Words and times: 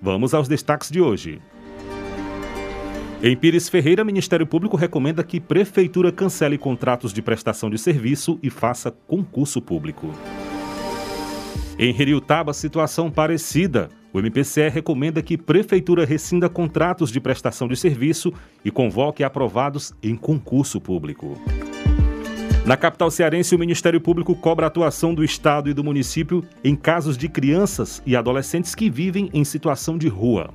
Vamos 0.00 0.34
aos 0.34 0.48
destaques 0.48 0.90
de 0.90 1.00
hoje. 1.00 1.40
Em 3.22 3.34
Pires 3.34 3.70
Ferreira, 3.70 4.04
Ministério 4.04 4.46
Público 4.46 4.76
recomenda 4.76 5.24
que 5.24 5.40
Prefeitura 5.40 6.12
cancele 6.12 6.58
contratos 6.58 7.12
de 7.12 7.22
prestação 7.22 7.70
de 7.70 7.78
serviço 7.78 8.38
e 8.42 8.50
faça 8.50 8.90
concurso 8.90 9.62
público. 9.62 10.10
Em 11.78 11.98
Heriutaba, 11.98 12.52
situação 12.52 13.10
parecida. 13.10 13.88
O 14.12 14.20
MPCE 14.20 14.68
recomenda 14.68 15.22
que 15.22 15.38
Prefeitura 15.38 16.04
rescinda 16.04 16.48
contratos 16.48 17.10
de 17.10 17.18
prestação 17.18 17.66
de 17.66 17.76
serviço 17.76 18.32
e 18.64 18.70
convoque 18.70 19.24
aprovados 19.24 19.92
em 20.02 20.14
concurso 20.14 20.80
público. 20.80 21.36
Na 22.64 22.78
capital 22.78 23.10
cearense, 23.10 23.54
o 23.54 23.58
Ministério 23.58 24.00
Público 24.00 24.34
cobra 24.34 24.64
a 24.64 24.68
atuação 24.68 25.14
do 25.14 25.22
Estado 25.22 25.68
e 25.68 25.74
do 25.74 25.84
município 25.84 26.42
em 26.64 26.74
casos 26.74 27.18
de 27.18 27.28
crianças 27.28 28.02
e 28.06 28.16
adolescentes 28.16 28.74
que 28.74 28.88
vivem 28.88 29.28
em 29.34 29.44
situação 29.44 29.98
de 29.98 30.08
rua. 30.08 30.48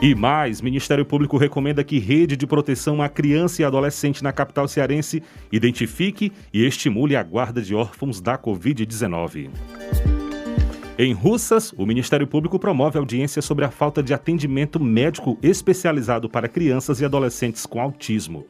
E 0.00 0.14
mais, 0.14 0.60
Ministério 0.60 1.04
Público 1.04 1.36
recomenda 1.36 1.82
que 1.82 1.98
rede 1.98 2.36
de 2.36 2.46
proteção 2.46 3.02
à 3.02 3.08
criança 3.08 3.60
e 3.60 3.64
adolescente 3.64 4.22
na 4.22 4.32
capital 4.32 4.68
cearense 4.68 5.20
identifique 5.50 6.32
e 6.54 6.64
estimule 6.64 7.16
a 7.16 7.24
guarda 7.24 7.60
de 7.60 7.74
órfãos 7.74 8.20
da 8.20 8.38
Covid-19. 8.38 9.50
Em 10.96 11.12
Russas, 11.12 11.72
o 11.76 11.84
Ministério 11.84 12.28
Público 12.28 12.56
promove 12.56 12.96
audiência 12.96 13.42
sobre 13.42 13.64
a 13.64 13.70
falta 13.70 14.00
de 14.00 14.14
atendimento 14.14 14.78
médico 14.78 15.36
especializado 15.42 16.28
para 16.28 16.46
crianças 16.46 17.00
e 17.00 17.04
adolescentes 17.04 17.66
com 17.66 17.80
autismo. 17.80 18.46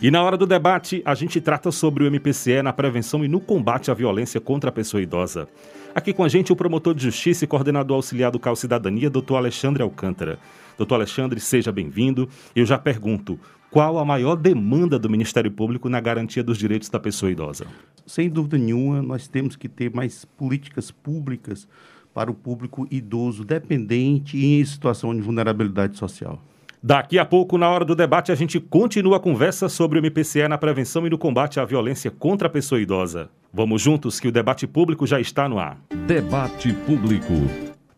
E 0.00 0.10
na 0.10 0.22
hora 0.22 0.36
do 0.36 0.46
debate, 0.46 1.00
a 1.06 1.14
gente 1.14 1.40
trata 1.40 1.72
sobre 1.72 2.04
o 2.04 2.06
MPCE 2.06 2.60
na 2.62 2.70
prevenção 2.70 3.24
e 3.24 3.28
no 3.28 3.40
combate 3.40 3.90
à 3.90 3.94
violência 3.94 4.38
contra 4.38 4.68
a 4.68 4.72
pessoa 4.72 5.02
idosa. 5.02 5.48
Aqui 5.94 6.12
com 6.12 6.22
a 6.22 6.28
gente 6.28 6.52
o 6.52 6.56
promotor 6.56 6.94
de 6.94 7.04
justiça 7.04 7.44
e 7.44 7.48
coordenador 7.48 7.96
auxiliar 7.96 8.30
do 8.30 8.38
CAL 8.38 8.54
Cidadania, 8.54 9.08
doutor 9.08 9.36
Alexandre 9.36 9.82
Alcântara. 9.82 10.38
Doutor 10.76 10.96
Alexandre, 10.96 11.40
seja 11.40 11.72
bem-vindo. 11.72 12.28
Eu 12.54 12.66
já 12.66 12.76
pergunto, 12.76 13.40
qual 13.70 13.98
a 13.98 14.04
maior 14.04 14.36
demanda 14.36 14.98
do 14.98 15.08
Ministério 15.08 15.50
Público 15.50 15.88
na 15.88 15.98
garantia 15.98 16.44
dos 16.44 16.58
direitos 16.58 16.90
da 16.90 17.00
pessoa 17.00 17.32
idosa? 17.32 17.66
Sem 18.06 18.28
dúvida 18.28 18.58
nenhuma, 18.58 19.00
nós 19.00 19.26
temos 19.26 19.56
que 19.56 19.68
ter 19.68 19.90
mais 19.94 20.26
políticas 20.26 20.90
públicas 20.90 21.66
para 22.12 22.30
o 22.30 22.34
público 22.34 22.86
idoso 22.90 23.46
dependente 23.46 24.36
e 24.36 24.60
em 24.60 24.64
situação 24.64 25.14
de 25.14 25.22
vulnerabilidade 25.22 25.96
social. 25.96 26.38
Daqui 26.82 27.18
a 27.18 27.24
pouco, 27.24 27.58
na 27.58 27.68
hora 27.68 27.84
do 27.84 27.94
debate, 27.94 28.30
a 28.30 28.34
gente 28.34 28.60
continua 28.60 29.16
a 29.16 29.20
conversa 29.20 29.68
sobre 29.68 29.98
o 29.98 30.02
MPCE 30.02 30.46
na 30.48 30.58
prevenção 30.58 31.06
e 31.06 31.10
no 31.10 31.18
combate 31.18 31.58
à 31.58 31.64
violência 31.64 32.10
contra 32.10 32.48
a 32.48 32.50
pessoa 32.50 32.80
idosa. 32.80 33.30
Vamos 33.52 33.80
juntos 33.80 34.20
que 34.20 34.28
o 34.28 34.32
debate 34.32 34.66
público 34.66 35.06
já 35.06 35.18
está 35.18 35.48
no 35.48 35.58
ar. 35.58 35.78
Debate 36.06 36.72
Público. 36.72 37.32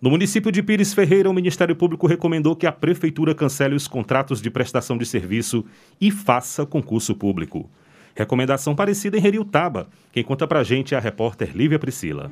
No 0.00 0.10
município 0.10 0.52
de 0.52 0.62
Pires 0.62 0.94
Ferreira, 0.94 1.28
o 1.28 1.34
Ministério 1.34 1.74
Público 1.74 2.06
recomendou 2.06 2.54
que 2.54 2.68
a 2.68 2.72
Prefeitura 2.72 3.34
cancele 3.34 3.74
os 3.74 3.88
contratos 3.88 4.40
de 4.40 4.48
prestação 4.48 4.96
de 4.96 5.04
serviço 5.04 5.64
e 6.00 6.12
faça 6.12 6.64
concurso 6.64 7.16
público. 7.16 7.68
Recomendação 8.14 8.76
parecida 8.76 9.18
em 9.18 9.26
Heriutaba. 9.26 9.88
Quem 10.12 10.22
conta 10.22 10.46
pra 10.46 10.62
gente 10.62 10.94
é 10.94 10.98
a 10.98 11.00
repórter 11.00 11.50
Lívia 11.52 11.78
Priscila. 11.80 12.30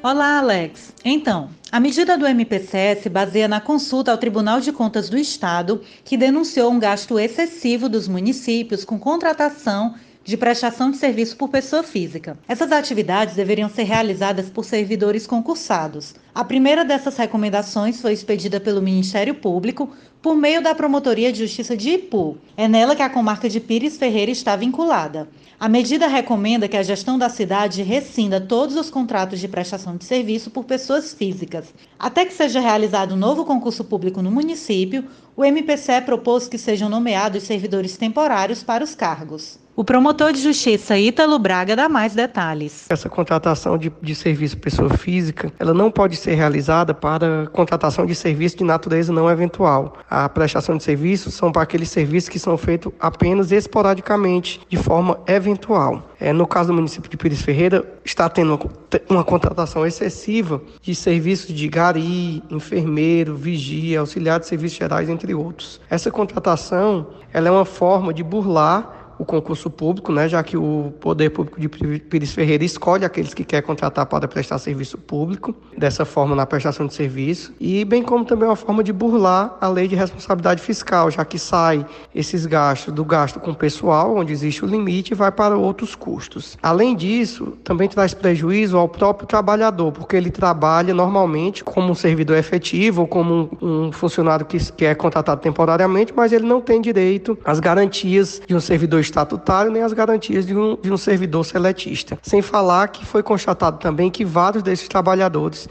Olá, 0.00 0.38
Alex. 0.38 0.92
Então, 1.04 1.50
a 1.72 1.80
medida 1.80 2.16
do 2.16 2.24
MPCS 2.24 3.02
se 3.02 3.08
baseia 3.08 3.48
na 3.48 3.60
consulta 3.60 4.12
ao 4.12 4.16
Tribunal 4.16 4.60
de 4.60 4.70
Contas 4.70 5.08
do 5.08 5.18
Estado, 5.18 5.82
que 6.04 6.16
denunciou 6.16 6.70
um 6.70 6.78
gasto 6.78 7.18
excessivo 7.18 7.88
dos 7.88 8.06
municípios 8.06 8.84
com 8.84 8.96
contratação 8.96 9.96
de 10.22 10.36
prestação 10.36 10.92
de 10.92 10.98
serviço 10.98 11.36
por 11.36 11.48
pessoa 11.48 11.82
física. 11.82 12.38
Essas 12.46 12.70
atividades 12.70 13.34
deveriam 13.34 13.68
ser 13.68 13.84
realizadas 13.84 14.48
por 14.48 14.64
servidores 14.64 15.26
concursados. 15.26 16.14
A 16.32 16.44
primeira 16.44 16.84
dessas 16.84 17.16
recomendações 17.16 18.00
foi 18.00 18.12
expedida 18.12 18.60
pelo 18.60 18.80
Ministério 18.80 19.34
Público 19.34 19.90
por 20.20 20.36
meio 20.36 20.62
da 20.62 20.74
Promotoria 20.74 21.32
de 21.32 21.38
Justiça 21.38 21.76
de 21.76 21.90
Ipu. 21.90 22.36
É 22.56 22.66
nela 22.66 22.96
que 22.96 23.02
a 23.02 23.10
comarca 23.10 23.48
de 23.48 23.60
Pires 23.60 23.96
Ferreira 23.96 24.30
está 24.30 24.56
vinculada. 24.56 25.28
A 25.60 25.68
medida 25.68 26.06
recomenda 26.06 26.68
que 26.68 26.76
a 26.76 26.82
gestão 26.82 27.18
da 27.18 27.28
cidade 27.28 27.82
rescinda 27.82 28.40
todos 28.40 28.76
os 28.76 28.90
contratos 28.90 29.40
de 29.40 29.48
prestação 29.48 29.96
de 29.96 30.04
serviço 30.04 30.50
por 30.50 30.64
pessoas 30.64 31.12
físicas. 31.12 31.74
Até 31.98 32.24
que 32.24 32.32
seja 32.32 32.60
realizado 32.60 33.14
um 33.14 33.18
novo 33.18 33.44
concurso 33.44 33.84
público 33.84 34.22
no 34.22 34.30
município, 34.30 35.04
o 35.36 35.44
MPCE 35.44 36.02
propôs 36.04 36.46
que 36.46 36.58
sejam 36.58 36.88
nomeados 36.88 37.42
servidores 37.42 37.96
temporários 37.96 38.62
para 38.62 38.84
os 38.84 38.94
cargos. 38.94 39.58
O 39.78 39.84
promotor 39.84 40.32
de 40.32 40.42
justiça 40.42 40.98
Ítalo 40.98 41.38
Braga 41.38 41.76
dá 41.76 41.88
mais 41.88 42.12
detalhes. 42.12 42.86
Essa 42.90 43.08
contratação 43.08 43.78
de, 43.78 43.92
de 44.02 44.12
serviço 44.12 44.58
pessoa 44.58 44.90
física, 44.90 45.52
ela 45.56 45.72
não 45.72 45.88
pode 45.88 46.16
ser 46.16 46.34
realizada 46.34 46.92
para 46.92 47.46
contratação 47.52 48.04
de 48.04 48.12
serviço 48.12 48.56
de 48.56 48.64
natureza 48.64 49.12
não 49.12 49.30
eventual. 49.30 49.96
A 50.10 50.28
prestação 50.28 50.76
de 50.76 50.82
serviços 50.82 51.34
são 51.34 51.52
para 51.52 51.62
aqueles 51.62 51.90
serviços 51.90 52.28
que 52.28 52.40
são 52.40 52.58
feitos 52.58 52.92
apenas 52.98 53.52
esporadicamente, 53.52 54.60
de 54.68 54.76
forma 54.76 55.20
eventual. 55.28 56.10
É, 56.18 56.32
no 56.32 56.44
caso 56.44 56.70
do 56.70 56.74
município 56.74 57.08
de 57.08 57.16
Pires 57.16 57.40
Ferreira, 57.40 57.88
está 58.04 58.28
tendo 58.28 58.54
uma, 58.54 58.60
uma 59.08 59.22
contratação 59.22 59.86
excessiva 59.86 60.60
de 60.82 60.92
serviços 60.92 61.54
de 61.54 61.68
gari, 61.68 62.42
enfermeiro, 62.50 63.36
vigia, 63.36 64.00
auxiliar 64.00 64.40
de 64.40 64.48
serviços 64.48 64.76
gerais, 64.76 65.08
entre 65.08 65.32
outros. 65.36 65.80
Essa 65.88 66.10
contratação 66.10 67.06
ela 67.32 67.46
é 67.46 67.50
uma 67.50 67.64
forma 67.64 68.12
de 68.12 68.24
burlar 68.24 68.97
o 69.18 69.24
concurso 69.24 69.68
público, 69.68 70.12
né, 70.12 70.28
já 70.28 70.42
que 70.42 70.56
o 70.56 70.92
Poder 71.00 71.30
Público 71.30 71.60
de 71.60 71.68
Pires 71.68 72.32
Ferreira 72.32 72.64
escolhe 72.64 73.04
aqueles 73.04 73.34
que 73.34 73.44
quer 73.44 73.62
contratar 73.62 74.06
para 74.06 74.28
prestar 74.28 74.58
serviço 74.58 74.96
público, 74.96 75.54
dessa 75.76 76.04
forma 76.04 76.34
na 76.34 76.46
prestação 76.46 76.86
de 76.86 76.94
serviço, 76.94 77.52
e 77.60 77.84
bem 77.84 78.02
como 78.02 78.24
também 78.24 78.48
uma 78.48 78.56
forma 78.56 78.82
de 78.84 78.92
burlar 78.92 79.56
a 79.60 79.68
lei 79.68 79.88
de 79.88 79.96
responsabilidade 79.96 80.62
fiscal, 80.62 81.10
já 81.10 81.24
que 81.24 81.38
sai 81.38 81.84
esses 82.14 82.46
gastos 82.46 82.94
do 82.94 83.04
gasto 83.04 83.40
com 83.40 83.52
pessoal, 83.52 84.16
onde 84.16 84.32
existe 84.32 84.64
o 84.64 84.68
limite, 84.68 85.12
e 85.12 85.16
vai 85.16 85.32
para 85.32 85.56
outros 85.56 85.94
custos. 85.94 86.56
Além 86.62 86.94
disso, 86.94 87.58
também 87.64 87.88
traz 87.88 88.14
prejuízo 88.14 88.76
ao 88.76 88.88
próprio 88.88 89.26
trabalhador, 89.26 89.92
porque 89.92 90.16
ele 90.16 90.30
trabalha 90.30 90.94
normalmente 90.94 91.64
como 91.64 91.90
um 91.90 91.94
servidor 91.94 92.36
efetivo 92.36 93.02
ou 93.02 93.08
como 93.08 93.50
um, 93.60 93.90
funcionário 93.92 94.46
que, 94.46 94.58
que 94.72 94.84
é 94.84 94.94
contratado 94.94 95.40
temporariamente, 95.40 96.12
mas 96.14 96.32
ele 96.32 96.46
não 96.46 96.60
tem 96.60 96.80
direito 96.80 97.36
às 97.44 97.58
garantias 97.58 98.40
de 98.46 98.54
um 98.54 98.60
servidor 98.60 99.00
estatutário 99.08 99.70
nem 99.70 99.82
as 99.82 99.92
garantias 99.92 100.46
de 100.46 100.54
um, 100.54 100.76
de 100.76 100.92
um 100.92 100.96
servidor 100.96 101.44
seletista. 101.44 102.18
Sem 102.22 102.42
falar 102.42 102.88
que 102.88 103.04
foi 103.04 103.22
constatado 103.22 103.78
também 103.78 104.10
que 104.10 104.24
vários 104.24 104.62
desses 104.62 104.88
trabalhadores 104.88 105.68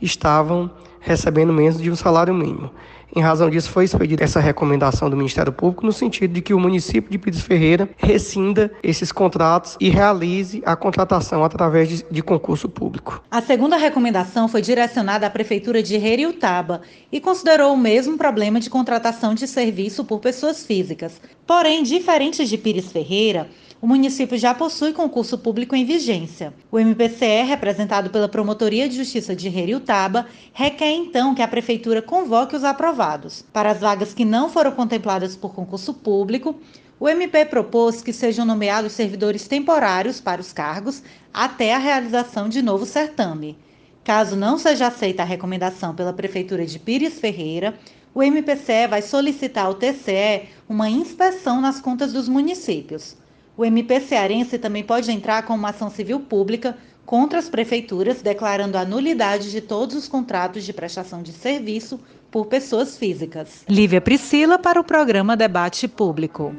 estavam 0.00 0.70
recebendo 1.00 1.52
menos 1.52 1.80
de 1.80 1.90
um 1.90 1.96
salário 1.96 2.34
mínimo. 2.34 2.70
Em 3.14 3.20
razão 3.20 3.48
disso, 3.48 3.70
foi 3.70 3.84
expedida 3.84 4.22
essa 4.22 4.38
recomendação 4.38 5.08
do 5.08 5.16
Ministério 5.16 5.52
Público 5.52 5.84
no 5.84 5.92
sentido 5.92 6.34
de 6.34 6.42
que 6.42 6.52
o 6.52 6.60
município 6.60 7.10
de 7.10 7.18
Pires 7.18 7.40
Ferreira 7.40 7.88
rescinda 7.96 8.70
esses 8.82 9.10
contratos 9.10 9.76
e 9.80 9.88
realize 9.88 10.62
a 10.64 10.76
contratação 10.76 11.42
através 11.42 11.88
de, 11.88 12.06
de 12.10 12.22
concurso 12.22 12.68
público. 12.68 13.22
A 13.30 13.40
segunda 13.40 13.76
recomendação 13.76 14.46
foi 14.46 14.60
direcionada 14.60 15.26
à 15.26 15.30
Prefeitura 15.30 15.82
de 15.82 15.94
Heriutaba 15.96 16.82
e 17.10 17.20
considerou 17.20 17.72
o 17.72 17.78
mesmo 17.78 18.18
problema 18.18 18.60
de 18.60 18.68
contratação 18.68 19.34
de 19.34 19.46
serviço 19.46 20.04
por 20.04 20.20
pessoas 20.20 20.64
físicas. 20.64 21.20
Porém, 21.46 21.82
diferente 21.82 22.44
de 22.44 22.58
Pires 22.58 22.92
Ferreira, 22.92 23.48
o 23.80 23.86
município 23.86 24.36
já 24.36 24.52
possui 24.52 24.92
concurso 24.92 25.38
público 25.38 25.76
em 25.76 25.84
vigência. 25.84 26.52
O 26.70 26.80
MPCE, 26.80 27.44
representado 27.44 28.10
pela 28.10 28.28
Promotoria 28.28 28.88
de 28.88 28.96
Justiça 28.96 29.36
de 29.36 29.46
Heriutaba, 29.46 30.26
requer 30.52 30.90
então 30.90 31.32
que 31.32 31.42
a 31.42 31.48
Prefeitura 31.48 32.02
convoque 32.02 32.56
os 32.56 32.64
aprovados. 32.64 33.44
Para 33.52 33.70
as 33.70 33.80
vagas 33.80 34.12
que 34.12 34.24
não 34.24 34.48
foram 34.48 34.72
contempladas 34.72 35.36
por 35.36 35.54
concurso 35.54 35.94
público, 35.94 36.56
o 36.98 37.08
MP 37.08 37.44
propôs 37.44 38.02
que 38.02 38.12
sejam 38.12 38.44
nomeados 38.44 38.92
servidores 38.92 39.46
temporários 39.46 40.20
para 40.20 40.40
os 40.40 40.52
cargos 40.52 41.00
até 41.32 41.72
a 41.72 41.78
realização 41.78 42.48
de 42.48 42.60
novo 42.60 42.84
certame. 42.84 43.56
Caso 44.02 44.34
não 44.34 44.58
seja 44.58 44.88
aceita 44.88 45.22
a 45.22 45.26
recomendação 45.26 45.94
pela 45.94 46.12
Prefeitura 46.12 46.66
de 46.66 46.80
Pires 46.80 47.20
Ferreira, 47.20 47.78
o 48.12 48.22
MPCE 48.22 48.88
vai 48.88 49.02
solicitar 49.02 49.66
ao 49.66 49.74
TCE 49.74 50.48
uma 50.68 50.90
inspeção 50.90 51.60
nas 51.60 51.78
contas 51.78 52.12
dos 52.12 52.28
municípios. 52.28 53.16
O 53.58 53.64
MP 53.64 53.98
cearense 53.98 54.56
também 54.56 54.84
pode 54.84 55.10
entrar 55.10 55.42
com 55.42 55.52
uma 55.52 55.70
ação 55.70 55.90
civil 55.90 56.20
pública 56.20 56.78
contra 57.04 57.40
as 57.40 57.48
prefeituras, 57.48 58.22
declarando 58.22 58.78
a 58.78 58.84
nulidade 58.84 59.50
de 59.50 59.60
todos 59.60 59.96
os 59.96 60.06
contratos 60.06 60.64
de 60.64 60.72
prestação 60.72 61.24
de 61.24 61.32
serviço 61.32 61.98
por 62.30 62.46
pessoas 62.46 62.96
físicas. 62.96 63.64
Lívia 63.68 64.00
Priscila 64.00 64.60
para 64.60 64.80
o 64.80 64.84
programa 64.84 65.36
Debate 65.36 65.88
Público. 65.88 66.54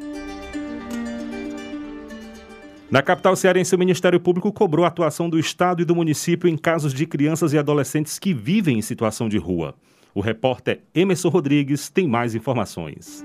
Na 2.92 3.02
capital 3.02 3.34
cearense, 3.38 3.74
o 3.74 3.80
Ministério 3.80 4.20
Público 4.20 4.52
cobrou 4.52 4.84
a 4.84 4.90
atuação 4.90 5.30
do 5.30 5.40
Estado 5.40 5.82
e 5.82 5.86
do 5.86 5.96
município 5.96 6.50
em 6.50 6.58
casos 6.58 6.94
de 6.94 7.06
crianças 7.06 7.54
e 7.54 7.58
adolescentes 7.58 8.20
que 8.20 8.34
vivem 8.34 8.78
em 8.78 8.82
situação 8.82 9.30
de 9.30 9.38
rua. 9.38 9.74
O 10.14 10.20
repórter 10.20 10.82
Emerson 10.94 11.30
Rodrigues 11.30 11.88
tem 11.88 12.10
mais 12.10 12.36
informações. 12.36 13.24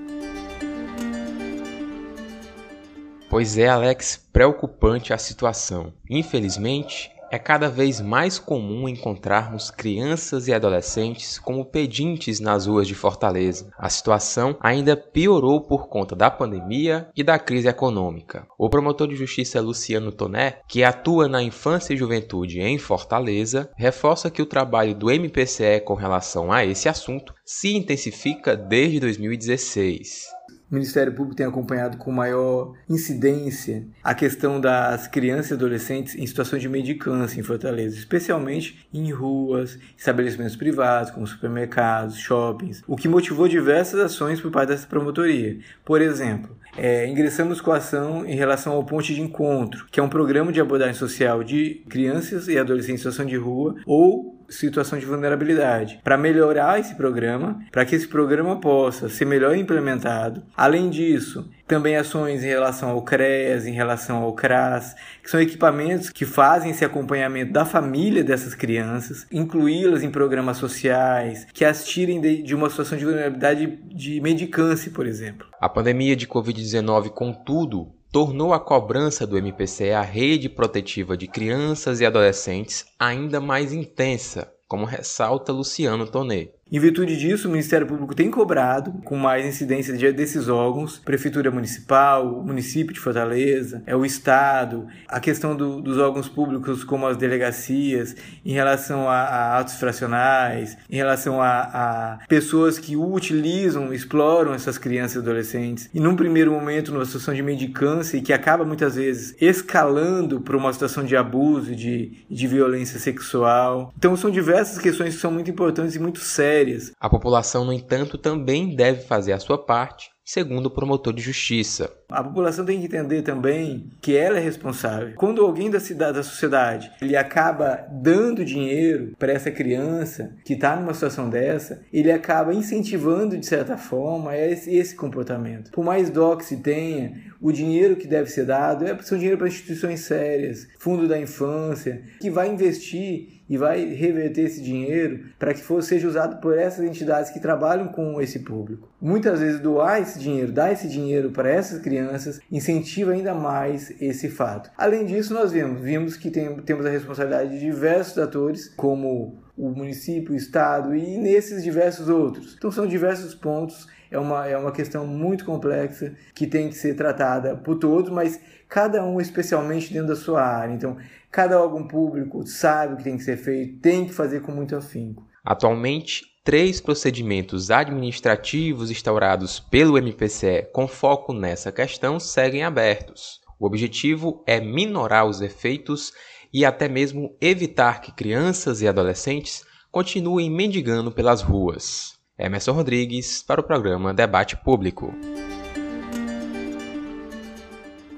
Pois 3.35 3.57
é, 3.57 3.67
Alex, 3.67 4.15
preocupante 4.31 5.11
a 5.11 5.17
situação. 5.17 5.91
Infelizmente, 6.09 7.11
é 7.29 7.37
cada 7.37 7.67
vez 7.67 7.99
mais 7.99 8.39
comum 8.39 8.87
encontrarmos 8.87 9.69
crianças 9.69 10.47
e 10.47 10.53
adolescentes 10.53 11.37
como 11.37 11.65
pedintes 11.65 12.39
nas 12.39 12.65
ruas 12.65 12.87
de 12.87 12.95
Fortaleza. 12.95 13.69
A 13.77 13.89
situação 13.89 14.55
ainda 14.61 14.95
piorou 14.95 15.59
por 15.59 15.89
conta 15.89 16.15
da 16.15 16.31
pandemia 16.31 17.09
e 17.13 17.25
da 17.25 17.37
crise 17.37 17.67
econômica. 17.67 18.47
O 18.57 18.69
promotor 18.69 19.09
de 19.09 19.17
justiça 19.17 19.59
Luciano 19.59 20.13
Toné, 20.13 20.59
que 20.65 20.81
atua 20.81 21.27
na 21.27 21.43
infância 21.43 21.93
e 21.93 21.97
juventude 21.97 22.61
em 22.61 22.77
Fortaleza, 22.77 23.69
reforça 23.75 24.31
que 24.31 24.41
o 24.41 24.45
trabalho 24.45 24.95
do 24.95 25.11
MPCE 25.11 25.81
com 25.83 25.93
relação 25.93 26.53
a 26.53 26.63
esse 26.63 26.87
assunto 26.87 27.33
se 27.43 27.75
intensifica 27.75 28.55
desde 28.55 29.01
2016 29.01 30.33
o 30.75 30.77
Ministério 30.77 31.13
Público 31.13 31.37
tem 31.37 31.45
acompanhado 31.45 31.97
com 31.97 32.11
maior 32.11 32.73
incidência 32.89 33.85
a 34.03 34.13
questão 34.13 34.59
das 34.59 35.07
crianças 35.07 35.51
e 35.51 35.53
adolescentes 35.53 36.15
em 36.15 36.27
situações 36.27 36.61
de 36.61 36.67
medicância 36.67 37.39
em 37.39 37.43
Fortaleza, 37.43 37.95
especialmente 37.95 38.85
em 38.93 39.09
ruas, 39.11 39.79
estabelecimentos 39.97 40.57
privados, 40.57 41.11
como 41.11 41.25
supermercados, 41.25 42.17
shoppings, 42.17 42.83
o 42.85 42.97
que 42.97 43.07
motivou 43.07 43.47
diversas 43.47 43.99
ações 44.01 44.41
por 44.41 44.51
parte 44.51 44.69
dessa 44.69 44.85
promotoria. 44.85 45.57
Por 45.85 46.01
exemplo, 46.01 46.57
é, 46.77 47.07
ingressamos 47.07 47.61
com 47.61 47.71
a 47.71 47.77
ação 47.77 48.25
em 48.25 48.35
relação 48.35 48.73
ao 48.73 48.83
Ponte 48.83 49.15
de 49.15 49.21
Encontro, 49.21 49.87
que 49.89 49.99
é 49.99 50.03
um 50.03 50.09
programa 50.09 50.51
de 50.51 50.59
abordagem 50.59 50.95
social 50.95 51.41
de 51.41 51.85
crianças 51.89 52.49
e 52.49 52.57
adolescentes 52.57 52.95
em 52.95 52.97
situação 52.97 53.25
de 53.25 53.37
rua 53.37 53.75
ou 53.85 54.34
situação 54.49 54.99
de 54.99 55.05
vulnerabilidade. 55.05 55.99
Para 56.03 56.17
melhorar 56.17 56.79
esse 56.79 56.95
programa, 56.95 57.59
para 57.71 57.85
que 57.85 57.95
esse 57.95 58.07
programa 58.07 58.59
possa 58.59 59.09
ser 59.09 59.25
melhor 59.25 59.55
implementado. 59.55 60.43
Além 60.55 60.89
disso, 60.89 61.49
também 61.67 61.95
ações 61.95 62.43
em 62.43 62.47
relação 62.47 62.89
ao 62.89 63.01
CREAS, 63.01 63.65
em 63.65 63.73
relação 63.73 64.17
ao 64.17 64.33
CRAS, 64.33 64.95
que 65.23 65.29
são 65.29 65.41
equipamentos 65.41 66.09
que 66.09 66.25
fazem 66.25 66.71
esse 66.71 66.85
acompanhamento 66.85 67.51
da 67.51 67.65
família 67.65 68.23
dessas 68.23 68.53
crianças, 68.53 69.25
incluí-las 69.31 70.03
em 70.03 70.11
programas 70.11 70.57
sociais, 70.57 71.47
que 71.51 71.65
as 71.65 71.83
tirem 71.83 72.21
de, 72.21 72.53
uma 72.53 72.69
situação 72.69 72.97
de 72.97 73.05
vulnerabilidade 73.05 73.79
de 73.87 74.21
medicância, 74.21 74.91
por 74.91 75.07
exemplo. 75.07 75.47
A 75.59 75.67
pandemia 75.67 76.15
de 76.15 76.27
Covid-19, 76.27 77.09
contudo, 77.09 77.94
tornou 78.15 78.53
a 78.53 78.59
cobrança 78.61 79.27
do 79.27 79.37
MPCE 79.37 79.91
à 79.91 80.01
rede 80.01 80.47
protetiva 80.47 81.17
de 81.17 81.27
crianças 81.27 81.99
e 81.99 82.05
adolescentes 82.05 82.85
ainda 82.97 83.41
mais 83.41 83.73
intensa, 83.73 84.53
como 84.69 84.85
ressalta 84.85 85.51
Luciano 85.51 86.07
Tonê. 86.07 86.53
Em 86.75 86.79
virtude 86.79 87.15
disso, 87.15 87.47
o 87.47 87.51
Ministério 87.51 87.87
Público 87.87 88.13
tem 88.13 88.29
cobrado 88.29 88.91
com 89.05 89.15
mais 89.15 89.45
incidência 89.45 89.93
desses 90.11 90.49
órgãos, 90.49 90.97
Prefeitura 90.97 91.49
Municipal, 91.49 92.43
município 92.43 92.93
de 92.93 92.99
Fortaleza, 92.99 93.81
é 93.85 93.95
o 93.95 94.05
Estado, 94.05 94.85
a 95.07 95.21
questão 95.21 95.55
do, 95.55 95.81
dos 95.81 95.97
órgãos 95.97 96.27
públicos 96.27 96.83
como 96.83 97.07
as 97.07 97.15
delegacias, 97.15 98.13
em 98.45 98.51
relação 98.51 99.07
a, 99.07 99.21
a 99.21 99.59
atos 99.59 99.75
fracionais, 99.75 100.77
em 100.89 100.97
relação 100.97 101.41
a, 101.41 101.59
a, 101.61 102.19
pessoas 102.27 102.77
que 102.77 102.97
utilizam, 102.97 103.93
exploram 103.93 104.53
essas 104.53 104.77
crianças 104.77 105.15
e 105.15 105.19
adolescentes, 105.19 105.89
e 105.93 105.99
num 106.01 106.17
primeiro 106.17 106.51
momento 106.51 106.91
numa 106.91 107.05
situação 107.05 107.33
de 107.33 107.41
mendicância 107.41 108.17
e 108.17 108.21
que 108.21 108.33
acaba 108.33 108.65
muitas 108.65 108.95
vezes 108.95 109.33
escalando 109.39 110.41
para 110.41 110.57
uma 110.57 110.73
situação 110.73 111.05
de 111.05 111.15
abuso, 111.15 111.73
de, 111.73 112.25
de 112.29 112.47
violência 112.47 112.99
sexual. 112.99 113.93
Então 113.97 114.13
são 114.17 114.29
diversas 114.29 114.77
questões 114.77 115.15
que 115.15 115.21
são 115.21 115.31
muito 115.31 115.49
importantes 115.49 115.95
e 115.95 115.99
muito 115.99 116.19
sérias 116.19 116.64
A 116.99 117.09
população, 117.09 117.65
no 117.65 117.73
entanto, 117.73 118.17
também 118.17 118.75
deve 118.75 119.01
fazer 119.01 119.33
a 119.33 119.39
sua 119.39 119.57
parte, 119.57 120.09
segundo 120.25 120.65
o 120.65 120.71
promotor 120.71 121.13
de 121.13 121.21
justiça. 121.21 121.93
A 122.09 122.23
população 122.23 122.65
tem 122.65 122.79
que 122.79 122.85
entender 122.85 123.21
também 123.21 123.91
que 124.01 124.15
ela 124.15 124.37
é 124.37 124.41
responsável. 124.41 125.13
Quando 125.15 125.43
alguém 125.43 125.69
da 125.69 125.79
cidade, 125.79 126.17
da 126.17 126.23
sociedade, 126.23 126.91
ele 126.99 127.15
acaba 127.15 127.85
dando 127.91 128.43
dinheiro 128.43 129.13
para 129.19 129.33
essa 129.33 129.51
criança 129.51 130.35
que 130.43 130.53
está 130.53 130.75
numa 130.75 130.93
situação 130.93 131.29
dessa, 131.29 131.81
ele 131.93 132.11
acaba 132.11 132.53
incentivando 132.53 133.37
de 133.37 133.45
certa 133.45 133.77
forma 133.77 134.35
esse, 134.35 134.75
esse 134.75 134.95
comportamento. 134.95 135.71
Por 135.71 135.85
mais 135.85 136.09
dó 136.09 136.35
que 136.35 136.45
se 136.45 136.57
tenha, 136.57 137.13
o 137.39 137.51
dinheiro 137.51 137.95
que 137.95 138.07
deve 138.07 138.29
ser 138.29 138.45
dado 138.45 138.85
é 138.87 138.93
um 138.93 139.17
dinheiro 139.17 139.37
para 139.37 139.47
instituições 139.47 139.99
sérias, 140.01 140.67
fundo 140.79 141.07
da 141.07 141.19
infância, 141.19 142.01
que 142.19 142.31
vai 142.31 142.49
investir 142.49 143.34
e 143.49 143.57
vai 143.57 143.85
reverter 143.85 144.41
esse 144.41 144.61
dinheiro 144.61 145.25
para 145.37 145.53
que 145.53 145.61
for, 145.61 145.81
seja 145.83 146.07
usado 146.07 146.37
por 146.37 146.57
essas 146.57 146.83
entidades 146.83 147.31
que 147.31 147.39
trabalham 147.39 147.87
com 147.87 148.19
esse 148.21 148.39
público. 148.39 148.89
Muitas 148.99 149.39
vezes 149.39 149.59
doar 149.59 150.01
esse 150.01 150.19
dinheiro, 150.19 150.51
dar 150.51 150.71
esse 150.71 150.87
dinheiro 150.87 151.31
para 151.31 151.49
essas 151.49 151.79
crianças, 151.79 152.39
incentiva 152.51 153.11
ainda 153.11 153.33
mais 153.33 153.93
esse 154.01 154.29
fato. 154.29 154.71
Além 154.77 155.05
disso, 155.05 155.33
nós 155.33 155.51
vimos, 155.51 155.81
vimos 155.81 156.17
que 156.17 156.31
tem, 156.31 156.55
temos 156.57 156.85
a 156.85 156.89
responsabilidade 156.89 157.51
de 157.51 157.59
diversos 157.59 158.17
atores, 158.17 158.67
como 158.75 159.43
o 159.57 159.69
município, 159.69 160.33
o 160.33 160.35
estado 160.35 160.95
e 160.95 161.17
nesses 161.17 161.63
diversos 161.63 162.09
outros. 162.09 162.55
Então 162.57 162.71
são 162.71 162.85
diversos 162.85 163.33
pontos 163.33 163.87
é 164.15 164.19
uma, 164.19 164.47
é 164.47 164.57
uma 164.57 164.71
questão 164.71 165.05
muito 165.05 165.45
complexa 165.45 166.13
que 166.33 166.47
tem 166.47 166.69
que 166.69 166.75
ser 166.75 166.95
tratada 166.95 167.55
por 167.55 167.75
todos, 167.75 168.09
mas 168.09 168.39
cada 168.67 169.03
um 169.03 169.19
especialmente 169.19 169.91
dentro 169.91 170.09
da 170.09 170.15
sua 170.15 170.41
área. 170.41 170.73
Então, 170.73 170.97
cada 171.35 171.61
órgão 171.61 171.85
público 171.85 172.47
sabe 172.47 172.93
o 172.93 172.97
que 172.97 173.03
tem 173.03 173.17
que 173.17 173.23
ser 173.23 173.35
feito, 173.35 173.81
tem 173.81 174.05
que 174.05 174.13
fazer 174.13 174.41
com 174.41 174.53
muito 174.53 174.73
afinco. 174.73 175.27
Atualmente, 175.43 176.23
três 176.45 176.79
procedimentos 176.79 177.69
administrativos 177.69 178.89
instaurados 178.89 179.59
pelo 179.59 179.97
MPCE 179.97 180.69
com 180.71 180.87
foco 180.87 181.33
nessa 181.33 181.73
questão 181.73 182.21
seguem 182.21 182.63
abertos. 182.63 183.41
O 183.59 183.65
objetivo 183.65 184.45
é 184.47 184.61
minorar 184.61 185.25
os 185.25 185.41
efeitos 185.41 186.13
e 186.53 186.63
até 186.63 186.87
mesmo 186.87 187.35
evitar 187.41 187.99
que 187.99 188.13
crianças 188.13 188.81
e 188.81 188.87
adolescentes 188.87 189.65
continuem 189.91 190.49
mendigando 190.49 191.11
pelas 191.11 191.41
ruas. 191.41 192.13
Emerson 192.39 192.71
Rodrigues 192.71 193.43
para 193.43 193.59
o 193.59 193.63
programa 193.63 194.13
Debate 194.13 194.55
Público. 194.55 195.13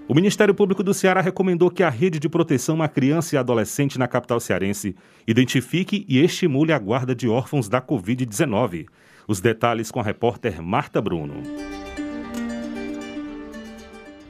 O 0.10 0.16
Ministério 0.16 0.56
Público 0.56 0.82
do 0.82 0.94
Ceará 0.94 1.20
recomendou 1.20 1.70
que 1.70 1.84
a 1.84 1.90
rede 1.90 2.18
de 2.18 2.30
proteção 2.30 2.82
à 2.82 2.88
criança 2.88 3.36
e 3.36 3.38
adolescente 3.38 4.00
na 4.00 4.08
capital 4.08 4.40
cearense 4.40 4.96
identifique 5.28 6.06
e 6.08 6.24
estimule 6.24 6.72
a 6.72 6.80
guarda 6.80 7.14
de 7.14 7.28
órfãos 7.28 7.68
da 7.68 7.82
Covid-19. 7.82 8.88
Os 9.28 9.42
detalhes 9.42 9.92
com 9.92 10.00
a 10.00 10.04
repórter 10.04 10.62
Marta 10.62 11.02
Bruno. 11.02 11.44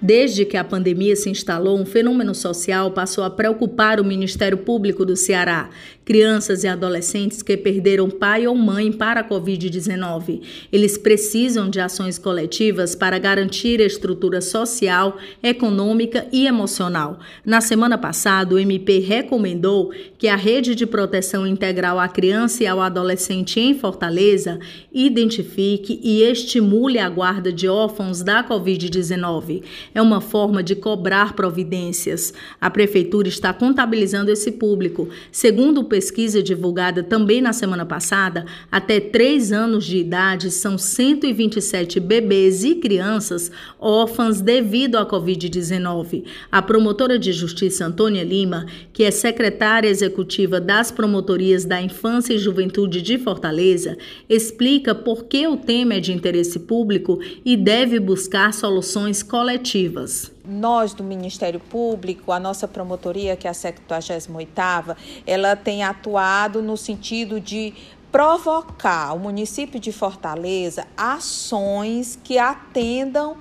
Desde 0.01 0.45
que 0.45 0.57
a 0.57 0.63
pandemia 0.63 1.15
se 1.15 1.29
instalou, 1.29 1.79
um 1.79 1.85
fenômeno 1.85 2.33
social 2.33 2.91
passou 2.91 3.23
a 3.23 3.29
preocupar 3.29 3.99
o 3.99 4.05
Ministério 4.05 4.57
Público 4.57 5.05
do 5.05 5.15
Ceará. 5.15 5.69
Crianças 6.07 6.63
e 6.63 6.69
adolescentes 6.69 7.41
que 7.41 7.57
perderam 7.57 8.09
pai 8.09 8.47
ou 8.47 8.55
mãe 8.55 8.93
para 8.93 9.19
a 9.19 9.29
Covid-19. 9.29 10.39
Eles 10.71 10.97
precisam 10.97 11.69
de 11.69 11.81
ações 11.81 12.17
coletivas 12.17 12.95
para 12.95 13.19
garantir 13.19 13.81
a 13.81 13.85
estrutura 13.85 14.39
social, 14.39 15.17
econômica 15.43 16.25
e 16.31 16.47
emocional. 16.47 17.19
Na 17.45 17.59
semana 17.59 17.97
passada, 17.97 18.55
o 18.55 18.57
MP 18.57 18.99
recomendou 18.99 19.91
que 20.17 20.29
a 20.29 20.37
rede 20.37 20.75
de 20.75 20.85
proteção 20.85 21.45
integral 21.45 21.99
à 21.99 22.07
criança 22.07 22.63
e 22.63 22.67
ao 22.67 22.79
adolescente 22.79 23.59
em 23.59 23.77
Fortaleza 23.77 24.59
identifique 24.93 25.99
e 26.01 26.23
estimule 26.23 26.99
a 26.99 27.09
guarda 27.09 27.51
de 27.51 27.67
órfãos 27.67 28.23
da 28.23 28.45
Covid-19 28.45 29.61
é 29.93 30.01
uma 30.01 30.21
forma 30.21 30.63
de 30.63 30.73
cobrar 30.73 31.33
providências. 31.33 32.33
A 32.61 32.69
Prefeitura 32.69 33.27
está 33.27 33.51
contabilizando 33.51 34.31
esse 34.31 34.53
público. 34.53 35.09
Segundo 35.33 35.83
pesquisa 35.97 36.43
divulgada 36.43 37.01
também 37.01 37.41
na 37.41 37.51
semana 37.51 37.83
passada, 37.83 38.45
até 38.71 38.99
3 38.99 39.51
anos 39.51 39.83
de 39.83 39.97
idade 39.97 40.51
são 40.51 40.77
127 40.77 41.99
bebês 41.99 42.63
e 42.63 42.75
crianças 42.75 43.51
órfãs 43.79 44.39
devido 44.39 44.99
à 44.99 45.09
Covid-19. 45.09 46.23
A 46.51 46.61
promotora 46.61 47.17
de 47.17 47.33
justiça 47.33 47.83
Antônia 47.83 48.23
Lima, 48.23 48.67
que 48.93 49.01
é 49.03 49.09
secretária 49.09 49.89
executiva 49.89 50.61
das 50.61 50.91
promotorias 50.91 51.65
da 51.65 51.81
Infância 51.81 52.35
e 52.35 52.37
Juventude 52.37 53.01
de 53.01 53.17
Fortaleza, 53.17 53.97
explica 54.29 54.93
por 54.93 55.23
que 55.23 55.47
o 55.47 55.57
tema 55.57 55.95
é 55.95 55.99
de 55.99 56.13
interesse 56.13 56.59
público 56.59 57.19
e 57.43 57.57
deve 57.57 57.99
buscar 57.99 58.53
soluções 58.53 59.23
coletivas. 59.23 60.36
Nós 60.47 60.93
do 60.93 61.03
Ministério 61.03 61.59
Público, 61.59 62.31
a 62.31 62.39
nossa 62.39 62.67
promotoria, 62.67 63.35
que 63.35 63.47
é 63.47 63.49
a 63.49 63.53
78ª, 63.53 64.95
ela 65.25 65.55
tem 65.55 65.83
atuado 65.83 66.61
no 66.61 66.77
sentido 66.77 67.39
de 67.39 67.73
provocar 68.11 69.13
o 69.13 69.19
município 69.19 69.79
de 69.79 69.91
Fortaleza 69.91 70.87
ações 70.95 72.17
que 72.23 72.37
atendam 72.37 73.37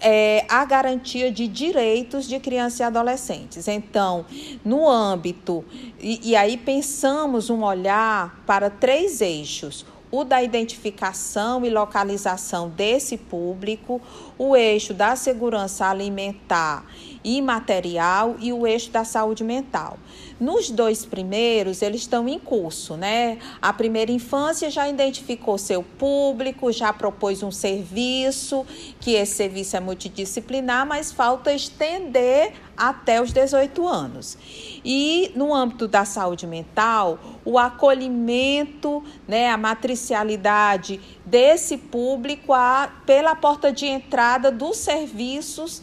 é, 0.00 0.44
à 0.48 0.64
garantia 0.64 1.30
de 1.30 1.46
direitos 1.46 2.26
de 2.26 2.38
crianças 2.40 2.80
e 2.80 2.82
adolescentes. 2.82 3.68
Então, 3.68 4.26
no 4.64 4.88
âmbito, 4.88 5.64
e, 6.00 6.30
e 6.30 6.36
aí 6.36 6.56
pensamos 6.56 7.48
um 7.48 7.62
olhar 7.62 8.42
para 8.44 8.68
três 8.68 9.20
eixos 9.20 9.86
o 10.10 10.24
da 10.24 10.42
identificação 10.42 11.64
e 11.64 11.70
localização 11.70 12.68
desse 12.68 13.16
público, 13.16 14.00
o 14.38 14.56
eixo 14.56 14.94
da 14.94 15.14
segurança 15.16 15.86
alimentar 15.86 16.84
e 17.28 17.42
material 17.42 18.36
e 18.40 18.54
o 18.54 18.66
eixo 18.66 18.90
da 18.90 19.04
saúde 19.04 19.44
mental. 19.44 19.98
Nos 20.40 20.70
dois 20.70 21.04
primeiros, 21.04 21.82
eles 21.82 22.00
estão 22.00 22.26
em 22.26 22.38
curso, 22.38 22.96
né? 22.96 23.38
A 23.60 23.70
primeira 23.70 24.10
infância 24.10 24.70
já 24.70 24.88
identificou 24.88 25.58
seu 25.58 25.82
público, 25.82 26.72
já 26.72 26.90
propôs 26.90 27.42
um 27.42 27.50
serviço, 27.50 28.64
que 28.98 29.12
esse 29.12 29.34
serviço 29.34 29.76
é 29.76 29.80
multidisciplinar, 29.80 30.86
mas 30.86 31.12
falta 31.12 31.52
estender 31.52 32.54
até 32.74 33.20
os 33.20 33.30
18 33.30 33.86
anos. 33.86 34.38
E 34.82 35.30
no 35.34 35.54
âmbito 35.54 35.86
da 35.86 36.06
saúde 36.06 36.46
mental, 36.46 37.18
o 37.44 37.58
acolhimento, 37.58 39.04
né, 39.26 39.50
a 39.50 39.58
matricialidade 39.58 40.98
desse 41.26 41.76
público 41.76 42.54
a, 42.54 42.90
pela 43.04 43.34
porta 43.34 43.70
de 43.70 43.84
entrada 43.84 44.50
dos 44.50 44.78
serviços 44.78 45.82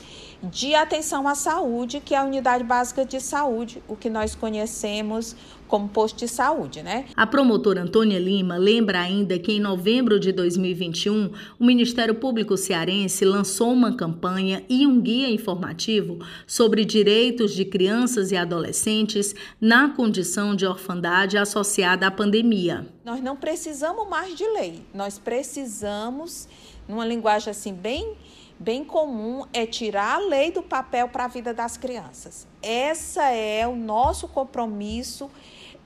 de 0.50 0.76
atenção 0.76 1.28
à 1.28 1.36
saúde, 1.36 2.00
que 2.00 2.14
é 2.14 2.18
a 2.18 2.24
unidade 2.24 2.64
básica 2.64 3.06
de 3.06 3.20
saúde, 3.20 3.82
o 3.88 3.96
que 3.96 4.10
nós 4.10 4.36
conhecemos 4.36 5.36
como 5.68 5.90
posto 5.90 6.20
de 6.20 6.28
saúde, 6.28 6.84
né? 6.84 7.06
A 7.16 7.26
promotora 7.26 7.82
Antônia 7.82 8.20
Lima 8.20 8.56
lembra 8.56 9.00
ainda 9.00 9.38
que 9.40 9.52
em 9.52 9.60
novembro 9.60 10.20
de 10.20 10.32
2021, 10.32 11.32
o 11.60 11.66
Ministério 11.66 12.16
Público 12.16 12.56
Cearense 12.56 13.26
lançou 13.26 13.74
uma 13.74 13.96
campanha 13.96 14.64
e 14.70 14.86
um 14.86 15.02
guia 15.02 15.30
informativo 15.30 16.20
sobre 16.46 16.86
direitos 16.86 17.54
de 17.54 17.66
crianças 17.66 18.32
e 18.32 18.38
adolescentes 18.38 19.34
na 19.60 19.90
condição 19.90 20.56
de 20.56 20.66
orfandade 20.66 21.38
associada 21.38 22.08
à 22.08 22.12
pandemia. 22.12 22.88
Nós 23.04 23.22
não 23.22 23.36
precisamos 23.36 24.08
mais 24.08 24.36
de 24.36 24.48
lei, 24.48 24.82
nós 24.94 25.18
precisamos, 25.18 26.48
numa 26.88 27.06
linguagem 27.06 27.50
assim 27.50 27.74
bem 27.74 28.14
bem 28.60 28.84
comum 28.84 29.46
é 29.54 29.66
tirar 29.66 30.16
a 30.16 30.20
lei 30.20 30.52
do 30.52 30.64
papel 30.64 31.08
para 31.10 31.26
a 31.26 31.28
vida 31.28 31.54
das 31.54 31.78
crianças. 31.78 32.48
Essa 32.62 33.30
é 33.30 33.68
o 33.68 33.76
nosso 33.76 34.28
compromisso 34.28 35.30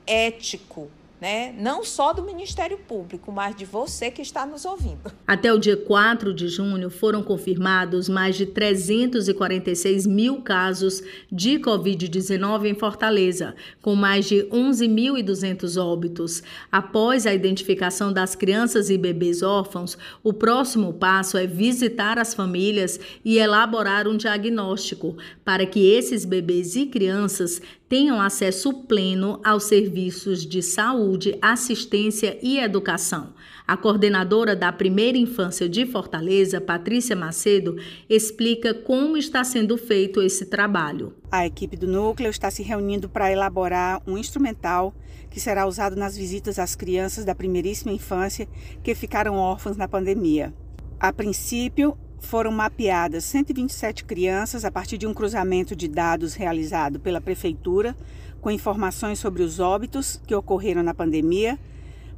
ético 0.06 0.90
né? 1.20 1.54
não 1.58 1.84
só 1.84 2.12
do 2.12 2.22
Ministério 2.22 2.78
Público, 2.78 3.30
mas 3.30 3.54
de 3.54 3.64
você 3.64 4.10
que 4.10 4.22
está 4.22 4.46
nos 4.46 4.64
ouvindo. 4.64 5.12
Até 5.26 5.52
o 5.52 5.58
dia 5.58 5.76
4 5.76 6.32
de 6.32 6.48
junho 6.48 6.88
foram 6.90 7.22
confirmados 7.22 8.08
mais 8.08 8.36
de 8.36 8.46
346 8.46 10.06
mil 10.06 10.40
casos 10.40 11.02
de 11.30 11.58
Covid-19 11.58 12.66
em 12.66 12.74
Fortaleza, 12.74 13.54
com 13.82 13.94
mais 13.94 14.26
de 14.26 14.44
11.200 14.44 15.82
óbitos. 15.82 16.42
Após 16.72 17.26
a 17.26 17.34
identificação 17.34 18.12
das 18.12 18.34
crianças 18.34 18.88
e 18.88 18.96
bebês 18.96 19.42
órfãos, 19.42 19.98
o 20.22 20.32
próximo 20.32 20.92
passo 20.92 21.36
é 21.36 21.46
visitar 21.46 22.18
as 22.18 22.34
famílias 22.34 22.98
e 23.24 23.38
elaborar 23.38 24.08
um 24.08 24.16
diagnóstico 24.16 25.16
para 25.44 25.66
que 25.66 25.90
esses 25.92 26.24
bebês 26.24 26.76
e 26.76 26.86
crianças 26.86 27.60
tenham 27.90 28.22
acesso 28.22 28.72
pleno 28.84 29.40
aos 29.42 29.64
serviços 29.64 30.46
de 30.46 30.62
saúde, 30.62 31.36
assistência 31.42 32.38
e 32.40 32.60
educação. 32.60 33.34
A 33.66 33.76
coordenadora 33.76 34.54
da 34.54 34.72
Primeira 34.72 35.18
Infância 35.18 35.68
de 35.68 35.84
Fortaleza, 35.84 36.60
Patrícia 36.60 37.16
Macedo, 37.16 37.74
explica 38.08 38.72
como 38.72 39.16
está 39.16 39.42
sendo 39.42 39.76
feito 39.76 40.22
esse 40.22 40.46
trabalho. 40.46 41.12
A 41.32 41.44
equipe 41.44 41.76
do 41.76 41.88
núcleo 41.88 42.30
está 42.30 42.48
se 42.48 42.62
reunindo 42.62 43.08
para 43.08 43.32
elaborar 43.32 44.00
um 44.06 44.16
instrumental 44.16 44.94
que 45.28 45.40
será 45.40 45.66
usado 45.66 45.96
nas 45.96 46.16
visitas 46.16 46.60
às 46.60 46.76
crianças 46.76 47.24
da 47.24 47.34
primeiríssima 47.34 47.92
infância 47.92 48.48
que 48.84 48.94
ficaram 48.94 49.34
órfãs 49.34 49.76
na 49.76 49.88
pandemia. 49.88 50.54
A 51.00 51.12
princípio, 51.12 51.98
foram 52.20 52.52
mapeadas 52.52 53.24
127 53.24 54.04
crianças 54.04 54.64
a 54.64 54.70
partir 54.70 54.98
de 54.98 55.06
um 55.06 55.14
cruzamento 55.14 55.74
de 55.74 55.88
dados 55.88 56.34
realizado 56.34 57.00
pela 57.00 57.20
Prefeitura, 57.20 57.96
com 58.40 58.50
informações 58.50 59.18
sobre 59.18 59.42
os 59.42 59.58
óbitos 59.58 60.20
que 60.26 60.34
ocorreram 60.34 60.82
na 60.82 60.94
pandemia, 60.94 61.58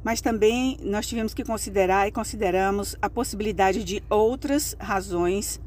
mas 0.03 0.21
também 0.21 0.77
nós 0.83 1.07
tivemos 1.07 1.33
que 1.33 1.43
considerar 1.43 2.07
e 2.07 2.11
consideramos 2.11 2.95
a 3.01 3.09
possibilidade 3.09 3.83
de 3.83 4.03
outras 4.09 4.75
razões 4.79 5.59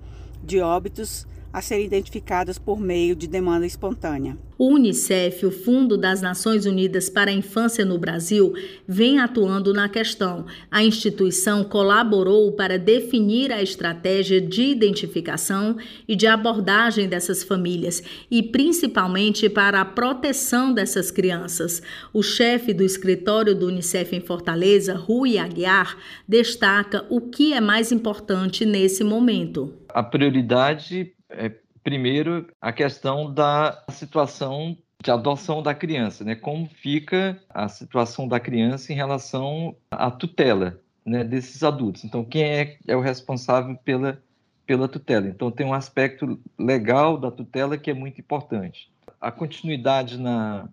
de 0.45 0.61
óbitos 0.61 1.27
a 1.57 1.63
serem 1.63 1.87
identificadas 1.87 2.59
por 2.59 2.79
meio 2.79 3.17
de 3.17 3.27
demanda 3.27 3.65
espontânea. 3.65 4.37
O 4.59 4.75
Unicef, 4.75 5.47
o 5.47 5.51
Fundo 5.51 5.97
das 5.97 6.21
Nações 6.21 6.67
Unidas 6.67 7.09
para 7.09 7.31
a 7.31 7.35
Infância 7.35 7.83
no 7.83 7.97
Brasil, 7.97 8.53
vem 8.87 9.19
atuando 9.19 9.73
na 9.73 9.89
questão. 9.89 10.45
A 10.71 10.85
instituição 10.85 11.65
colaborou 11.65 12.53
para 12.53 12.79
definir 12.79 13.51
a 13.51 13.63
estratégia 13.63 14.39
de 14.39 14.65
identificação 14.65 15.79
e 16.07 16.15
de 16.15 16.27
abordagem 16.27 17.09
dessas 17.09 17.43
famílias 17.43 18.03
e 18.31 18.43
principalmente 18.43 19.49
para 19.49 19.81
a 19.81 19.85
proteção 19.87 20.75
dessas 20.75 21.11
crianças. 21.11 21.81
O 22.13 22.23
chefe 22.23 22.75
do 22.75 22.85
escritório 22.85 23.55
do 23.55 23.69
Unicef 23.69 24.15
em 24.15 24.21
Fortaleza, 24.21 24.93
Rui 24.93 25.39
Aguiar, 25.39 25.97
destaca 26.29 27.07
o 27.09 27.23
que 27.23 27.55
é 27.55 27.63
mais 27.63 27.93
importante 27.93 28.67
nesse 28.67 29.03
momento. 29.03 29.73
A 29.89 30.03
prioridade 30.03 31.16
é, 31.31 31.53
primeiro, 31.83 32.49
a 32.61 32.73
questão 32.73 33.33
da 33.33 33.85
situação 33.91 34.77
de 35.03 35.11
adoção 35.11 35.63
da 35.63 35.75
criança, 35.75 36.25
né? 36.25 36.35
Como 36.35 36.67
fica 36.67 37.41
a 37.49 37.69
situação 37.69 38.27
da 38.27 38.41
criança 38.41 38.93
em 38.93 38.97
relação 38.97 39.77
à 39.91 40.11
tutela 40.11 40.81
né, 41.05 41.23
desses 41.23 41.63
adultos. 41.63 42.05
Então, 42.05 42.25
quem 42.25 42.43
é, 42.43 42.79
é 42.87 42.97
o 42.97 43.01
responsável 43.01 43.77
pela, 43.85 44.21
pela 44.67 44.89
tutela? 44.89 45.29
Então, 45.29 45.51
tem 45.51 45.65
um 45.67 45.75
aspecto 45.75 46.41
legal 46.59 47.17
da 47.17 47.31
tutela 47.31 47.79
que 47.79 47.91
é 47.91 47.95
muito 47.95 48.21
importante. 48.21 48.91
A 49.21 49.31
continuidade 49.31 50.19
na, 50.19 50.69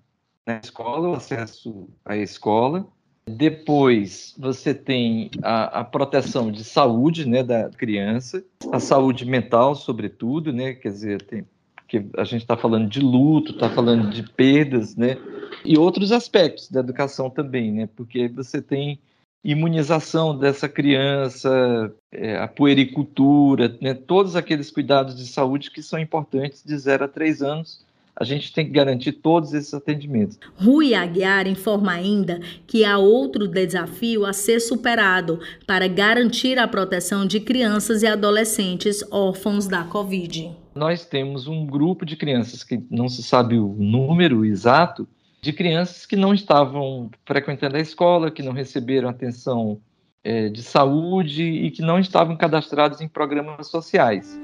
na 0.45 0.59
escola, 0.63 1.09
o 1.09 1.15
acesso 1.15 1.87
à 2.03 2.17
escola, 2.17 2.87
depois 3.25 4.35
você 4.37 4.73
tem 4.73 5.31
a, 5.41 5.79
a, 5.79 5.83
proteção 5.83 6.51
de 6.51 6.63
saúde 6.63 7.27
né, 7.27 7.41
da 7.41 7.69
criança, 7.69 8.43
a 8.71 8.79
saúde 8.79 9.25
mental, 9.25 9.75
sobretudo, 9.75 10.51
né? 10.51 10.73
Quer 10.73 10.89
dizer, 10.89 11.21
tem, 11.21 11.45
que 11.87 12.05
a 12.17 12.23
gente 12.23 12.41
está 12.41 12.57
falando 12.57 12.89
de 12.89 12.99
luto, 12.99 13.53
está 13.53 13.69
falando 13.69 14.09
de 14.09 14.23
perdas, 14.31 14.95
né? 14.95 15.17
E 15.63 15.77
outros 15.77 16.11
aspectos 16.11 16.69
da 16.69 16.81
educação 16.81 17.29
também, 17.29 17.71
né? 17.71 17.89
Porque 17.95 18.27
você 18.27 18.61
tem 18.61 18.99
imunização 19.43 20.37
dessa 20.37 20.67
criança, 20.69 21.93
é, 22.11 22.37
a 22.37 22.47
puericultura, 22.47 23.77
né? 23.81 23.93
todos 23.93 24.37
aqueles 24.37 24.71
cuidados 24.71 25.17
de 25.17 25.27
saúde 25.27 25.69
que 25.69 25.83
são 25.83 25.99
importantes 25.99 26.63
de 26.63 26.77
0 26.77 27.03
a 27.03 27.07
3 27.09 27.41
anos 27.41 27.85
a 28.15 28.23
gente 28.23 28.53
tem 28.53 28.65
que 28.65 28.71
garantir 28.71 29.13
todos 29.13 29.53
esses 29.53 29.73
atendimentos. 29.73 30.39
Rui 30.55 30.93
Aguiar 30.93 31.47
informa 31.47 31.93
ainda 31.93 32.39
que 32.67 32.85
há 32.85 32.97
outro 32.97 33.47
desafio 33.47 34.25
a 34.25 34.33
ser 34.33 34.59
superado 34.59 35.39
para 35.65 35.87
garantir 35.87 36.59
a 36.59 36.67
proteção 36.67 37.25
de 37.25 37.39
crianças 37.39 38.03
e 38.03 38.07
adolescentes 38.07 39.03
órfãos 39.11 39.67
da 39.67 39.83
Covid. 39.83 40.51
Nós 40.75 41.05
temos 41.05 41.47
um 41.47 41.65
grupo 41.65 42.05
de 42.05 42.15
crianças 42.15 42.63
que 42.63 42.83
não 42.89 43.07
se 43.07 43.23
sabe 43.23 43.57
o 43.57 43.75
número 43.77 44.45
exato, 44.45 45.07
de 45.41 45.51
crianças 45.51 46.05
que 46.05 46.15
não 46.15 46.33
estavam 46.33 47.11
frequentando 47.25 47.75
a 47.75 47.79
escola, 47.79 48.31
que 48.31 48.41
não 48.41 48.53
receberam 48.53 49.09
atenção 49.09 49.79
é, 50.23 50.47
de 50.49 50.63
saúde 50.63 51.43
e 51.43 51.69
que 51.69 51.81
não 51.81 51.99
estavam 51.99 52.35
cadastrados 52.37 53.01
em 53.01 53.07
programas 53.07 53.67
sociais. 53.67 54.39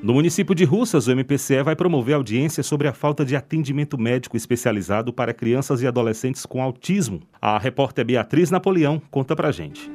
No 0.00 0.14
município 0.14 0.54
de 0.54 0.64
Russas, 0.64 1.08
o 1.08 1.10
MPCE 1.10 1.60
vai 1.64 1.74
promover 1.74 2.14
audiência 2.14 2.62
sobre 2.62 2.86
a 2.86 2.92
falta 2.92 3.24
de 3.24 3.34
atendimento 3.34 3.98
médico 3.98 4.36
especializado 4.36 5.12
para 5.12 5.34
crianças 5.34 5.82
e 5.82 5.88
adolescentes 5.88 6.46
com 6.46 6.62
autismo. 6.62 7.20
A 7.42 7.58
repórter 7.58 8.04
Beatriz 8.04 8.48
Napoleão 8.48 9.02
conta 9.10 9.34
pra 9.34 9.50
gente. 9.50 9.90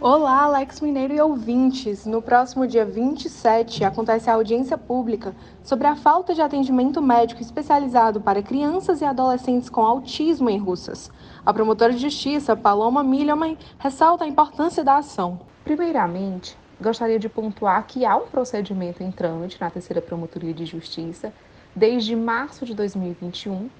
Olá, 0.00 0.44
Alex 0.44 0.80
Mineiro 0.80 1.12
e 1.12 1.20
ouvintes! 1.20 2.06
No 2.06 2.22
próximo 2.22 2.66
dia 2.66 2.86
27 2.86 3.84
acontece 3.84 4.30
a 4.30 4.34
audiência 4.34 4.78
pública 4.78 5.36
sobre 5.62 5.86
a 5.86 5.96
falta 5.96 6.34
de 6.34 6.40
atendimento 6.40 7.02
médico 7.02 7.42
especializado 7.42 8.18
para 8.18 8.42
crianças 8.42 9.02
e 9.02 9.04
adolescentes 9.04 9.68
com 9.68 9.82
autismo 9.82 10.48
em 10.48 10.58
Russas. 10.58 11.10
A 11.44 11.52
promotora 11.52 11.92
de 11.92 11.98
justiça, 11.98 12.56
Paloma 12.56 13.04
Milhoman, 13.04 13.58
ressalta 13.78 14.24
a 14.24 14.28
importância 14.28 14.82
da 14.82 14.96
ação. 14.96 15.40
Primeiramente, 15.64 16.63
gostaria 16.80 17.18
de 17.18 17.28
pontuar 17.28 17.86
que 17.86 18.04
há 18.04 18.16
um 18.16 18.26
procedimento 18.26 19.02
em 19.02 19.10
trâmite 19.10 19.60
na 19.60 19.70
terceira 19.70 20.02
Promotoria 20.02 20.52
de 20.52 20.66
Justiça 20.66 21.32
desde 21.74 22.16
março 22.16 22.64
de 22.64 22.74
2021, 22.74 23.70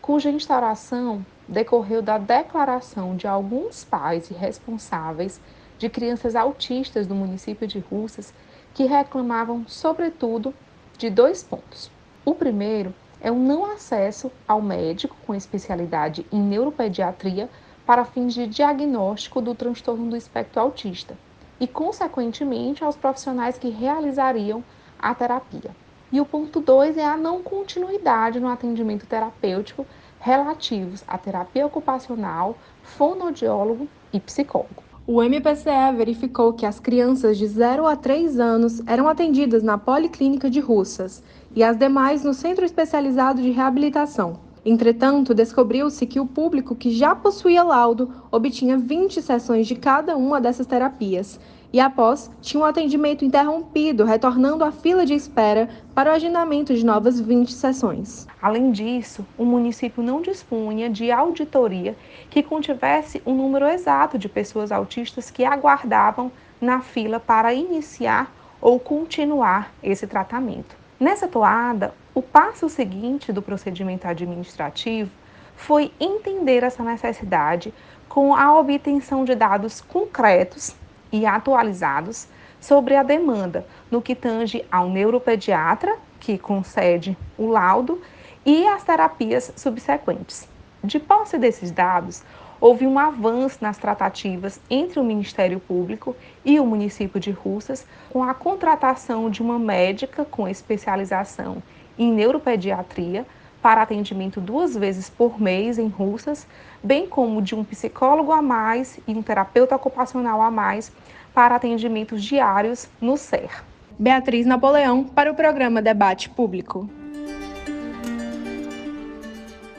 cuja 0.00 0.30
instauração 0.30 1.24
decorreu 1.48 2.00
da 2.00 2.18
declaração 2.18 3.16
de 3.16 3.26
alguns 3.26 3.84
pais 3.84 4.30
e 4.30 4.34
responsáveis 4.34 5.40
de 5.78 5.88
crianças 5.88 6.36
autistas 6.36 7.06
do 7.06 7.14
município 7.14 7.66
de 7.66 7.78
Russas 7.78 8.32
que 8.74 8.84
reclamavam, 8.84 9.64
sobretudo, 9.66 10.54
de 10.96 11.10
dois 11.10 11.42
pontos. 11.42 11.90
O 12.24 12.34
primeiro 12.34 12.94
é 13.20 13.30
o 13.30 13.36
não 13.36 13.64
acesso 13.64 14.30
ao 14.46 14.62
médico 14.62 15.16
com 15.26 15.34
especialidade 15.34 16.26
em 16.32 16.40
neuropediatria 16.40 17.48
para 17.84 18.04
fins 18.04 18.34
de 18.34 18.46
diagnóstico 18.46 19.40
do 19.40 19.54
transtorno 19.54 20.10
do 20.10 20.16
espectro 20.16 20.60
autista 20.60 21.16
e, 21.60 21.66
consequentemente, 21.66 22.84
aos 22.84 22.96
profissionais 22.96 23.58
que 23.58 23.68
realizariam 23.68 24.62
a 24.98 25.14
terapia. 25.14 25.70
E 26.12 26.20
o 26.20 26.24
ponto 26.24 26.60
2 26.60 26.96
é 26.96 27.04
a 27.04 27.16
não 27.16 27.42
continuidade 27.42 28.38
no 28.38 28.48
atendimento 28.48 29.06
terapêutico 29.06 29.86
relativos 30.20 31.04
à 31.06 31.18
terapia 31.18 31.66
ocupacional, 31.66 32.56
fonoaudiólogo 32.82 33.88
e 34.12 34.20
psicólogo. 34.20 34.82
O 35.06 35.22
MPCE 35.22 35.94
verificou 35.96 36.52
que 36.52 36.66
as 36.66 36.80
crianças 36.80 37.38
de 37.38 37.46
0 37.46 37.86
a 37.86 37.94
3 37.94 38.40
anos 38.40 38.82
eram 38.86 39.08
atendidas 39.08 39.62
na 39.62 39.78
Policlínica 39.78 40.50
de 40.50 40.58
Russas 40.58 41.22
e 41.54 41.62
as 41.62 41.76
demais 41.76 42.24
no 42.24 42.34
Centro 42.34 42.64
Especializado 42.64 43.40
de 43.40 43.50
Reabilitação. 43.50 44.45
Entretanto, 44.68 45.32
descobriu-se 45.32 46.04
que 46.06 46.18
o 46.18 46.26
público 46.26 46.74
que 46.74 46.90
já 46.90 47.14
possuía 47.14 47.62
laudo 47.62 48.12
obtinha 48.32 48.76
20 48.76 49.22
sessões 49.22 49.64
de 49.64 49.76
cada 49.76 50.16
uma 50.16 50.40
dessas 50.40 50.66
terapias 50.66 51.38
e, 51.72 51.78
após, 51.78 52.28
tinha 52.40 52.60
um 52.60 52.66
atendimento 52.66 53.24
interrompido, 53.24 54.02
retornando 54.02 54.64
à 54.64 54.72
fila 54.72 55.06
de 55.06 55.14
espera 55.14 55.68
para 55.94 56.10
o 56.10 56.12
agendamento 56.12 56.74
de 56.74 56.84
novas 56.84 57.20
20 57.20 57.52
sessões. 57.52 58.26
Além 58.42 58.72
disso, 58.72 59.24
o 59.38 59.44
município 59.44 60.02
não 60.02 60.20
dispunha 60.20 60.90
de 60.90 61.12
auditoria 61.12 61.96
que 62.28 62.42
contivesse 62.42 63.22
o 63.24 63.30
um 63.30 63.36
número 63.36 63.68
exato 63.68 64.18
de 64.18 64.28
pessoas 64.28 64.72
autistas 64.72 65.30
que 65.30 65.44
aguardavam 65.44 66.32
na 66.60 66.80
fila 66.80 67.20
para 67.20 67.54
iniciar 67.54 68.34
ou 68.60 68.80
continuar 68.80 69.72
esse 69.80 70.08
tratamento. 70.08 70.74
Nessa 70.98 71.28
toada, 71.28 71.94
o 72.16 72.22
passo 72.22 72.66
seguinte 72.70 73.30
do 73.30 73.42
procedimento 73.42 74.08
administrativo 74.08 75.10
foi 75.54 75.92
entender 76.00 76.62
essa 76.62 76.82
necessidade 76.82 77.74
com 78.08 78.34
a 78.34 78.58
obtenção 78.58 79.22
de 79.22 79.34
dados 79.34 79.82
concretos 79.82 80.74
e 81.12 81.26
atualizados 81.26 82.26
sobre 82.58 82.96
a 82.96 83.02
demanda 83.02 83.66
no 83.90 84.00
que 84.00 84.14
tange 84.14 84.64
ao 84.72 84.88
neuropediatra, 84.88 85.94
que 86.18 86.38
concede 86.38 87.14
o 87.36 87.48
laudo, 87.48 88.00
e 88.46 88.66
as 88.66 88.82
terapias 88.82 89.52
subsequentes. 89.54 90.48
De 90.82 90.98
posse 90.98 91.36
desses 91.36 91.70
dados, 91.70 92.24
houve 92.58 92.86
um 92.86 92.98
avanço 92.98 93.58
nas 93.60 93.76
tratativas 93.76 94.58
entre 94.70 94.98
o 94.98 95.04
Ministério 95.04 95.60
Público 95.60 96.16
e 96.42 96.58
o 96.58 96.64
município 96.64 97.20
de 97.20 97.30
Russas 97.30 97.86
com 98.08 98.24
a 98.24 98.32
contratação 98.32 99.28
de 99.28 99.42
uma 99.42 99.58
médica 99.58 100.24
com 100.24 100.48
especialização 100.48 101.62
em 101.98 102.12
neuropediatria 102.12 103.26
para 103.62 103.82
atendimento 103.82 104.40
duas 104.40 104.76
vezes 104.76 105.10
por 105.10 105.40
mês 105.40 105.78
em 105.78 105.88
Russas, 105.88 106.46
bem 106.82 107.06
como 107.06 107.42
de 107.42 107.54
um 107.54 107.64
psicólogo 107.64 108.30
a 108.32 108.40
mais 108.40 108.98
e 109.08 109.12
um 109.12 109.22
terapeuta 109.22 109.74
ocupacional 109.74 110.40
a 110.40 110.50
mais 110.50 110.92
para 111.34 111.56
atendimentos 111.56 112.22
diários 112.22 112.88
no 113.00 113.16
SER. 113.16 113.64
Beatriz 113.98 114.46
Napoleão 114.46 115.02
para 115.02 115.32
o 115.32 115.34
programa 115.34 115.82
Debate 115.82 116.30
Público. 116.30 116.88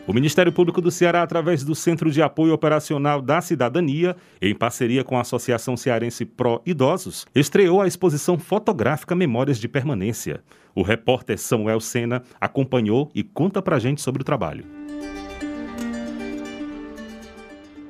O 0.08 0.14
Ministério 0.14 0.54
Público 0.54 0.80
do 0.80 0.90
Ceará, 0.90 1.22
através 1.22 1.66
do 1.66 1.76
Centro 1.76 2.10
de 2.10 2.22
Apoio 2.22 2.54
Operacional 2.54 3.22
da 3.22 3.42
Cidadania, 3.42 4.16
em 4.42 4.56
parceria 4.56 5.04
com 5.04 5.18
a 5.18 5.22
Associação 5.22 5.76
Cearense 5.76 6.24
Pró 6.24 6.62
Idosos, 6.66 7.26
estreou 7.36 7.82
a 7.82 7.88
exposição 7.88 8.40
fotográfica 8.40 9.14
Memórias 9.14 9.58
de 9.58 9.68
Permanência. 9.68 10.42
O 10.74 10.82
repórter 10.82 11.38
Samuel 11.38 11.82
Sena 11.82 12.24
acompanhou 12.40 13.12
e 13.14 13.22
conta 13.22 13.62
pra 13.62 13.80
gente 13.80 14.02
sobre 14.02 14.22
o 14.22 14.24
trabalho. 14.24 14.64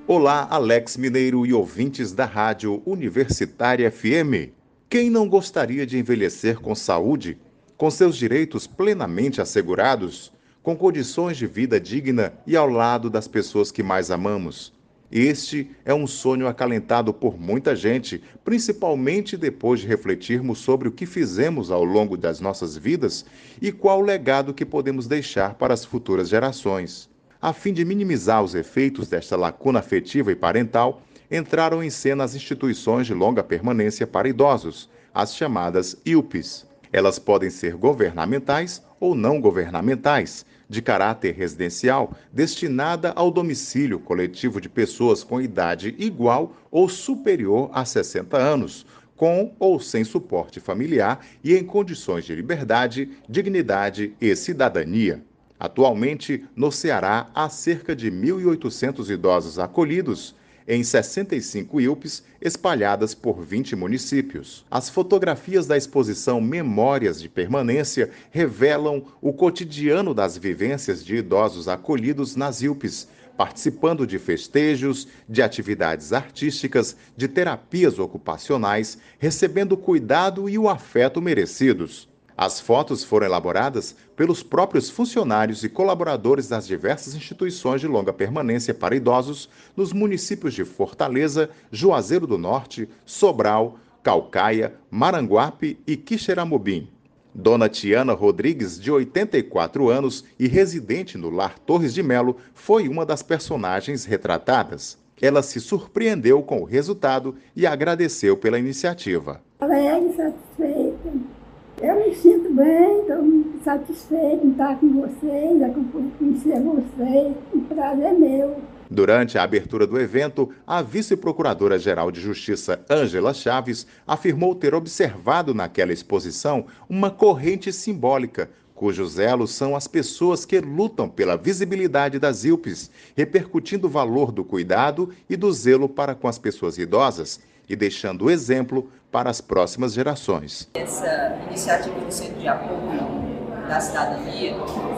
Olá, 0.08 0.48
Alex 0.50 0.98
Mineiro 0.98 1.46
e 1.46 1.54
ouvintes 1.54 2.14
da 2.14 2.26
Rádio 2.26 2.82
Universitária 2.84 3.92
FM. 3.92 4.50
Quem 4.90 5.12
não 5.12 5.30
gostaria 5.30 5.86
de 5.86 6.00
envelhecer 6.00 6.60
com 6.60 6.74
saúde, 6.74 7.38
com 7.78 7.92
seus 7.92 8.18
direitos 8.18 8.66
plenamente 8.66 9.40
assegurados, 9.40 10.36
com 10.68 10.76
condições 10.76 11.38
de 11.38 11.48
vida 11.48 11.80
digna 11.80 12.34
e 12.46 12.54
ao 12.54 12.68
lado 12.68 13.10
das 13.10 13.26
pessoas 13.26 13.72
que 13.72 13.82
mais 13.82 14.12
amamos? 14.12 14.74
Este 15.10 15.72
é 15.86 15.94
um 15.94 16.06
sonho 16.06 16.46
acalentado 16.46 17.14
por 17.14 17.40
muita 17.40 17.74
gente, 17.74 18.22
principalmente 18.44 19.38
depois 19.38 19.80
de 19.80 19.88
refletirmos 19.88 20.60
sobre 20.60 20.90
o 20.90 20.92
que 20.92 21.06
fizemos 21.06 21.72
ao 21.72 21.86
longo 21.86 22.18
das 22.18 22.42
nossas 22.42 22.76
vidas 22.76 23.26
e 23.62 23.72
qual 23.72 24.02
legado 24.02 24.54
que 24.54 24.66
podemos 24.66 25.08
deixar 25.08 25.54
para 25.54 25.74
as 25.74 25.86
futuras 25.86 26.28
gerações. 26.28 27.10
A 27.42 27.54
fim 27.54 27.72
de 27.72 27.86
minimizar 27.86 28.44
os 28.44 28.54
efeitos 28.54 29.08
desta 29.08 29.38
lacuna 29.38 29.80
afetiva 29.80 30.34
e 30.34 30.36
parental, 30.36 31.02
entraram 31.32 31.82
em 31.82 31.90
cena 31.90 32.26
as 32.26 32.36
instituições 32.36 33.08
de 33.08 33.14
longa 33.14 33.42
permanência 33.42 34.06
para 34.06 34.28
idosos, 34.28 34.90
as 35.14 35.34
chamadas 35.34 35.96
IUPs. 36.06 36.68
Elas 36.92 37.20
podem 37.20 37.50
ser 37.50 37.76
governamentais 37.76 38.82
ou 39.00 39.16
não 39.16 39.40
governamentais, 39.40 40.46
de 40.70 40.82
caráter 40.82 41.34
residencial 41.34 42.14
destinada 42.32 43.12
ao 43.16 43.32
domicílio 43.32 44.00
coletivo 44.00 44.60
de 44.60 44.68
pessoas 44.68 45.24
com 45.24 45.42
idade 45.42 45.96
igual 45.98 46.56
ou 46.70 46.90
superior 46.90 47.70
a 47.74 47.86
60 47.86 48.38
anos, 48.38 48.86
com 49.16 49.56
ou 49.60 49.80
sem 49.80 50.04
suporte 50.04 50.60
familiar 50.60 51.26
e 51.44 51.56
em 51.56 51.64
condições 51.64 52.26
de 52.26 52.36
liberdade, 52.36 53.10
dignidade 53.28 54.14
e 54.22 54.36
cidadania. 54.36 55.24
Atualmente, 55.60 56.46
no 56.56 56.72
Ceará, 56.72 57.32
há 57.34 57.50
cerca 57.50 57.96
de 57.96 58.12
1.800 58.12 59.10
idosos 59.10 59.58
acolhidos 59.58 60.36
em 60.68 60.84
65 60.84 61.82
IUPs 61.82 62.24
espalhadas 62.42 63.14
por 63.14 63.44
20 63.44 63.76
municípios. 63.76 64.66
As 64.70 64.90
fotografias 64.90 65.68
da 65.68 65.78
exposição 65.78 66.40
Memórias 66.40 67.22
de 67.22 67.30
Permanência 67.30 68.10
revelam 68.32 69.04
o 69.22 69.34
cotidiano 69.34 70.14
das 70.14 70.38
vivências 70.38 71.04
de 71.04 71.16
idosos 71.16 71.68
acolhidos 71.68 72.36
nas 72.36 72.62
IUPs, 72.62 73.08
participando 73.38 74.08
de 74.08 74.18
festejos, 74.18 75.08
de 75.30 75.42
atividades 75.42 76.12
artísticas, 76.12 76.98
de 77.16 77.28
terapias 77.28 78.00
ocupacionais, 78.00 78.98
recebendo 79.20 79.74
o 79.74 79.78
cuidado 79.78 80.50
e 80.50 80.58
o 80.58 80.68
afeto 80.68 81.22
merecidos. 81.22 82.10
As 82.38 82.60
fotos 82.60 83.04
foram 83.04 83.26
elaboradas 83.26 83.96
pelos 84.16 84.44
próprios 84.44 84.92
funcionários 84.92 85.64
e 85.64 85.70
colaboradores 85.70 86.48
das 86.48 86.68
diversas 86.68 87.16
instituições 87.16 87.82
de 87.82 87.88
longa 87.88 88.14
permanência 88.14 88.76
para 88.76 88.96
idosos 88.96 89.50
nos 89.76 89.92
municípios 89.92 90.54
de 90.54 90.64
Fortaleza, 90.64 91.50
Juazeiro 91.72 92.28
do 92.28 92.38
Norte, 92.38 92.88
Sobral, 93.08 93.80
Calcaia, 94.04 94.76
Maranguape 94.92 95.80
e 95.88 95.98
Quixeramobim. 95.98 96.88
Dona 97.34 97.68
Tiana 97.68 98.14
Rodrigues, 98.14 98.80
de 98.80 98.92
84 98.92 99.90
anos 99.90 100.24
e 100.38 100.48
residente 100.48 101.18
no 101.18 101.32
Lar 101.32 101.58
Torres 101.58 101.92
de 101.92 102.04
Melo, 102.04 102.38
foi 102.54 102.88
uma 102.88 103.04
das 103.04 103.24
personagens 103.24 104.06
retratadas. 104.06 105.00
Ela 105.20 105.42
se 105.42 105.60
surpreendeu 105.60 106.44
com 106.44 106.62
o 106.62 106.66
resultado 106.66 107.36
e 107.56 107.66
agradeceu 107.66 108.38
pela 108.38 108.60
iniciativa. 108.60 109.42
Alegre, 109.60 110.16
satisfeita 110.16 111.37
eu 111.82 111.96
me 111.96 112.16
sinto 112.16 112.52
bem, 112.54 113.02
estou 113.02 113.22
muito 113.22 113.64
satisfeito 113.64 114.46
em 114.46 114.52
estar 114.52 114.80
com 114.80 115.02
vocês, 115.02 115.62
é 115.62 115.70
conhecer 116.18 116.60
vocês, 116.62 117.36
um 117.54 117.60
prazer 117.62 118.14
meu. 118.14 118.62
Durante 118.90 119.38
a 119.38 119.44
abertura 119.44 119.86
do 119.86 120.00
evento, 120.00 120.50
a 120.66 120.82
vice-procuradora-geral 120.82 122.10
de 122.10 122.20
Justiça, 122.20 122.84
Ângela 122.90 123.34
Chaves, 123.34 123.86
afirmou 124.08 124.56
ter 124.56 124.74
observado 124.74 125.54
naquela 125.54 125.94
exposição 125.94 126.66
uma 126.90 127.12
corrente 127.12 127.72
simbólica, 127.72 128.50
cujos 128.74 129.20
elos 129.20 129.52
são 129.52 129.76
as 129.76 129.88
pessoas 129.88 130.46
que 130.46 130.60
lutam 130.60 131.10
pela 131.10 131.36
visibilidade 131.36 132.18
das 132.18 132.44
ILPs, 132.44 132.90
repercutindo 133.16 133.88
o 133.88 133.90
valor 133.90 134.32
do 134.32 134.44
cuidado 134.44 135.10
e 135.30 135.36
do 135.36 135.52
zelo 135.52 135.90
para 135.90 136.16
com 136.16 136.28
as 136.28 136.40
pessoas 136.40 136.78
idosas 136.78 137.40
e 137.70 137.76
deixando 137.76 138.26
o 138.26 138.32
exemplo 138.32 138.90
para 139.12 139.30
as 139.30 139.42
próximas 139.42 139.94
gerações. 139.94 140.70
Essa 140.74 141.38
iniciativa 141.48 142.00
do 142.00 142.12
Centro 142.12 142.40
de 142.40 142.48
Apoio 142.48 143.28
da 143.68 143.80
Cidadania, 143.80 144.56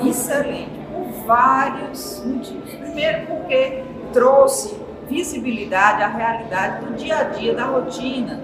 excelente, 0.07 0.79
por 0.91 1.25
vários 1.25 2.23
motivos. 2.23 2.71
Primeiro, 2.73 3.25
porque 3.27 3.83
trouxe 4.13 4.75
visibilidade 5.09 6.03
à 6.03 6.07
realidade 6.07 6.85
do 6.85 6.95
dia 6.95 7.17
a 7.17 7.23
dia, 7.23 7.55
da 7.55 7.65
rotina 7.65 8.39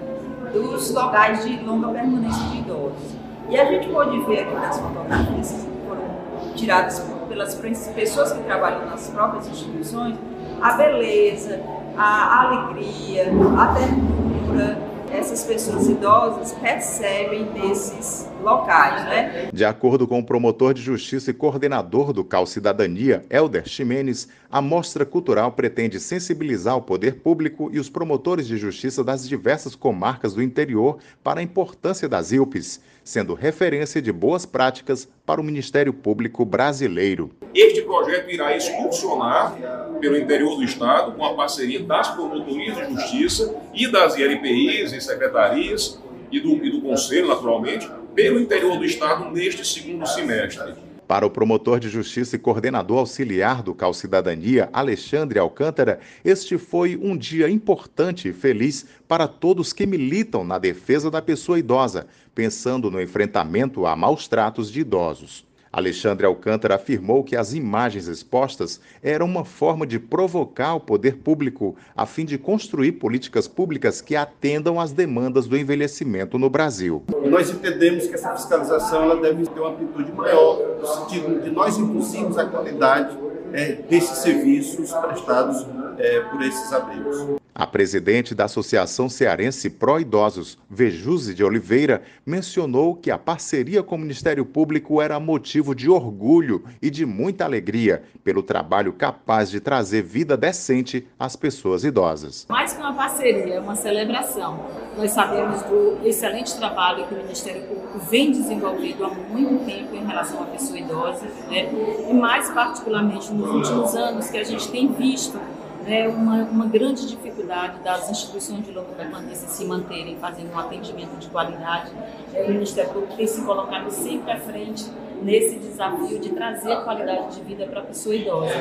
dos 0.52 0.90
locais 0.92 1.44
de 1.44 1.58
longa 1.64 1.88
permanência 1.88 2.42
de 2.50 2.58
idosos. 2.58 3.16
E 3.48 3.56
a 3.56 3.64
gente 3.66 3.88
pôde 3.88 4.18
ver 4.24 4.40
aqui 4.40 4.54
nas 4.54 4.78
fotografias 4.78 5.52
que 5.52 5.86
foram 5.86 6.54
tiradas 6.54 7.04
pelas 7.28 7.54
pessoas 7.94 8.32
que 8.32 8.42
trabalham 8.42 8.86
nas 8.86 9.08
próprias 9.10 9.46
instituições, 9.46 10.16
a 10.60 10.72
beleza, 10.72 11.60
a 11.96 12.42
alegria, 12.42 13.32
a 13.58 13.66
ternura, 13.74 14.78
essas 15.10 15.44
pessoas 15.44 15.88
idosas 15.88 16.52
recebem 16.60 17.50
nesses 17.54 18.28
locais, 18.46 19.04
né? 19.04 19.48
De 19.52 19.64
acordo 19.64 20.06
com 20.06 20.20
o 20.20 20.24
promotor 20.24 20.72
de 20.72 20.80
justiça 20.80 21.30
e 21.30 21.34
coordenador 21.34 22.12
do 22.12 22.24
CAL 22.24 22.46
Cidadania, 22.46 23.24
Helder 23.28 23.66
Ximenes, 23.68 24.28
a 24.50 24.62
mostra 24.62 25.04
cultural 25.04 25.50
pretende 25.52 25.98
sensibilizar 25.98 26.76
o 26.76 26.82
poder 26.82 27.16
público 27.16 27.68
e 27.72 27.80
os 27.80 27.90
promotores 27.90 28.46
de 28.46 28.56
justiça 28.56 29.02
das 29.02 29.28
diversas 29.28 29.74
comarcas 29.74 30.34
do 30.34 30.42
interior 30.42 30.98
para 31.24 31.40
a 31.40 31.42
importância 31.42 32.08
das 32.08 32.30
ILPs, 32.30 32.80
sendo 33.02 33.34
referência 33.34 34.00
de 34.00 34.12
boas 34.12 34.46
práticas 34.46 35.08
para 35.26 35.40
o 35.40 35.44
Ministério 35.44 35.92
Público 35.92 36.44
brasileiro. 36.44 37.30
Este 37.52 37.82
projeto 37.82 38.30
irá 38.30 38.56
excursionar 38.56 39.56
pelo 40.00 40.16
interior 40.16 40.56
do 40.56 40.62
Estado, 40.62 41.12
com 41.12 41.24
a 41.24 41.34
parceria 41.34 41.82
das 41.82 42.08
promotorias 42.10 42.76
de 42.76 42.94
justiça 42.94 43.54
e 43.74 43.90
das 43.90 44.16
ILPIs 44.16 44.92
e 44.92 45.00
secretarias 45.00 46.00
e 46.30 46.40
do, 46.40 46.64
e 46.64 46.70
do 46.70 46.80
Conselho, 46.80 47.28
naturalmente, 47.28 47.88
pelo 48.16 48.40
interior 48.40 48.78
do 48.78 48.84
Estado 48.84 49.30
neste 49.30 49.62
segundo 49.62 50.06
semestre. 50.06 50.74
Para 51.06 51.26
o 51.26 51.30
promotor 51.30 51.78
de 51.78 51.88
justiça 51.88 52.34
e 52.34 52.38
coordenador 52.38 52.98
auxiliar 52.98 53.62
do 53.62 53.74
Cal 53.74 53.94
Cidadania, 53.94 54.68
Alexandre 54.72 55.38
Alcântara, 55.38 56.00
este 56.24 56.58
foi 56.58 56.96
um 57.00 57.16
dia 57.16 57.48
importante 57.48 58.30
e 58.30 58.32
feliz 58.32 58.86
para 59.06 59.28
todos 59.28 59.72
que 59.72 59.86
militam 59.86 60.42
na 60.42 60.58
defesa 60.58 61.10
da 61.10 61.22
pessoa 61.22 61.60
idosa, 61.60 62.08
pensando 62.34 62.90
no 62.90 63.00
enfrentamento 63.00 63.86
a 63.86 63.94
maus 63.94 64.26
tratos 64.26 64.72
de 64.72 64.80
idosos. 64.80 65.46
Alexandre 65.72 66.26
Alcântara 66.26 66.76
afirmou 66.76 67.22
que 67.22 67.36
as 67.36 67.52
imagens 67.52 68.08
expostas 68.08 68.80
eram 69.02 69.26
uma 69.26 69.44
forma 69.44 69.86
de 69.86 69.98
provocar 69.98 70.74
o 70.74 70.80
poder 70.80 71.16
público 71.16 71.76
a 71.94 72.06
fim 72.06 72.24
de 72.24 72.38
construir 72.38 72.92
políticas 72.92 73.46
públicas 73.46 74.00
que 74.00 74.16
atendam 74.16 74.80
às 74.80 74.92
demandas 74.92 75.46
do 75.46 75.56
envelhecimento 75.56 76.38
no 76.38 76.48
Brasil. 76.48 77.02
Nós 77.24 77.50
entendemos 77.50 78.06
que 78.06 78.14
essa 78.14 78.34
fiscalização 78.34 79.02
ela 79.02 79.16
deve 79.16 79.46
ter 79.46 79.60
uma 79.60 79.70
amplitude 79.70 80.12
maior, 80.12 80.78
no 80.80 80.86
sentido 80.86 81.42
de 81.42 81.50
nós 81.50 81.76
induzirmos 81.78 82.38
a 82.38 82.44
qualidade 82.46 83.16
é, 83.52 83.72
desses 83.72 84.18
serviços 84.18 84.92
prestados 84.92 85.66
é, 85.98 86.20
por 86.20 86.42
esses 86.42 86.72
abrigos. 86.72 87.45
A 87.58 87.66
presidente 87.66 88.34
da 88.34 88.44
Associação 88.44 89.08
Cearense 89.08 89.70
Pró 89.70 89.98
Idosos, 89.98 90.58
Vejuse 90.68 91.32
de 91.32 91.42
Oliveira, 91.42 92.02
mencionou 92.26 92.94
que 92.94 93.10
a 93.10 93.16
parceria 93.16 93.82
com 93.82 93.94
o 93.94 93.98
Ministério 93.98 94.44
Público 94.44 95.00
era 95.00 95.18
motivo 95.18 95.74
de 95.74 95.88
orgulho 95.88 96.64
e 96.82 96.90
de 96.90 97.06
muita 97.06 97.46
alegria 97.46 98.02
pelo 98.22 98.42
trabalho 98.42 98.92
capaz 98.92 99.48
de 99.48 99.58
trazer 99.58 100.02
vida 100.02 100.36
decente 100.36 101.08
às 101.18 101.34
pessoas 101.34 101.82
idosas. 101.82 102.44
Mais 102.50 102.74
que 102.74 102.80
uma 102.80 102.92
parceria, 102.92 103.54
é 103.54 103.58
uma 103.58 103.74
celebração. 103.74 104.60
Nós 104.98 105.12
sabemos 105.12 105.62
do 105.62 106.06
excelente 106.06 106.54
trabalho 106.58 107.06
que 107.06 107.14
o 107.14 107.16
Ministério 107.16 107.62
Público 107.62 107.98
vem 108.10 108.32
desenvolvendo 108.32 109.02
há 109.02 109.08
muito 109.08 109.64
tempo 109.64 109.96
em 109.96 110.04
relação 110.04 110.42
à 110.42 110.46
pessoa 110.46 110.78
idosa, 110.78 111.24
né? 111.48 111.70
e 112.06 112.12
mais 112.12 112.50
particularmente 112.50 113.32
nos 113.32 113.48
últimos 113.48 113.94
anos 113.96 114.28
que 114.28 114.36
a 114.36 114.44
gente 114.44 114.70
tem 114.70 114.92
visto 114.92 115.40
é 115.86 116.08
uma, 116.08 116.42
uma 116.44 116.66
grande 116.66 117.06
dificuldade 117.06 117.82
das 117.82 118.10
instituições 118.10 118.64
de 118.64 118.72
longa 118.72 118.92
permanência 118.92 119.48
se 119.48 119.64
manterem 119.64 120.16
fazendo 120.16 120.52
um 120.52 120.58
atendimento 120.58 121.16
de 121.18 121.28
qualidade. 121.28 121.92
O 122.34 122.48
Ministério 122.48 122.92
Público 122.92 123.16
tem 123.16 123.26
se 123.26 123.42
colocado 123.42 123.90
sempre 123.90 124.32
à 124.32 124.40
frente 124.40 124.84
nesse 125.22 125.58
desafio 125.58 126.18
de 126.18 126.30
trazer 126.30 126.82
qualidade 126.82 127.36
de 127.36 127.42
vida 127.42 127.66
para 127.66 127.80
a 127.80 127.84
pessoa 127.84 128.14
idosa. 128.14 128.52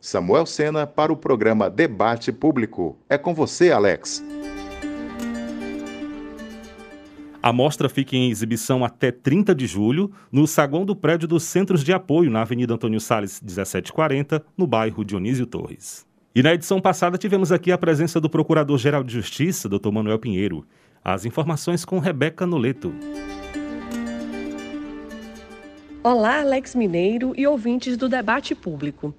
Samuel 0.00 0.46
Sena 0.46 0.86
para 0.86 1.12
o 1.12 1.16
programa 1.16 1.70
Debate 1.70 2.30
Público. 2.30 2.98
É 3.08 3.16
com 3.16 3.34
você, 3.34 3.72
Alex. 3.72 4.22
A 7.42 7.52
mostra 7.52 7.88
fica 7.88 8.16
em 8.16 8.28
exibição 8.28 8.84
até 8.84 9.12
30 9.12 9.54
de 9.54 9.66
julho 9.66 10.10
no 10.32 10.46
saguão 10.46 10.84
do 10.84 10.96
prédio 10.96 11.28
dos 11.28 11.44
Centros 11.44 11.84
de 11.84 11.92
Apoio 11.92 12.30
na 12.30 12.42
Avenida 12.42 12.74
Antônio 12.74 13.00
Salles, 13.00 13.40
1740, 13.40 14.44
no 14.56 14.66
bairro 14.66 15.04
Dionísio 15.04 15.46
Torres. 15.46 16.04
E 16.36 16.42
na 16.42 16.52
edição 16.52 16.78
passada 16.78 17.16
tivemos 17.16 17.50
aqui 17.50 17.72
a 17.72 17.78
presença 17.78 18.20
do 18.20 18.28
Procurador-Geral 18.28 19.02
de 19.02 19.10
Justiça, 19.10 19.70
Dr. 19.70 19.90
Manuel 19.90 20.18
Pinheiro. 20.18 20.66
As 21.02 21.24
informações 21.24 21.82
com 21.82 21.98
Rebeca 21.98 22.46
Noleto. 22.46 22.92
Olá, 26.04 26.40
Alex 26.42 26.74
Mineiro 26.74 27.32
e 27.38 27.46
ouvintes 27.46 27.96
do 27.96 28.06
debate 28.06 28.54
público. 28.54 29.14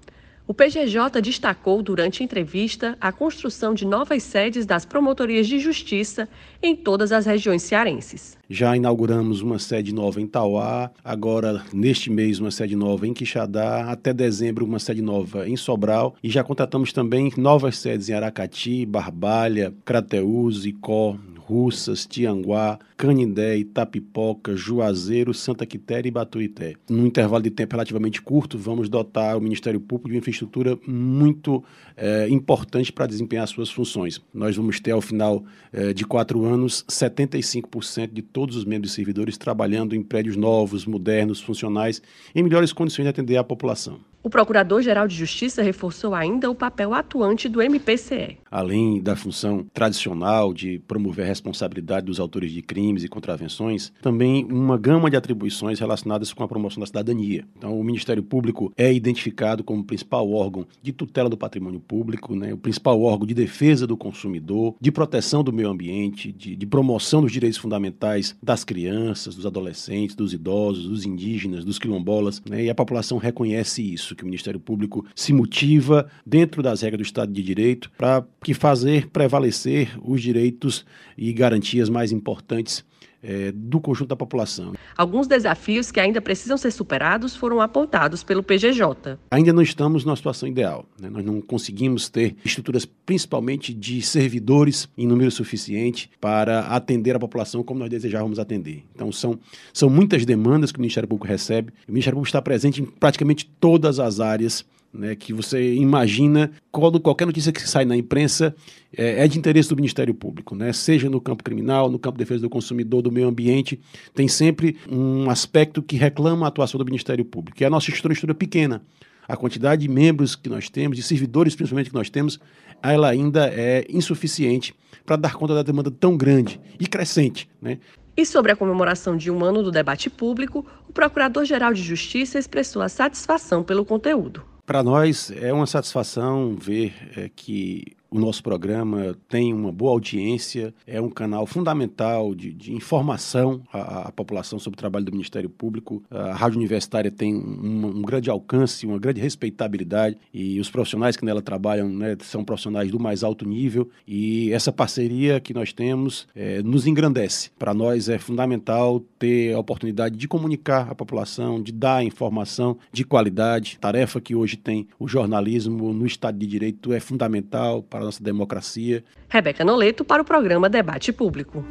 O 0.45 0.53
PGJ 0.53 1.19
destacou 1.19 1.81
durante 1.81 2.21
a 2.21 2.23
entrevista 2.23 2.95
a 3.01 3.11
construção 3.11 3.73
de 3.73 3.83
novas 3.83 4.21
sedes 4.21 4.63
das 4.67 4.85
promotorias 4.85 5.47
de 5.47 5.57
justiça 5.57 6.29
em 6.61 6.75
todas 6.75 7.11
as 7.11 7.25
regiões 7.25 7.63
cearenses. 7.63 8.36
Já 8.49 8.77
inauguramos 8.77 9.41
uma 9.41 9.59
sede 9.59 9.93
nova 9.93 10.21
em 10.21 10.25
Tauá, 10.25 10.89
agora 11.03 11.65
neste 11.73 12.09
mês 12.09 12.39
uma 12.39 12.49
sede 12.49 12.77
nova 12.77 13.05
em 13.05 13.13
Quixadá, 13.13 13.91
até 13.91 14.13
dezembro 14.13 14.63
uma 14.63 14.79
sede 14.79 15.01
nova 15.01 15.49
em 15.49 15.57
Sobral 15.57 16.15
e 16.23 16.29
já 16.29 16.45
contratamos 16.45 16.93
também 16.93 17.29
novas 17.35 17.77
sedes 17.77 18.07
em 18.07 18.13
Aracati, 18.13 18.85
Barbalha, 18.85 19.73
Crateús, 19.83 20.65
Icó, 20.65 21.17
Russas, 21.47 22.05
Tianguá, 22.05 22.77
Canindé, 22.97 23.57
Itapipoca, 23.57 24.55
Juazeiro, 24.55 25.33
Santa 25.33 25.65
Quitéria 25.65 26.09
e 26.09 26.11
Batuité. 26.11 26.75
Num 26.89 27.05
intervalo 27.05 27.41
de 27.41 27.49
tempo 27.49 27.73
relativamente 27.73 28.21
curto, 28.21 28.57
vamos 28.57 28.89
dotar 28.89 29.37
o 29.37 29.41
Ministério 29.41 29.79
Público 29.79 30.09
de 30.09 30.15
uma 30.15 30.19
infraestrutura 30.19 30.77
muito 30.85 31.63
é, 31.97 32.29
importante 32.29 32.93
para 32.93 33.07
desempenhar 33.07 33.47
suas 33.47 33.71
funções. 33.71 34.21
Nós 34.31 34.55
vamos 34.55 34.79
ter, 34.79 34.91
ao 34.91 35.01
final 35.01 35.43
é, 35.73 35.91
de 35.91 36.05
quatro 36.05 36.45
anos, 36.45 36.85
75% 36.87 38.13
de 38.13 38.21
todos 38.21 38.55
os 38.55 38.63
membros 38.63 38.91
e 38.91 38.95
servidores 38.95 39.37
trabalhando 39.37 39.95
em 39.95 40.03
prédios 40.03 40.35
novos, 40.35 40.85
modernos, 40.85 41.41
funcionais, 41.41 42.01
em 42.35 42.43
melhores 42.43 42.71
condições 42.71 43.05
de 43.05 43.09
atender 43.09 43.37
a 43.37 43.43
população. 43.43 43.99
O 44.23 44.29
Procurador-Geral 44.29 45.07
de 45.07 45.15
Justiça 45.15 45.61
reforçou 45.61 46.13
ainda 46.13 46.49
o 46.49 46.55
papel 46.55 46.93
atuante 46.93 47.47
do 47.47 47.61
MPCE. 47.61 48.37
Além 48.49 49.01
da 49.01 49.15
função 49.15 49.65
tradicional 49.73 50.53
de 50.53 50.79
promover 50.79 51.25
a 51.25 51.27
responsabilidade 51.27 52.07
dos 52.07 52.19
autores 52.19 52.51
de 52.51 52.61
crimes 52.61 53.03
e 53.03 53.07
contravenções, 53.07 53.91
também 54.01 54.43
uma 54.45 54.77
gama 54.77 55.09
de 55.09 55.15
atribuições 55.15 55.79
relacionadas 55.79 56.33
com 56.33 56.43
a 56.43 56.47
promoção 56.47 56.81
da 56.81 56.87
cidadania. 56.87 57.45
Então, 57.57 57.79
o 57.79 57.83
Ministério 57.83 58.23
Público 58.23 58.73
é 58.75 58.91
identificado 58.91 59.63
como 59.63 59.81
o 59.81 59.85
principal 59.85 60.29
órgão 60.31 60.65
de 60.81 60.91
tutela 60.91 61.29
do 61.29 61.37
patrimônio 61.37 61.79
público, 61.79 62.35
né, 62.35 62.53
o 62.53 62.57
principal 62.57 63.01
órgão 63.01 63.27
de 63.27 63.33
defesa 63.33 63.85
do 63.85 63.95
consumidor, 63.95 64.75
de 64.81 64.91
proteção 64.91 65.43
do 65.43 65.53
meio 65.53 65.69
ambiente, 65.69 66.31
de, 66.31 66.55
de 66.55 66.65
promoção 66.65 67.21
dos 67.21 67.31
direitos 67.31 67.57
fundamentais 67.57 68.35
das 68.41 68.63
crianças, 68.63 69.35
dos 69.35 69.45
adolescentes, 69.45 70.15
dos 70.15 70.33
idosos, 70.33 70.87
dos 70.87 71.05
indígenas, 71.05 71.63
dos 71.63 71.79
quilombolas, 71.79 72.41
né, 72.49 72.63
e 72.63 72.69
a 72.69 72.75
população 72.75 73.17
reconhece 73.17 73.81
isso 73.81 74.16
que 74.17 74.23
o 74.23 74.25
Ministério 74.25 74.59
Público 74.59 75.05
se 75.15 75.31
motiva 75.31 76.09
dentro 76.25 76.61
das 76.61 76.81
regras 76.81 76.99
do 76.99 77.05
Estado 77.05 77.31
de 77.31 77.41
Direito 77.41 77.89
para 77.97 78.25
que 78.43 78.53
fazer 78.53 79.07
prevalecer 79.07 79.97
os 80.03 80.21
direitos 80.21 80.85
e 81.17 81.31
garantias 81.31 81.89
mais 81.89 82.11
importantes 82.11 82.83
é, 83.27 83.51
do 83.51 83.81
conjunto 83.81 84.07
da 84.07 84.15
população. 84.15 84.73
Alguns 84.95 85.27
desafios 85.27 85.91
que 85.91 85.99
ainda 85.99 86.21
precisam 86.21 86.57
ser 86.57 86.71
superados 86.71 87.35
foram 87.35 87.59
apontados 87.59 88.23
pelo 88.23 88.41
PGJ. 88.41 89.19
Ainda 89.29 89.51
não 89.51 89.61
estamos 89.61 90.05
numa 90.05 90.15
situação 90.15 90.47
ideal. 90.47 90.85
Né? 90.99 91.09
Nós 91.09 91.25
não 91.25 91.41
conseguimos 91.41 92.07
ter 92.07 92.37
estruturas, 92.45 92.85
principalmente 92.85 93.73
de 93.73 94.01
servidores, 94.01 94.87
em 94.97 95.05
número 95.05 95.29
suficiente 95.29 96.09
para 96.21 96.61
atender 96.67 97.15
a 97.17 97.19
população 97.19 97.61
como 97.63 97.81
nós 97.81 97.89
desejávamos 97.89 98.39
atender. 98.39 98.85
Então, 98.95 99.11
são, 99.11 99.37
são 99.73 99.89
muitas 99.89 100.25
demandas 100.25 100.71
que 100.71 100.77
o 100.77 100.81
Ministério 100.81 101.09
Público 101.09 101.27
recebe. 101.27 101.73
O 101.87 101.91
Ministério 101.91 102.15
Público 102.15 102.29
está 102.29 102.41
presente 102.41 102.81
em 102.81 102.85
praticamente 102.85 103.45
todas 103.59 103.99
as 103.99 104.21
áreas 104.21 104.65
né, 104.97 105.15
que 105.15 105.31
você 105.31 105.75
imagina 105.75 106.51
quando 106.71 106.99
qualquer 106.99 107.25
notícia 107.25 107.51
que 107.51 107.61
sai 107.61 107.85
na 107.85 107.95
imprensa 107.95 108.55
é, 108.95 109.23
é, 109.23 109.27
de 109.27 109.37
interesse 109.37 109.69
do 109.69 109.75
Ministério 109.75 110.13
Público, 110.13 110.55
né, 110.55 110.73
seja 110.73 111.09
no 111.09 111.21
campo 111.21 111.43
criminal, 111.43 111.89
no 111.89 111.99
campo 111.99 112.17
de 112.17 112.23
defesa 112.23 112.41
do 112.41 112.49
consumidor, 112.49 113.01
do 113.01 113.11
meio 113.11 113.27
ambiente, 113.27 113.79
tem 114.13 114.27
sempre 114.27 114.77
um 114.89 115.29
aspecto 115.29 115.81
que 115.81 115.95
reclama 115.95 116.45
a 116.45 116.49
atuação 116.49 116.77
do 116.77 116.85
Ministério 116.85 117.23
Público, 117.23 117.63
é 117.63 117.67
a 117.67 117.69
nossa 117.69 117.89
estrutura 117.89 118.33
pequena. 118.33 118.81
a 119.29 119.35
quantidade 119.35 119.81
de 119.81 119.89
membros 119.89 120.37
que 120.37 120.47
nós 120.47 120.69
temos, 120.69 120.95
de 120.95 121.03
servidores 121.03 121.53
principalmente 121.53 121.89
que 121.89 121.95
nós 121.95 122.09
temos, 122.09 122.39
ela 122.81 123.09
ainda 123.09 123.49
é 123.49 123.85
insuficiente 123.89 124.73
para 125.05 125.17
dar 125.17 125.33
conta 125.33 125.53
da 125.53 125.63
demanda 125.63 125.91
tão 125.91 126.15
grande 126.15 126.61
e 126.79 126.87
crescente. 126.87 127.49
Né? 127.61 127.77
E 128.15 128.25
sobre 128.25 128.51
a 128.51 128.55
comemoração 128.55 129.17
de 129.17 129.29
um 129.29 129.43
ano 129.43 129.61
do 129.61 129.69
debate 129.69 130.09
público, 130.09 130.65
o 130.87 130.93
Procurador-Geral 130.93 131.73
de 131.73 131.83
Justiça 131.83 132.39
expressou 132.39 132.81
a 132.81 132.89
satisfação 132.89 133.63
pelo 133.63 133.85
conteúdo. 133.85 134.43
Para 134.67 134.83
nós 134.83 135.31
é 135.31 135.53
uma 135.53 135.65
satisfação 135.65 136.53
ver 136.53 136.93
é, 137.15 137.31
que 137.33 137.96
o 138.09 138.19
nosso 138.19 138.41
programa 138.41 139.15
tem 139.27 139.53
uma 139.53 139.71
boa 139.71 139.91
audiência, 139.91 140.73
é 140.85 141.01
um 141.01 141.09
canal 141.09 141.45
fundamental 141.45 142.33
de, 142.33 142.51
de 142.53 142.73
informação 142.73 143.61
à, 143.71 144.07
à, 144.07 144.11
população 144.11 144.59
sobre 144.59 144.77
o 144.77 144.79
trabalho 144.79 145.05
do 145.05 145.11
Ministério 145.11 145.49
Público. 145.49 146.03
A 146.09 146.33
Rádio 146.33 146.57
Universitária 146.57 147.11
tem 147.11 147.35
um, 147.35 147.97
um, 147.97 148.01
grande 148.01 148.29
alcance, 148.29 148.85
uma 148.85 148.97
grande 148.97 149.19
respeitabilidade 149.19 150.17
e 150.33 150.59
os 150.59 150.69
profissionais 150.69 151.17
que 151.17 151.25
nela 151.25 151.41
trabalham 151.41 151.89
né, 151.89 152.15
são 152.21 152.43
profissionais 152.43 152.91
do 152.91 152.99
mais 152.99 153.23
alto 153.23 153.47
nível 153.47 153.89
e 154.07 154.51
essa 154.51 154.71
parceria 154.71 155.39
que 155.39 155.53
nós 155.53 155.73
temos 155.73 156.27
é, 156.35 156.61
nos 156.63 156.87
engrandece. 156.87 157.51
Para 157.57 157.73
nós 157.73 158.09
é 158.09 158.17
fundamental 158.17 158.99
ter 159.19 159.53
a 159.53 159.59
oportunidade 159.59 160.15
de 160.15 160.27
comunicar 160.27 160.89
à 160.89 160.95
população, 160.95 161.61
de 161.61 161.71
dar 161.71 162.03
informação 162.03 162.77
de 162.91 163.03
qualidade, 163.03 163.77
tarefa 163.79 164.21
que 164.21 164.35
hoje 164.35 164.55
tem 164.55 164.87
o 164.99 165.07
jornalismo 165.07 165.93
no 165.93 166.05
Estado 166.05 166.37
de 166.37 166.45
Direito 166.45 166.93
é 166.93 166.99
fundamental 166.99 167.83
para 167.83 167.96
a 167.97 168.05
nossa 168.05 168.23
democracia. 168.23 169.03
Rebeca 169.27 169.63
Noleto 169.63 170.05
para 170.05 170.21
o 170.21 170.25
programa 170.25 170.69
Debate 170.69 171.11
Público. 171.11 171.65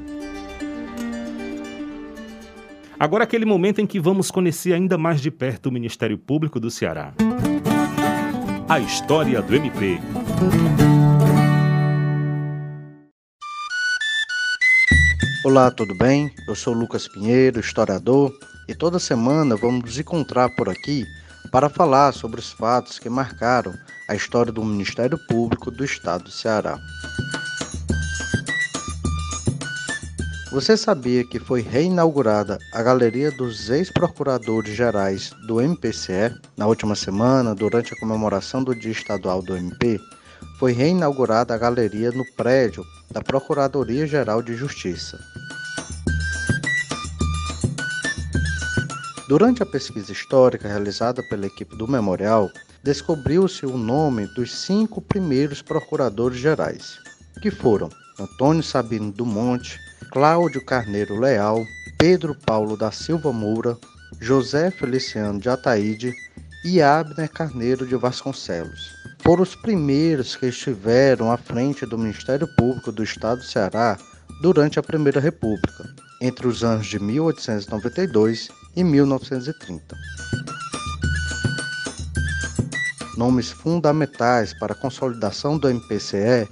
Agora 2.98 3.24
aquele 3.24 3.44
momento 3.44 3.80
em 3.80 3.86
que 3.86 4.00
vamos 4.00 4.30
conhecer 4.30 4.72
ainda 4.72 4.96
mais 4.96 5.20
de 5.20 5.30
perto 5.30 5.66
o 5.66 5.72
Ministério 5.72 6.16
Público 6.16 6.58
do 6.58 6.70
Ceará. 6.70 7.12
A 8.68 8.80
história 8.80 9.42
do 9.42 9.54
MP. 9.54 10.00
Olá, 15.44 15.70
tudo 15.70 15.94
bem? 15.94 16.32
Eu 16.48 16.54
sou 16.56 16.74
Lucas 16.74 17.06
Pinheiro, 17.06 17.60
historiador, 17.60 18.32
e 18.68 18.74
toda 18.74 18.98
semana 18.98 19.54
vamos 19.54 19.84
nos 19.84 19.98
encontrar 19.98 20.48
por 20.56 20.68
aqui 20.68 21.04
para 21.50 21.68
falar 21.68 22.12
sobre 22.12 22.40
os 22.40 22.52
fatos 22.52 22.98
que 22.98 23.08
marcaram 23.08 23.74
a 24.08 24.14
história 24.14 24.52
do 24.52 24.64
Ministério 24.64 25.18
Público 25.26 25.70
do 25.70 25.84
Estado 25.84 26.24
do 26.24 26.30
Ceará. 26.30 26.78
Você 30.52 30.76
sabia 30.76 31.22
que 31.22 31.38
foi 31.38 31.60
reinaugurada 31.60 32.58
a 32.72 32.82
Galeria 32.82 33.30
dos 33.30 33.68
Ex-Procuradores 33.68 34.74
Gerais 34.74 35.32
do 35.46 35.60
MPCE 35.60 36.34
na 36.56 36.66
última 36.66 36.94
semana, 36.94 37.54
durante 37.54 37.92
a 37.92 38.00
comemoração 38.00 38.64
do 38.64 38.74
Dia 38.74 38.92
Estadual 38.92 39.42
do 39.42 39.56
MP? 39.56 40.00
Foi 40.58 40.72
reinaugurada 40.72 41.54
a 41.54 41.58
galeria 41.58 42.10
no 42.10 42.24
prédio 42.36 42.86
da 43.10 43.20
Procuradoria-Geral 43.20 44.40
de 44.40 44.54
Justiça. 44.54 45.18
Durante 49.28 49.60
a 49.60 49.66
pesquisa 49.66 50.12
histórica 50.12 50.68
realizada 50.68 51.20
pela 51.20 51.46
equipe 51.46 51.76
do 51.76 51.88
memorial, 51.88 52.48
descobriu-se 52.84 53.66
o 53.66 53.76
nome 53.76 54.24
dos 54.36 54.54
cinco 54.54 55.00
primeiros 55.00 55.60
procuradores 55.60 56.38
gerais, 56.38 56.96
que 57.42 57.50
foram 57.50 57.90
Antônio 58.20 58.62
Sabino 58.62 59.10
do 59.10 59.26
Monte, 59.26 59.80
Cláudio 60.12 60.64
Carneiro 60.64 61.18
Leal, 61.18 61.64
Pedro 61.98 62.36
Paulo 62.46 62.76
da 62.76 62.92
Silva 62.92 63.32
Moura, 63.32 63.76
José 64.20 64.70
Feliciano 64.70 65.40
de 65.40 65.48
Ataíde 65.48 66.14
e 66.64 66.80
Abner 66.80 67.28
Carneiro 67.28 67.84
de 67.84 67.96
Vasconcelos. 67.96 68.94
Foram 69.24 69.42
os 69.42 69.56
primeiros 69.56 70.36
que 70.36 70.46
estiveram 70.46 71.32
à 71.32 71.36
frente 71.36 71.84
do 71.84 71.98
Ministério 71.98 72.46
Público 72.56 72.92
do 72.92 73.02
Estado 73.02 73.40
do 73.40 73.44
Ceará 73.44 73.98
durante 74.40 74.78
a 74.78 74.84
Primeira 74.84 75.18
República, 75.18 75.92
entre 76.22 76.46
os 76.46 76.62
anos 76.62 76.86
de 76.86 77.00
1892 77.00 78.50
e 78.76 78.84
1930. 78.84 79.96
Nomes 83.16 83.50
fundamentais 83.50 84.52
para 84.52 84.74
a 84.74 84.76
consolidação 84.76 85.58
do 85.58 85.68
MPCE 85.70 86.46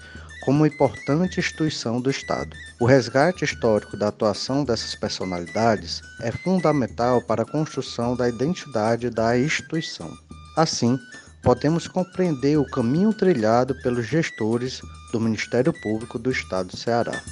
como 0.44 0.66
importante 0.66 1.40
instituição 1.40 2.00
do 2.00 2.10
Estado. 2.10 2.56
O 2.80 2.86
resgate 2.86 3.44
histórico 3.44 3.96
da 3.96 4.08
atuação 4.08 4.64
dessas 4.64 4.94
personalidades 4.94 6.02
é 6.20 6.32
fundamental 6.32 7.22
para 7.22 7.42
a 7.42 7.46
construção 7.46 8.16
da 8.16 8.28
identidade 8.28 9.10
da 9.10 9.38
instituição. 9.38 10.10
Assim, 10.56 10.98
podemos 11.42 11.86
compreender 11.86 12.58
o 12.58 12.66
caminho 12.66 13.12
trilhado 13.12 13.74
pelos 13.82 14.06
gestores 14.06 14.80
do 15.12 15.20
Ministério 15.20 15.72
Público 15.82 16.18
do 16.18 16.30
Estado 16.30 16.68
do 16.68 16.76
Ceará. 16.76 17.22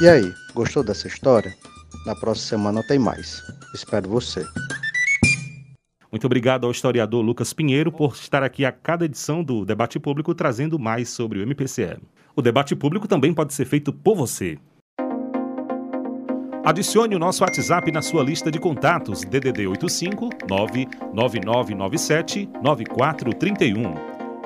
E 0.00 0.08
aí, 0.08 0.34
gostou 0.54 0.82
dessa 0.82 1.06
história? 1.08 1.54
Na 2.06 2.14
próxima 2.14 2.48
semana 2.48 2.82
tem 2.86 3.00
mais. 3.00 3.42
Espero 3.74 4.08
você. 4.08 4.46
Muito 6.10 6.24
obrigado 6.24 6.64
ao 6.64 6.70
historiador 6.70 7.20
Lucas 7.20 7.52
Pinheiro 7.52 7.90
por 7.90 8.14
estar 8.14 8.44
aqui 8.44 8.64
a 8.64 8.70
cada 8.70 9.04
edição 9.04 9.42
do 9.42 9.64
Debate 9.64 9.98
Público 9.98 10.32
trazendo 10.32 10.78
mais 10.78 11.08
sobre 11.08 11.40
o 11.40 11.42
MPCE. 11.42 11.98
O 12.36 12.40
debate 12.40 12.76
público 12.76 13.08
também 13.08 13.34
pode 13.34 13.52
ser 13.52 13.64
feito 13.64 13.92
por 13.92 14.14
você. 14.14 14.56
Adicione 16.64 17.16
o 17.16 17.18
nosso 17.18 17.42
WhatsApp 17.42 17.90
na 17.90 18.02
sua 18.02 18.22
lista 18.22 18.52
de 18.52 18.60
contatos 18.60 19.22
DDD 19.22 19.66
85 19.66 20.30
99997 20.48 22.48
9431. 22.62 23.94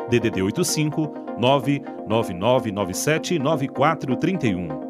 DDD 0.08 0.42
85 0.42 1.12
99997 1.38 3.38
9431. 3.38 4.89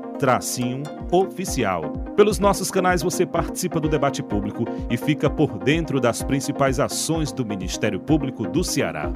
tracinho 0.21 0.83
oficial. 1.11 1.93
Pelos 2.15 2.37
nossos 2.37 2.69
canais 2.69 3.01
você 3.01 3.25
participa 3.25 3.79
do 3.79 3.89
debate 3.89 4.21
público 4.21 4.65
e 4.87 4.95
fica 4.95 5.27
por 5.27 5.57
dentro 5.57 5.99
das 5.99 6.21
principais 6.21 6.79
ações 6.79 7.31
do 7.31 7.43
Ministério 7.43 7.99
Público 7.99 8.47
do 8.47 8.63
Ceará. 8.63 9.11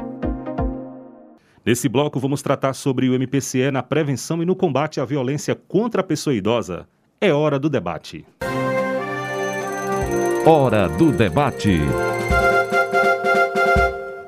Nesse 1.64 1.88
bloco 1.88 2.20
vamos 2.20 2.42
tratar 2.42 2.74
sobre 2.74 3.08
o 3.08 3.14
MPCE 3.14 3.70
na 3.70 3.84
prevenção 3.84 4.42
e 4.42 4.48
no 4.48 4.56
combate 4.56 5.00
à 5.00 5.06
violência 5.06 5.54
contra 5.54 6.02
a 6.02 6.04
pessoa 6.04 6.34
idosa. 6.34 6.88
É 7.22 7.32
hora 7.32 7.60
do 7.60 7.70
debate. 7.70 8.26
Hora 10.44 10.90
do 10.90 11.12
debate. 11.12 11.82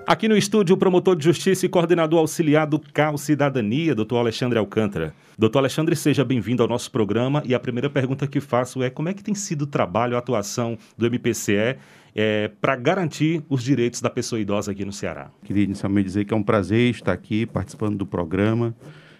Aqui 0.07 0.29
no 0.29 0.37
estúdio, 0.37 0.73
o 0.73 0.77
promotor 0.77 1.17
de 1.17 1.25
justiça 1.25 1.65
e 1.65 1.69
coordenador 1.69 2.19
auxiliar 2.19 2.65
do 2.65 2.79
CAL 2.79 3.17
Cidadania, 3.17 3.93
doutor 3.93 4.19
Alexandre 4.19 4.57
Alcântara. 4.57 5.13
Doutor 5.37 5.59
Alexandre, 5.59 5.97
seja 5.97 6.23
bem-vindo 6.23 6.63
ao 6.63 6.69
nosso 6.69 6.89
programa. 6.89 7.43
E 7.45 7.53
a 7.53 7.59
primeira 7.59 7.89
pergunta 7.89 8.25
que 8.25 8.39
faço 8.39 8.81
é 8.81 8.89
como 8.89 9.09
é 9.09 9.13
que 9.13 9.21
tem 9.21 9.35
sido 9.35 9.63
o 9.63 9.67
trabalho, 9.67 10.15
a 10.15 10.19
atuação 10.19 10.77
do 10.97 11.05
MPCE 11.05 11.75
é, 12.15 12.49
para 12.61 12.77
garantir 12.77 13.43
os 13.49 13.61
direitos 13.61 13.99
da 13.99 14.09
pessoa 14.09 14.39
idosa 14.39 14.71
aqui 14.71 14.85
no 14.85 14.93
Ceará? 14.93 15.29
Queria 15.43 15.65
inicialmente 15.65 16.05
dizer 16.05 16.23
que 16.23 16.33
é 16.33 16.37
um 16.37 16.41
prazer 16.41 16.89
estar 16.89 17.11
aqui 17.11 17.45
participando 17.45 17.97
do 17.97 18.05
programa. 18.05 18.73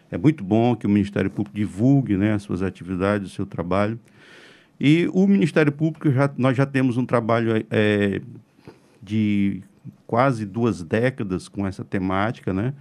É 0.10 0.18
muito 0.18 0.42
bom 0.42 0.74
que 0.74 0.88
o 0.88 0.90
Ministério 0.90 1.30
Público 1.30 1.54
divulgue 1.54 2.16
né, 2.16 2.32
as 2.32 2.44
suas 2.44 2.62
atividades, 2.62 3.34
o 3.34 3.36
seu 3.36 3.46
trabalho. 3.46 4.00
E 4.80 5.10
o 5.12 5.28
Ministério 5.28 5.74
Público, 5.74 6.10
já, 6.10 6.32
nós 6.38 6.56
já 6.56 6.66
temos 6.66 6.96
um 6.96 7.06
trabalho 7.06 7.66
é, 7.70 8.22
de 9.04 9.62
quase 10.06 10.46
duas 10.46 10.84
décadas 10.84 11.48
com 11.48 11.66
essa 11.66 11.84
temática, 11.84 12.54
né? 12.54 12.74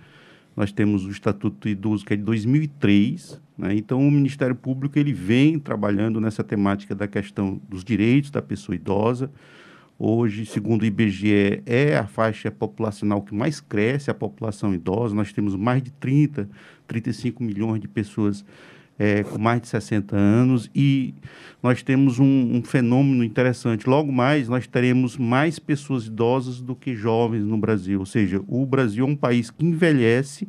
Nós 0.57 0.73
temos 0.73 1.05
o 1.05 1.11
Estatuto 1.11 1.57
do 1.61 1.69
Idoso, 1.69 2.05
que 2.05 2.15
é 2.15 2.17
de 2.17 2.23
2003, 2.23 3.41
né? 3.59 3.75
Então, 3.75 4.01
o 4.01 4.11
Ministério 4.11 4.55
Público, 4.55 4.99
ele 4.99 5.13
vem 5.13 5.59
trabalhando 5.59 6.21
nessa 6.21 6.45
temática 6.45 6.95
da 6.95 7.07
questão 7.07 7.61
dos 7.69 7.85
direitos 7.85 8.31
da 8.31 8.43
pessoa 8.43 8.75
idosa. 8.75 9.31
Hoje, 9.99 10.45
segundo 10.45 10.83
o 10.83 10.85
IBGE, 10.85 11.63
é 11.65 11.97
a 11.97 12.07
faixa 12.07 12.51
populacional 12.51 13.23
que 13.23 13.35
mais 13.35 13.61
cresce, 13.61 14.11
a 14.11 14.15
população 14.15 14.75
idosa. 14.75 15.15
Nós 15.15 15.33
temos 15.33 15.57
mais 15.57 15.83
de 15.83 15.91
30, 15.91 16.49
35 16.87 17.43
milhões 17.43 17.81
de 17.81 17.89
pessoas 17.89 18.45
é, 18.99 19.23
com 19.23 19.39
mais 19.39 19.61
de 19.61 19.69
60 19.69 20.17
anos 20.17 20.71
e 20.75 21.15
nós 21.63 21.83
temos 21.83 22.19
um, 22.19 22.57
um, 22.57 22.63
fenômeno 22.63 23.25
interessante. 23.25 23.89
Logo 23.89 24.13
mais, 24.13 24.49
nós 24.49 24.67
teremos 24.67 25.17
mais 25.17 25.59
pessoas 25.59 26.07
idosas 26.07 26.61
do 26.61 26.75
que 26.75 26.95
jovens 26.95 27.45
no 27.45 27.59
Brasil. 27.59 28.01
Ou 28.01 28.07
seja, 28.07 28.43
o 28.47 28.65
Brasil 28.65 29.07
é 29.07 29.09
um 29.09 29.17
país 29.17 29.51
que 29.51 29.65
envelhece 29.65 30.47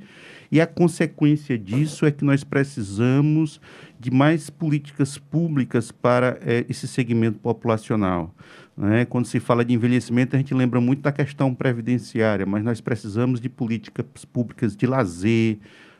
e 0.51 0.61
a 0.61 0.67
consequência 0.67 1.57
disso 1.57 2.05
é 2.05 2.11
que 2.11 2.23
nós 2.23 2.43
precisamos 2.43 3.59
de 3.99 4.11
mais 4.11 4.49
políticas 4.49 5.17
públicas 5.17 5.91
para 5.91 6.37
é, 6.41 6.65
esse 6.69 6.87
segmento 6.87 7.39
populacional. 7.39 8.33
Né? 8.77 9.05
Quando 9.05 9.25
se 9.25 9.39
fala 9.39 9.65
de 9.65 9.73
envelhecimento, 9.73 10.35
a 10.35 10.39
gente 10.39 10.53
lembra 10.53 10.79
muito 10.79 11.01
da 11.01 11.11
questão 11.11 11.53
previdenciária, 11.53 12.45
mas 12.45 12.63
nós 12.63 12.79
precisamos 12.79 13.41
de 13.41 13.49
políticas 13.49 14.05
públicas 14.31 14.75
de 14.75 14.85
lazer, 14.85 15.57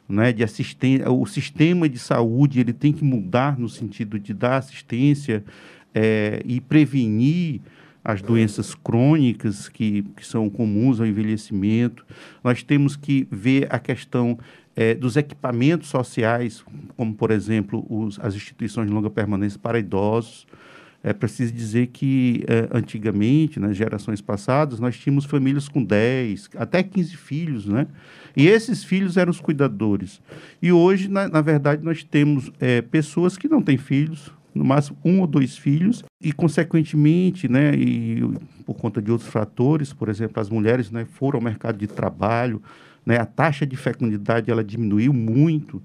né, 0.08 0.32
de 0.32 0.44
assistência, 0.44 1.12
o 1.12 1.26
sistema 1.26 1.90
de 1.90 2.00
saúde 2.00 2.60
ele 2.60 2.74
tem 2.74 2.94
que 2.94 3.04
mudar 3.04 3.60
no 3.60 3.68
sentido 3.68 4.20
de 4.20 4.34
dar 4.34 4.58
assistência 4.58 5.44
é, 5.94 6.42
e 6.46 6.62
prevenir 6.62 7.62
as 8.04 8.22
doenças 8.22 8.74
crônicas 8.74 9.68
que, 9.68 10.04
que 10.16 10.26
são 10.26 10.50
comuns 10.50 11.02
ao 11.02 11.06
envelhecimento. 11.06 12.06
Nós 12.42 12.64
temos 12.64 12.96
que 12.96 13.28
ver 13.30 13.68
a 13.70 13.78
questão 13.80 14.40
é, 14.78 14.94
dos 14.94 15.18
equipamentos 15.18 15.90
sociais, 15.90 16.64
como, 16.96 17.14
por 17.14 17.32
exemplo, 17.32 17.86
os, 17.90 18.18
as 18.20 18.34
instituições 18.34 18.88
de 18.88 18.94
longa 18.94 19.10
permanência 19.10 19.60
para 19.60 19.78
idosos. 19.78 20.48
É 21.08 21.14
preciso 21.14 21.54
dizer 21.54 21.88
que 21.88 22.44
é, 22.50 22.68
antigamente, 22.70 23.62
nas 23.62 23.78
gerações 23.78 24.20
passadas, 24.20 24.78
nós 24.78 24.98
tínhamos 24.98 25.24
famílias 25.24 25.70
com 25.70 25.82
10, 25.82 26.50
até 26.58 26.84
15 26.84 27.16
filhos, 27.16 27.66
né? 27.66 27.88
E 28.36 28.46
esses 28.46 28.84
filhos 28.84 29.16
eram 29.16 29.32
os 29.32 29.40
cuidadores. 29.40 30.22
E 30.62 30.70
hoje, 30.70 31.08
na, 31.08 31.30
na 31.30 31.40
verdade, 31.40 31.82
nós 31.82 32.04
temos 32.04 32.52
é, 32.60 32.82
pessoas 32.82 33.38
que 33.38 33.48
não 33.48 33.62
têm 33.62 33.78
filhos, 33.78 34.34
no 34.54 34.66
máximo 34.66 34.98
um 35.06 35.22
ou 35.22 35.28
dois 35.28 35.58
filhos, 35.58 36.04
e, 36.22 36.34
consequentemente, 36.34 37.48
né, 37.48 37.74
e 37.74 38.22
por 38.66 38.74
conta 38.74 39.02
de 39.02 39.10
outros 39.10 39.30
fatores, 39.30 39.94
por 39.94 40.10
exemplo, 40.10 40.42
as 40.42 40.50
mulheres 40.50 40.92
né, 40.92 41.06
foram 41.06 41.38
ao 41.40 41.44
mercado 41.44 41.78
de 41.78 41.88
trabalho, 41.88 42.62
né, 43.06 43.18
a 43.18 43.26
taxa 43.26 43.66
de 43.66 43.78
fecundidade 43.78 44.52
ela 44.52 44.62
diminuiu 44.62 45.14
muito. 45.14 45.82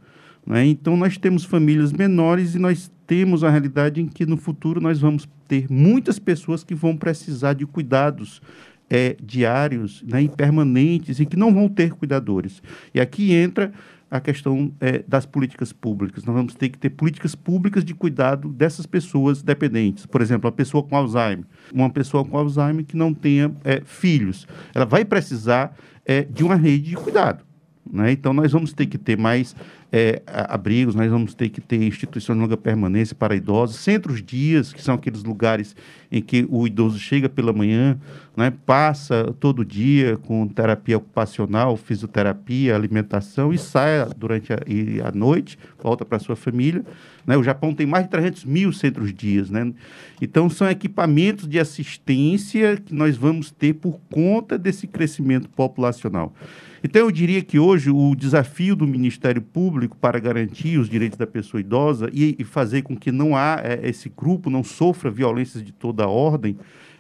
Né? 0.46 0.66
Então, 0.66 0.96
nós 0.96 1.16
temos 1.16 1.44
famílias 1.44 1.92
menores 1.92 2.54
e 2.54 2.58
nós 2.58 2.90
temos 3.06 3.44
a 3.44 3.50
realidade 3.50 4.00
em 4.00 4.06
que 4.06 4.26
no 4.26 4.36
futuro 4.36 4.80
nós 4.80 5.00
vamos 5.00 5.28
ter 5.46 5.66
muitas 5.70 6.18
pessoas 6.18 6.64
que 6.64 6.74
vão 6.74 6.96
precisar 6.96 7.52
de 7.52 7.66
cuidados 7.66 8.40
é, 8.88 9.16
diários 9.22 10.02
né, 10.06 10.22
e 10.22 10.28
permanentes 10.28 11.18
e 11.18 11.26
que 11.26 11.36
não 11.36 11.52
vão 11.52 11.68
ter 11.68 11.92
cuidadores. 11.92 12.62
E 12.94 13.00
aqui 13.00 13.32
entra 13.32 13.72
a 14.10 14.20
questão 14.20 14.70
é, 14.78 15.02
das 15.08 15.24
políticas 15.24 15.72
públicas. 15.72 16.22
Nós 16.24 16.36
vamos 16.36 16.54
ter 16.54 16.68
que 16.68 16.78
ter 16.78 16.90
políticas 16.90 17.34
públicas 17.34 17.82
de 17.82 17.94
cuidado 17.94 18.50
dessas 18.50 18.84
pessoas 18.84 19.42
dependentes. 19.42 20.04
Por 20.04 20.20
exemplo, 20.20 20.46
a 20.46 20.52
pessoa 20.52 20.82
com 20.82 20.94
Alzheimer. 20.94 21.46
Uma 21.72 21.88
pessoa 21.88 22.22
com 22.22 22.36
Alzheimer 22.36 22.84
que 22.84 22.94
não 22.94 23.14
tenha 23.14 23.50
é, 23.64 23.80
filhos. 23.86 24.46
Ela 24.74 24.84
vai 24.84 25.02
precisar 25.02 25.74
é, 26.04 26.24
de 26.24 26.44
uma 26.44 26.56
rede 26.56 26.90
de 26.90 26.96
cuidado. 26.96 27.42
Né? 27.90 28.12
Então, 28.12 28.34
nós 28.34 28.52
vamos 28.52 28.74
ter 28.74 28.84
que 28.84 28.98
ter 28.98 29.16
mais 29.16 29.56
é, 29.94 30.22
abrigos, 30.26 30.94
nós 30.94 31.10
vamos 31.10 31.34
ter 31.34 31.50
que 31.50 31.60
ter 31.60 31.82
instituições 31.82 32.34
de 32.34 32.42
longa 32.42 32.56
permanência 32.56 33.14
para 33.14 33.36
idosos, 33.36 33.76
centros 33.76 34.22
dias, 34.22 34.72
que 34.72 34.82
são 34.82 34.94
aqueles 34.94 35.22
lugares 35.22 35.76
em 36.10 36.22
que 36.22 36.46
o 36.48 36.66
idoso 36.66 36.98
chega 36.98 37.28
pela 37.28 37.52
manhã, 37.52 37.98
né, 38.34 38.50
passa 38.64 39.34
todo 39.38 39.62
dia 39.62 40.16
com 40.16 40.48
terapia 40.48 40.96
ocupacional, 40.96 41.76
fisioterapia, 41.76 42.74
alimentação 42.74 43.52
e 43.52 43.58
sai 43.58 44.06
durante 44.16 44.50
a, 44.54 44.58
a 45.08 45.12
noite, 45.12 45.58
volta 45.82 46.06
para 46.06 46.18
sua 46.18 46.36
família. 46.36 46.82
Né? 47.26 47.36
O 47.36 47.42
Japão 47.42 47.74
tem 47.74 47.86
mais 47.86 48.04
de 48.04 48.10
300 48.10 48.46
mil 48.46 48.72
centros 48.72 49.12
dias. 49.12 49.50
Né? 49.50 49.74
Então, 50.22 50.48
são 50.48 50.70
equipamentos 50.70 51.46
de 51.46 51.58
assistência 51.58 52.78
que 52.78 52.94
nós 52.94 53.14
vamos 53.14 53.50
ter 53.50 53.74
por 53.74 54.00
conta 54.10 54.56
desse 54.56 54.86
crescimento 54.86 55.50
populacional. 55.50 56.32
Então, 56.84 57.02
eu 57.02 57.10
diria 57.12 57.42
que 57.42 57.58
hoje 57.58 57.90
o 57.90 58.14
desafio 58.14 58.74
do 58.74 58.86
Ministério 58.86 59.40
Público 59.40 59.96
para 59.96 60.18
garantir 60.18 60.78
os 60.78 60.88
direitos 60.88 61.16
da 61.16 61.26
pessoa 61.26 61.60
idosa 61.60 62.10
e, 62.12 62.34
e 62.38 62.44
fazer 62.44 62.82
com 62.82 62.96
que 62.96 63.12
não 63.12 63.36
há 63.36 63.60
é, 63.62 63.88
esse 63.88 64.08
grupo 64.08 64.50
não 64.50 64.64
sofra 64.64 65.10
violências 65.10 65.62
de 65.62 65.72
toda 65.72 66.08
ordem 66.08 66.56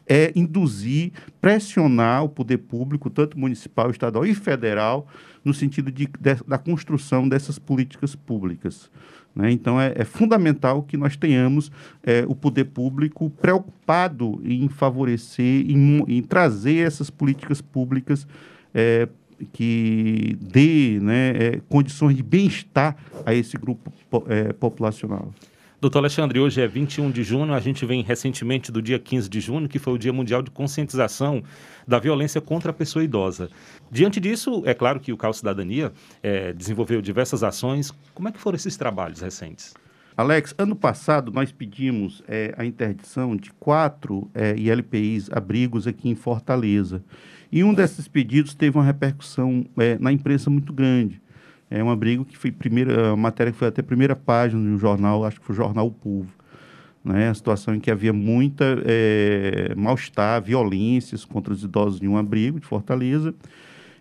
é 0.06 0.32
induzir, 0.34 1.12
pressionar 1.40 2.24
o 2.24 2.28
poder 2.28 2.58
público, 2.58 3.08
tanto 3.08 3.38
municipal, 3.38 3.90
estadual 3.90 4.26
e 4.26 4.34
federal, 4.34 5.06
no 5.44 5.54
sentido 5.54 5.90
de, 5.90 6.06
de 6.06 6.34
da 6.46 6.58
construção 6.58 7.28
dessas 7.28 7.58
políticas 7.58 8.14
públicas. 8.14 8.90
Né? 9.34 9.50
Então, 9.50 9.80
é, 9.80 9.92
é, 9.96 10.04
fundamental 10.04 10.82
que 10.82 10.96
nós 10.96 11.16
tenhamos 11.16 11.70
é, 12.02 12.24
o 12.28 12.34
poder 12.34 12.64
público 12.64 13.30
preocupado 13.30 14.40
em 14.44 14.68
favorecer, 14.68 15.70
em, 15.70 16.04
em 16.08 16.22
trazer 16.22 16.86
essas 16.86 17.08
políticas 17.08 17.60
públicas 17.60 18.26
é, 18.74 19.08
que 19.52 20.36
dê 20.40 20.98
né, 21.00 21.30
é, 21.30 21.60
condições 21.68 22.16
de 22.16 22.22
bem-estar 22.22 22.96
a 23.24 23.34
esse 23.34 23.56
grupo 23.56 23.92
é, 24.28 24.52
populacional. 24.52 25.32
Doutor 25.82 25.98
Alexandre, 25.98 26.38
hoje 26.38 26.60
é 26.60 26.68
21 26.68 27.10
de 27.10 27.24
junho, 27.24 27.52
a 27.52 27.58
gente 27.58 27.84
vem 27.84 28.02
recentemente 28.02 28.70
do 28.70 28.80
dia 28.80 29.00
15 29.00 29.28
de 29.28 29.40
junho, 29.40 29.68
que 29.68 29.80
foi 29.80 29.92
o 29.92 29.98
Dia 29.98 30.12
Mundial 30.12 30.40
de 30.40 30.48
Conscientização 30.48 31.42
da 31.88 31.98
Violência 31.98 32.40
contra 32.40 32.70
a 32.70 32.72
Pessoa 32.72 33.02
Idosa. 33.02 33.50
Diante 33.90 34.20
disso, 34.20 34.62
é 34.64 34.74
claro 34.74 35.00
que 35.00 35.12
o 35.12 35.16
CAL 35.16 35.32
Cidadania 35.32 35.92
é, 36.22 36.52
desenvolveu 36.52 37.02
diversas 37.02 37.42
ações. 37.42 37.92
Como 38.14 38.28
é 38.28 38.30
que 38.30 38.38
foram 38.38 38.54
esses 38.54 38.76
trabalhos 38.76 39.20
recentes? 39.20 39.74
Alex, 40.16 40.54
ano 40.56 40.76
passado 40.76 41.32
nós 41.32 41.50
pedimos 41.50 42.22
é, 42.28 42.54
a 42.56 42.64
interdição 42.64 43.34
de 43.34 43.50
quatro 43.50 44.30
é, 44.34 44.54
ILPIs, 44.56 45.30
abrigos 45.32 45.88
aqui 45.88 46.08
em 46.08 46.14
Fortaleza. 46.14 47.02
E 47.52 47.62
um 47.62 47.74
desses 47.74 48.08
pedidos 48.08 48.54
teve 48.54 48.78
uma 48.78 48.84
repercussão 48.84 49.66
é, 49.78 49.98
na 49.98 50.10
imprensa 50.10 50.48
muito 50.48 50.72
grande. 50.72 51.20
É 51.70 51.84
um 51.84 51.90
abrigo 51.90 52.24
que 52.24 52.36
foi 52.36 52.50
primeira, 52.50 53.14
matéria 53.14 53.52
que 53.52 53.58
foi 53.58 53.68
até 53.68 53.82
a 53.82 53.84
primeira 53.84 54.16
página 54.16 54.62
de 54.62 54.68
um 54.68 54.78
jornal, 54.78 55.22
acho 55.22 55.38
que 55.38 55.44
foi 55.44 55.54
o 55.54 55.56
jornal 55.56 55.86
O 55.86 55.90
Povo. 55.90 56.30
Né? 57.04 57.28
A 57.28 57.34
situação 57.34 57.74
em 57.74 57.80
que 57.80 57.90
havia 57.90 58.12
muita 58.12 58.64
é, 58.86 59.74
mal-estar, 59.76 60.40
violências 60.42 61.26
contra 61.26 61.52
os 61.52 61.62
idosos 61.62 62.00
em 62.00 62.08
um 62.08 62.16
abrigo 62.16 62.58
de 62.58 62.66
Fortaleza. 62.66 63.34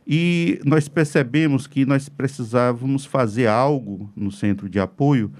E 0.08 0.60
nós 0.66 0.88
percebemos 0.88 1.68
que 1.68 1.86
nós 1.86 2.08
precisávamos 2.08 3.06
fazer 3.06 3.48
algo 3.48 4.10
no 4.16 4.32
centro 4.32 4.70
de 4.70 4.80
apoio 4.80 5.32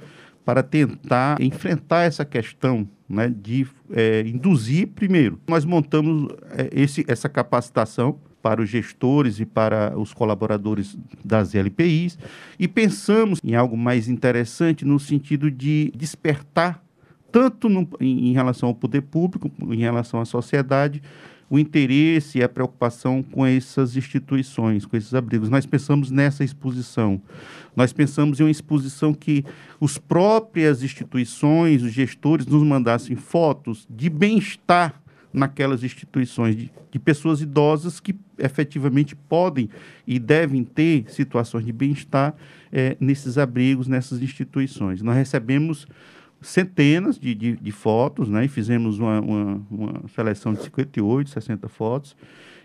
para 0.44 0.62
tentar 0.62 1.42
enfrentar 1.42 2.04
essa 2.04 2.26
questão 2.26 2.88
né, 3.12 3.30
de 3.30 3.68
é, 3.92 4.22
induzir, 4.22 4.88
primeiro, 4.88 5.40
nós 5.48 5.66
montamos 5.66 6.32
é, 6.52 6.70
esse, 6.72 7.06
essa 7.08 7.28
capacitação 7.28 8.18
para 8.42 8.62
os 8.62 8.70
gestores 8.70 9.40
e 9.40 9.46
para 9.46 9.98
os 9.98 10.14
colaboradores 10.14 10.98
das 11.24 11.54
LPIs 11.54 12.18
e 12.58 12.68
pensamos 12.68 13.40
em 13.44 13.54
algo 13.54 13.78
mais 13.78 14.08
interessante 14.08 14.84
no 14.84 15.00
sentido 15.00 15.52
de 15.52 15.92
despertar 15.96 16.84
tanto 17.32 17.70
no, 17.70 17.88
em, 18.00 18.30
em 18.30 18.34
relação 18.34 18.70
ao 18.70 18.76
poder 18.76 19.02
público, 19.02 19.50
em 19.72 19.80
relação 19.80 20.20
à 20.20 20.26
sociedade, 20.26 21.02
o 21.52 21.60
interesse 21.60 22.40
e 22.40 22.44
a 22.44 22.48
preocupação 22.48 23.22
com 23.22 23.46
essas 23.46 23.98
instituições, 23.98 24.86
com 24.86 24.96
esses 24.96 25.14
abrigos. 25.14 25.50
Nós 25.50 25.66
pensamos 25.66 26.10
nessa 26.10 26.46
exposição. 26.46 27.22
Nós 27.76 27.92
pensamos 27.92 28.40
em 28.40 28.44
uma 28.44 28.50
exposição 28.50 29.14
que 29.14 29.44
as 29.82 29.98
próprias 29.98 30.82
instituições, 30.82 31.84
os 31.84 31.92
gestores, 31.92 32.46
nos 32.46 32.64
mandassem 32.64 33.18
fotos 33.18 33.86
de 33.90 34.10
bem-estar 34.10 35.02
naquelas 35.34 35.84
instituições, 35.84 36.56
de, 36.56 36.72
de, 36.90 37.00
pessoas 37.00 37.42
idosas 37.42 38.00
que 38.00 38.16
efetivamente 38.38 39.14
podem 39.14 39.70
e 40.08 40.20
devem 40.20 40.64
ter 40.64 41.04
situações 41.10 41.66
de 41.66 41.74
bem-estar 41.74 42.34
é, 42.72 42.96
nesses 42.98 43.38
abrigos, 43.38 43.90
nessas 43.90 44.22
instituições. 44.22 45.02
Nós 45.02 45.18
recebemos 45.18 45.86
centenas 46.42 47.20
de, 47.20 47.36
de, 47.36 47.56
de, 47.56 47.72
fotos, 47.72 48.28
né? 48.28 48.46
E 48.46 48.48
fizemos 48.48 49.00
uma, 49.00 49.22
uma, 49.22 49.62
uma, 49.70 50.08
seleção 50.14 50.54
de 50.54 50.64
58, 50.64 51.30
60 51.30 51.68
fotos. 51.70 52.16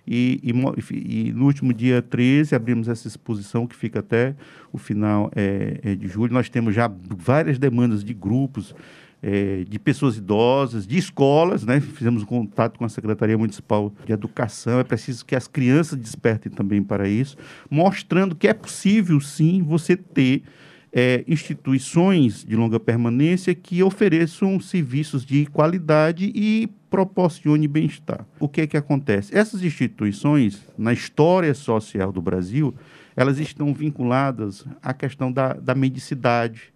E, 0.06 0.40
e, 0.42 1.28
e, 1.28 1.32
no 1.32 1.46
último 1.46 1.72
dia 1.74 2.00
13 2.00 2.54
abrimos 2.54 2.88
essa 2.88 3.08
exposição 3.08 3.66
que 3.66 3.74
fica 3.74 3.98
até 3.98 4.36
o 4.72 4.78
final 4.78 5.30
é, 5.34 5.80
é 5.82 5.94
de 5.94 6.08
julho. 6.08 6.32
Nós 6.32 6.48
temos 6.48 6.74
já 6.74 6.90
várias 7.18 7.58
demandas 7.58 8.04
de 8.04 8.14
grupos, 8.14 8.74
é, 9.22 9.64
de 9.68 9.78
pessoas 9.78 10.16
idosas, 10.16 10.86
de 10.86 10.96
escolas, 10.96 11.64
né? 11.64 11.80
Fizemos 11.80 12.22
um 12.22 12.26
contato 12.26 12.78
com 12.78 12.84
a 12.84 12.88
Secretaria 12.88 13.36
Municipal 13.36 13.92
de 14.06 14.12
Educação. 14.12 14.78
É 14.78 14.84
preciso 14.84 15.26
que 15.26 15.34
as 15.34 15.48
crianças 15.48 15.98
despertem 15.98 16.52
também 16.52 16.82
para 16.82 17.08
isso, 17.08 17.36
mostrando 17.68 18.34
que 18.34 18.46
é 18.46 18.54
possível 18.54 19.20
sim 19.20 19.62
você 19.62 19.96
ter 19.96 20.44
é, 20.92 21.24
instituições 21.26 22.44
de 22.44 22.56
longa 22.56 22.80
permanência 22.80 23.54
que 23.54 23.82
ofereçam 23.82 24.58
serviços 24.60 25.24
de 25.24 25.46
qualidade 25.46 26.32
e 26.34 26.68
proporcione 26.88 27.68
bem-estar. 27.68 28.26
O 28.40 28.48
que 28.48 28.62
é 28.62 28.66
que 28.66 28.76
acontece? 28.76 29.36
Essas 29.36 29.62
instituições, 29.62 30.62
na 30.78 30.92
história 30.92 31.52
social 31.54 32.12
do 32.12 32.22
Brasil, 32.22 32.74
elas 33.14 33.38
estão 33.38 33.74
vinculadas 33.74 34.64
à 34.82 34.94
questão 34.94 35.32
da, 35.32 35.54
da 35.54 35.74
medicidade, 35.74 36.72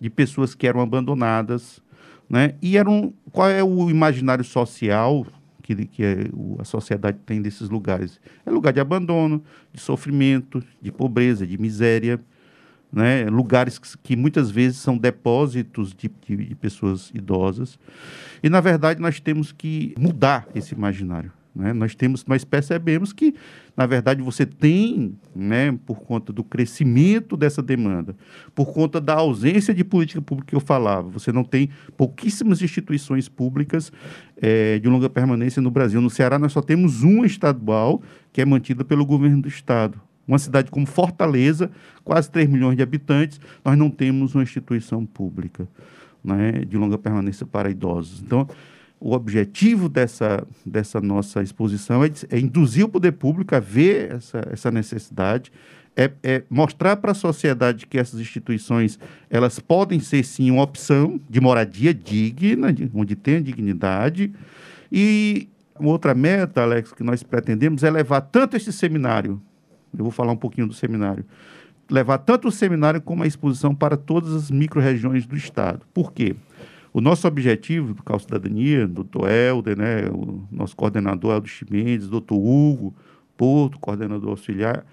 de 0.00 0.10
pessoas 0.10 0.54
que 0.54 0.66
eram 0.66 0.80
abandonadas, 0.80 1.80
né? 2.28 2.54
E 2.60 2.76
eram, 2.76 3.12
qual 3.30 3.48
é 3.48 3.62
o 3.62 3.90
imaginário 3.90 4.44
social 4.44 5.26
que, 5.62 5.86
que 5.86 6.02
é, 6.02 6.26
a 6.58 6.64
sociedade 6.64 7.18
tem 7.24 7.40
desses 7.40 7.68
lugares? 7.68 8.20
É 8.44 8.50
lugar 8.50 8.72
de 8.72 8.80
abandono, 8.80 9.42
de 9.72 9.80
sofrimento, 9.80 10.62
de 10.80 10.90
pobreza, 10.90 11.46
de 11.46 11.56
miséria, 11.58 12.18
né? 12.92 13.24
lugares 13.24 13.78
que, 13.78 13.88
que, 14.02 14.16
muitas 14.16 14.50
vezes 14.50 14.78
são 14.78 14.98
depósitos 14.98 15.94
de, 15.94 16.10
de, 16.26 16.36
de, 16.48 16.54
pessoas 16.54 17.10
idosas. 17.14 17.78
E, 18.42 18.50
na 18.50 18.60
verdade, 18.60 19.00
nós 19.00 19.18
temos 19.18 19.50
que 19.50 19.94
mudar 19.98 20.46
esse 20.54 20.74
imaginário. 20.74 21.32
Né? 21.54 21.72
Nós, 21.72 21.94
temos, 21.94 22.24
nós 22.26 22.44
percebemos 22.44 23.12
que, 23.12 23.34
na 23.76 23.86
verdade, 23.86 24.22
você 24.22 24.44
tem, 24.46 25.14
né, 25.34 25.76
por 25.86 26.00
conta 26.00 26.32
do 26.32 26.42
crescimento 26.42 27.36
dessa 27.36 27.62
demanda, 27.62 28.16
por 28.54 28.72
conta 28.72 29.00
da 29.00 29.14
ausência 29.14 29.74
de 29.74 29.84
política 29.84 30.20
pública 30.20 30.50
que 30.50 30.56
eu 30.56 30.60
falava, 30.60 31.08
você 31.08 31.30
não 31.30 31.44
tem 31.44 31.68
pouquíssimas 31.96 32.62
instituições 32.62 33.28
públicas 33.28 33.92
é, 34.36 34.78
de 34.78 34.88
longa 34.88 35.10
permanência 35.10 35.60
no 35.60 35.70
Brasil. 35.70 36.00
No 36.00 36.10
Ceará, 36.10 36.38
nós 36.38 36.52
só 36.52 36.62
temos 36.62 37.02
uma 37.02 37.26
estadual 37.26 38.02
que 38.32 38.40
é 38.40 38.44
mantida 38.44 38.84
pelo 38.84 39.04
governo 39.04 39.42
do 39.42 39.48
Estado. 39.48 40.00
Uma 40.32 40.38
cidade 40.38 40.70
como 40.70 40.86
Fortaleza, 40.86 41.70
quase 42.02 42.30
3 42.30 42.48
milhões 42.48 42.74
de 42.74 42.82
habitantes, 42.82 43.38
nós 43.62 43.76
não 43.76 43.90
temos 43.90 44.34
uma 44.34 44.42
instituição 44.42 45.04
pública 45.04 45.68
né, 46.24 46.52
de 46.66 46.74
longa 46.78 46.96
permanência 46.96 47.44
para 47.44 47.68
idosos. 47.68 48.22
Então, 48.22 48.48
o 48.98 49.12
objetivo 49.12 49.90
dessa, 49.90 50.42
dessa 50.64 51.02
nossa 51.02 51.42
exposição 51.42 52.02
é, 52.02 52.10
é, 52.30 52.38
induzir 52.38 52.86
o 52.86 52.88
poder 52.88 53.12
público 53.12 53.54
a 53.54 53.60
ver 53.60 54.12
essa, 54.12 54.40
essa 54.50 54.70
necessidade, 54.70 55.52
é, 55.94 56.10
é 56.22 56.42
mostrar 56.48 56.96
para 56.96 57.12
a 57.12 57.14
sociedade 57.14 57.86
que 57.86 57.98
essas 57.98 58.18
instituições 58.18 58.98
elas 59.28 59.58
podem 59.58 60.00
ser 60.00 60.24
sim 60.24 60.50
uma 60.50 60.62
opção 60.62 61.20
de 61.28 61.42
moradia 61.42 61.92
digna, 61.92 62.72
de, 62.72 62.90
onde 62.94 63.14
tem 63.14 63.42
dignidade. 63.42 64.32
E 64.90 65.46
outra 65.78 66.14
meta, 66.14 66.62
Alex, 66.62 66.94
que 66.94 67.04
nós 67.04 67.22
pretendemos 67.22 67.82
é 67.82 67.90
levar 67.90 68.22
tanto 68.22 68.56
esse 68.56 68.72
seminário, 68.72 69.42
eu 69.96 70.04
vou 70.04 70.10
falar 70.10 70.32
um 70.32 70.36
pouquinho 70.36 70.66
do 70.66 70.74
seminário, 70.74 71.24
levar 71.90 72.18
tanto 72.18 72.48
o 72.48 72.52
seminário 72.52 73.00
como 73.00 73.22
a 73.22 73.26
exposição 73.26 73.74
para 73.74 73.96
todas 73.96 74.32
as 74.34 74.50
micro-regiões 74.50 75.26
do 75.26 75.36
Estado. 75.36 75.82
Por 75.92 76.12
quê? 76.12 76.34
O 76.92 77.00
nosso 77.00 77.26
objetivo 77.26 77.94
do 77.94 78.02
Cal 78.02 78.18
Cidadania, 78.18 78.86
doutor 78.86 79.30
Helder, 79.30 79.78
né, 79.78 80.04
o 80.10 80.42
nosso 80.50 80.76
coordenador 80.76 81.32
Aldo 81.34 81.48
Chimendes, 81.48 82.08
doutor 82.08 82.36
Hugo 82.36 82.94
Porto, 83.36 83.78
coordenador 83.78 84.30
auxiliar, 84.30 84.84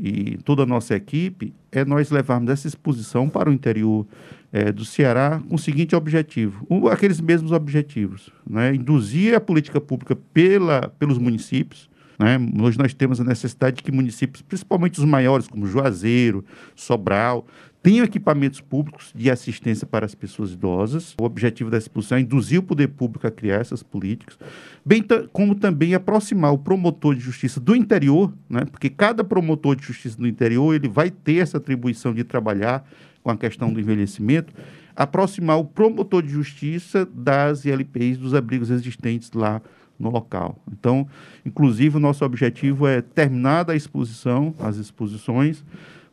e 0.00 0.38
toda 0.38 0.62
a 0.62 0.66
nossa 0.66 0.94
equipe, 0.94 1.54
é 1.70 1.84
nós 1.84 2.10
levarmos 2.10 2.50
essa 2.50 2.66
exposição 2.66 3.28
para 3.28 3.48
o 3.48 3.52
interior 3.52 4.06
é, 4.52 4.72
do 4.72 4.84
Ceará 4.84 5.40
com 5.48 5.54
o 5.54 5.58
seguinte 5.58 5.94
objetivo, 5.94 6.66
um, 6.68 6.88
aqueles 6.88 7.20
mesmos 7.20 7.52
objetivos, 7.52 8.30
né, 8.48 8.74
induzir 8.74 9.34
a 9.34 9.40
política 9.40 9.80
pública 9.80 10.16
pela, 10.32 10.88
pelos 10.98 11.18
municípios, 11.18 11.88
né? 12.18 12.38
Hoje 12.62 12.78
nós 12.78 12.94
temos 12.94 13.20
a 13.20 13.24
necessidade 13.24 13.76
de 13.76 13.82
que 13.82 13.92
municípios, 13.92 14.42
principalmente 14.42 14.98
os 14.98 15.04
maiores, 15.04 15.48
como 15.48 15.66
Juazeiro, 15.66 16.44
Sobral, 16.74 17.46
tenham 17.84 18.04
equipamentos 18.04 18.62
públicos 18.62 19.12
de 19.14 19.30
assistência 19.30 19.86
para 19.86 20.06
as 20.06 20.14
pessoas 20.14 20.52
idosas. 20.52 21.14
O 21.20 21.24
objetivo 21.24 21.70
da 21.70 21.76
exposição 21.76 22.16
é 22.16 22.22
induzir 22.22 22.58
o 22.58 22.62
poder 22.62 22.88
público 22.88 23.26
a 23.26 23.30
criar 23.30 23.56
essas 23.56 23.82
políticas, 23.82 24.38
bem 24.82 25.04
como 25.32 25.54
também 25.54 25.94
aproximar 25.94 26.50
o 26.50 26.58
promotor 26.58 27.14
de 27.14 27.20
justiça 27.20 27.60
do 27.60 27.76
interior, 27.76 28.32
né? 28.48 28.64
porque 28.64 28.88
cada 28.88 29.22
promotor 29.22 29.76
de 29.76 29.84
justiça 29.84 30.16
do 30.16 30.26
interior 30.26 30.74
ele 30.74 30.88
vai 30.88 31.10
ter 31.10 31.42
essa 31.42 31.58
atribuição 31.58 32.14
de 32.14 32.24
trabalhar 32.24 32.88
com 33.22 33.30
a 33.30 33.36
questão 33.36 33.70
do 33.70 33.78
envelhecimento, 33.78 34.54
aproximar 34.96 35.58
o 35.58 35.64
promotor 35.64 36.22
de 36.22 36.30
justiça 36.30 37.04
das 37.04 37.66
ILPIs, 37.66 38.16
dos 38.16 38.32
abrigos 38.32 38.70
existentes 38.70 39.30
lá 39.32 39.60
no 39.98 40.10
local. 40.10 40.58
Então, 40.70 41.06
inclusive, 41.44 41.96
o 41.96 42.00
nosso 42.00 42.24
objetivo 42.24 42.86
é 42.86 43.00
terminar 43.00 43.70
a 43.70 43.76
exposição, 43.76 44.54
as 44.58 44.76
exposições, 44.76 45.64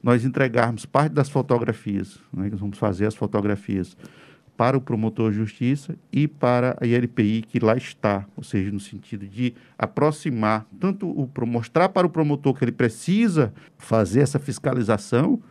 nós 0.01 0.25
entregarmos 0.25 0.86
parte 0.86 1.13
das 1.13 1.29
fotografias, 1.29 2.19
né, 2.34 2.49
nós 2.49 2.59
vamos 2.59 2.77
fazer 2.77 3.05
as 3.05 3.15
fotografias 3.15 3.95
para 4.57 4.77
o 4.77 4.82
promotor 4.82 5.32
de 5.32 5.38
justiça 5.38 5.95
e 6.11 6.27
para 6.27 6.77
a 6.79 6.86
ILPI 6.86 7.41
que 7.41 7.59
lá 7.59 7.75
está, 7.75 8.27
ou 8.36 8.43
seja, 8.43 8.71
no 8.71 8.79
sentido 8.79 9.27
de 9.27 9.55
aproximar 9.77 10.67
tanto 10.79 11.09
o 11.09 11.29
mostrar 11.47 11.89
para 11.89 12.05
o 12.05 12.09
promotor 12.09 12.53
que 12.53 12.63
ele 12.63 12.71
precisa 12.71 13.53
fazer 13.77 14.19
essa 14.21 14.38
fiscalização, 14.38 15.41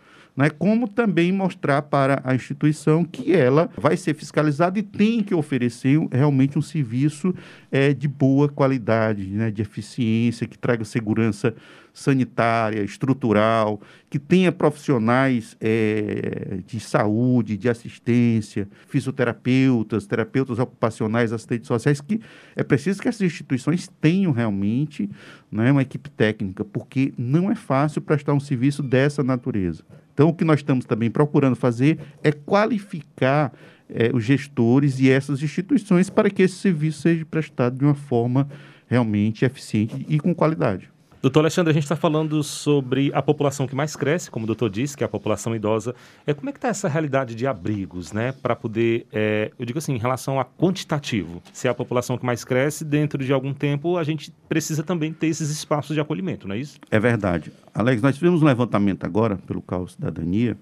né, 0.40 0.48
como 0.48 0.88
também 0.88 1.30
mostrar 1.30 1.82
para 1.82 2.22
a 2.24 2.34
instituição 2.34 3.04
que 3.04 3.30
ela 3.30 3.68
vai 3.76 3.94
ser 3.94 4.14
fiscalizada 4.14 4.78
e 4.78 4.82
tem 4.82 5.22
que 5.22 5.34
oferecer 5.34 6.00
realmente 6.10 6.58
um 6.58 6.62
serviço 6.62 7.34
é, 7.70 7.92
de 7.92 8.08
boa 8.08 8.48
qualidade, 8.48 9.26
né, 9.26 9.50
de 9.50 9.60
eficiência, 9.60 10.46
que 10.46 10.56
traga 10.56 10.82
segurança 10.82 11.54
sanitária, 11.92 12.82
estrutural, 12.82 13.80
que 14.08 14.18
tenha 14.18 14.50
profissionais 14.50 15.56
é, 15.60 16.58
de 16.66 16.80
saúde, 16.80 17.56
de 17.56 17.68
assistência, 17.68 18.68
fisioterapeutas, 18.88 20.06
terapeutas 20.06 20.58
ocupacionais, 20.58 21.32
assistentes 21.32 21.68
sociais, 21.68 22.00
que 22.00 22.20
é 22.56 22.62
preciso 22.62 23.00
que 23.00 23.08
essas 23.08 23.22
instituições 23.22 23.88
tenham 24.00 24.32
realmente 24.32 25.08
né, 25.50 25.70
uma 25.72 25.82
equipe 25.82 26.10
técnica, 26.10 26.64
porque 26.64 27.12
não 27.16 27.50
é 27.50 27.54
fácil 27.54 28.00
prestar 28.00 28.34
um 28.34 28.40
serviço 28.40 28.82
dessa 28.82 29.22
natureza. 29.22 29.84
Então, 30.12 30.28
o 30.28 30.34
que 30.34 30.44
nós 30.44 30.60
estamos 30.60 30.84
também 30.84 31.10
procurando 31.10 31.56
fazer 31.56 31.98
é 32.22 32.30
qualificar 32.30 33.52
é, 33.88 34.10
os 34.14 34.24
gestores 34.24 35.00
e 35.00 35.10
essas 35.10 35.42
instituições 35.42 36.10
para 36.10 36.30
que 36.30 36.42
esse 36.42 36.56
serviço 36.56 37.02
seja 37.02 37.24
prestado 37.24 37.78
de 37.78 37.84
uma 37.84 37.94
forma 37.94 38.48
realmente 38.86 39.44
eficiente 39.44 40.04
e 40.08 40.18
com 40.18 40.34
qualidade. 40.34 40.90
Doutor 41.22 41.40
Alexandre, 41.40 41.70
a 41.70 41.74
gente 41.74 41.82
está 41.82 41.96
falando 41.96 42.42
sobre 42.42 43.10
a 43.12 43.20
população 43.20 43.66
que 43.66 43.74
mais 43.74 43.94
cresce, 43.94 44.30
como 44.30 44.44
o 44.44 44.46
doutor 44.46 44.70
disse, 44.70 44.96
que 44.96 45.04
é 45.04 45.06
a 45.06 45.08
população 45.08 45.54
idosa. 45.54 45.94
É, 46.26 46.32
como 46.32 46.48
é 46.48 46.52
que 46.52 46.56
está 46.56 46.68
essa 46.68 46.88
realidade 46.88 47.34
de 47.34 47.46
abrigos, 47.46 48.10
né? 48.10 48.32
Para 48.32 48.56
poder, 48.56 49.06
é, 49.12 49.50
eu 49.58 49.66
digo 49.66 49.78
assim, 49.78 49.92
em 49.92 49.98
relação 49.98 50.40
a 50.40 50.46
quantitativo. 50.46 51.42
Se 51.52 51.68
é 51.68 51.70
a 51.70 51.74
população 51.74 52.16
que 52.16 52.24
mais 52.24 52.42
cresce, 52.42 52.86
dentro 52.86 53.22
de 53.22 53.34
algum 53.34 53.52
tempo, 53.52 53.98
a 53.98 54.02
gente 54.02 54.32
precisa 54.48 54.82
também 54.82 55.12
ter 55.12 55.26
esses 55.26 55.50
espaços 55.50 55.92
de 55.92 56.00
acolhimento, 56.00 56.48
não 56.48 56.54
é 56.54 56.58
isso? 56.58 56.78
É 56.90 56.98
verdade. 56.98 57.52
Alex, 57.74 58.00
nós 58.00 58.14
tivemos 58.14 58.40
um 58.42 58.46
levantamento 58.46 59.04
agora 59.04 59.36
pelo 59.46 59.60
Caos 59.60 59.92
Cidadania, 59.92 60.56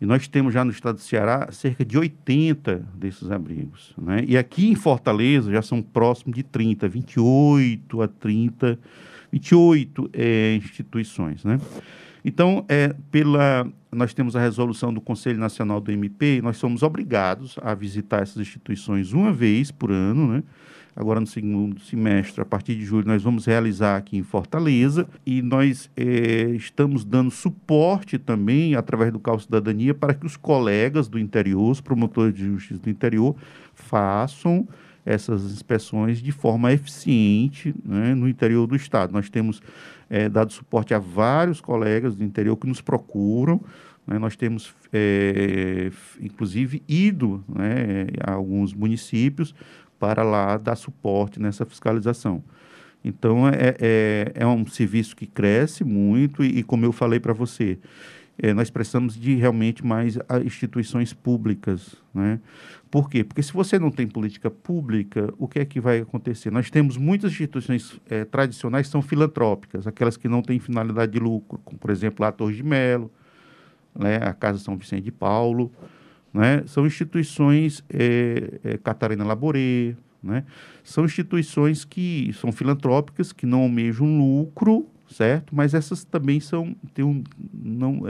e 0.00 0.06
nós 0.06 0.28
temos 0.28 0.54
já 0.54 0.64
no 0.64 0.70
estado 0.70 0.94
do 0.94 1.02
Ceará 1.02 1.48
cerca 1.50 1.84
de 1.84 1.98
80 1.98 2.86
desses 2.94 3.32
abrigos. 3.32 3.94
Né? 3.98 4.24
E 4.28 4.38
aqui 4.38 4.70
em 4.70 4.76
Fortaleza 4.76 5.50
já 5.50 5.60
são 5.60 5.82
próximos 5.82 6.36
de 6.36 6.44
30, 6.44 6.88
28 6.88 8.00
a 8.00 8.06
30 8.06 8.78
28 9.32 10.10
é, 10.12 10.54
instituições. 10.54 11.44
Né? 11.44 11.60
Então, 12.24 12.64
é, 12.68 12.94
pela, 13.10 13.66
nós 13.92 14.12
temos 14.12 14.36
a 14.36 14.40
resolução 14.40 14.92
do 14.92 15.00
Conselho 15.00 15.38
Nacional 15.38 15.80
do 15.80 15.90
MP, 15.90 16.40
nós 16.42 16.56
somos 16.56 16.82
obrigados 16.82 17.56
a 17.62 17.74
visitar 17.74 18.22
essas 18.22 18.38
instituições 18.38 19.12
uma 19.12 19.32
vez 19.32 19.70
por 19.70 19.90
ano, 19.90 20.28
né? 20.28 20.42
Agora, 20.98 21.20
no 21.20 21.28
segundo 21.28 21.80
semestre, 21.80 22.42
a 22.42 22.44
partir 22.44 22.74
de 22.74 22.84
julho, 22.84 23.06
nós 23.06 23.22
vamos 23.22 23.46
realizar 23.46 23.96
aqui 23.96 24.18
em 24.18 24.24
Fortaleza 24.24 25.08
e 25.24 25.40
nós 25.40 25.88
é, 25.96 26.50
estamos 26.56 27.04
dando 27.04 27.30
suporte 27.30 28.18
também, 28.18 28.74
através 28.74 29.12
do 29.12 29.20
Cal 29.20 29.38
Cidadania, 29.38 29.94
para 29.94 30.12
que 30.12 30.26
os 30.26 30.36
colegas 30.36 31.06
do 31.06 31.16
interior, 31.16 31.70
os 31.70 31.80
promotores 31.80 32.34
de 32.34 32.44
justiça 32.46 32.80
do 32.80 32.90
interior, 32.90 33.36
façam 33.74 34.66
essas 35.08 35.42
inspeções 35.44 36.20
de 36.20 36.30
forma 36.30 36.70
eficiente 36.70 37.74
né, 37.82 38.14
no 38.14 38.28
interior 38.28 38.66
do 38.66 38.76
Estado. 38.76 39.10
Nós 39.10 39.30
temos 39.30 39.62
é, 40.10 40.28
dado 40.28 40.52
suporte 40.52 40.92
a 40.92 40.98
vários 40.98 41.62
colegas 41.62 42.14
do 42.14 42.22
interior 42.22 42.56
que 42.56 42.66
nos 42.66 42.82
procuram. 42.82 43.58
Né, 44.06 44.18
nós 44.18 44.36
temos, 44.36 44.74
é, 44.92 45.90
inclusive, 46.20 46.82
ido 46.86 47.42
né, 47.48 48.08
a 48.22 48.32
alguns 48.32 48.74
municípios 48.74 49.54
para 49.98 50.22
lá 50.22 50.58
dar 50.58 50.76
suporte 50.76 51.40
nessa 51.40 51.64
fiscalização. 51.64 52.44
Então, 53.02 53.48
é, 53.48 53.76
é, 53.80 54.32
é 54.34 54.46
um 54.46 54.66
serviço 54.66 55.16
que 55.16 55.26
cresce 55.26 55.84
muito 55.84 56.44
e, 56.44 56.58
e 56.58 56.62
como 56.62 56.84
eu 56.84 56.92
falei 56.92 57.18
para 57.18 57.32
você, 57.32 57.78
é, 58.40 58.52
nós 58.52 58.70
precisamos 58.70 59.18
de 59.18 59.34
realmente 59.34 59.84
mais 59.84 60.18
instituições 60.44 61.12
públicas. 61.12 61.96
Né? 62.14 62.38
Por 62.90 63.10
quê? 63.10 63.22
Porque 63.22 63.42
se 63.42 63.52
você 63.52 63.78
não 63.78 63.90
tem 63.90 64.06
política 64.06 64.50
pública, 64.50 65.32
o 65.38 65.46
que 65.46 65.58
é 65.58 65.64
que 65.64 65.78
vai 65.78 65.98
acontecer? 65.98 66.50
Nós 66.50 66.70
temos 66.70 66.96
muitas 66.96 67.32
instituições 67.32 68.00
é, 68.08 68.24
tradicionais 68.24 68.86
que 68.86 68.92
são 68.92 69.02
filantrópicas, 69.02 69.86
aquelas 69.86 70.16
que 70.16 70.26
não 70.26 70.40
têm 70.40 70.58
finalidade 70.58 71.12
de 71.12 71.18
lucro, 71.18 71.60
como, 71.64 71.78
por 71.78 71.90
exemplo, 71.90 72.24
a 72.24 72.32
Torre 72.32 72.56
de 72.56 72.62
Melo, 72.62 73.10
né? 73.94 74.16
a 74.16 74.32
Casa 74.32 74.58
São 74.58 74.76
Vicente 74.76 75.02
de 75.02 75.12
Paulo. 75.12 75.70
Né? 76.32 76.62
São 76.66 76.86
instituições, 76.86 77.84
é, 77.90 78.60
é, 78.64 78.78
Catarina 78.78 79.24
Laborê, 79.24 79.94
né? 80.22 80.44
são 80.82 81.04
instituições 81.04 81.84
que 81.84 82.32
são 82.40 82.50
filantrópicas, 82.50 83.32
que 83.32 83.44
não 83.44 83.62
almejam 83.62 84.18
lucro, 84.18 84.86
certo? 85.10 85.54
Mas 85.54 85.74
essas 85.74 86.04
também 86.04 86.40
são, 86.40 86.74
tem 86.94 87.04
um, 87.04 87.22
não, 87.52 88.02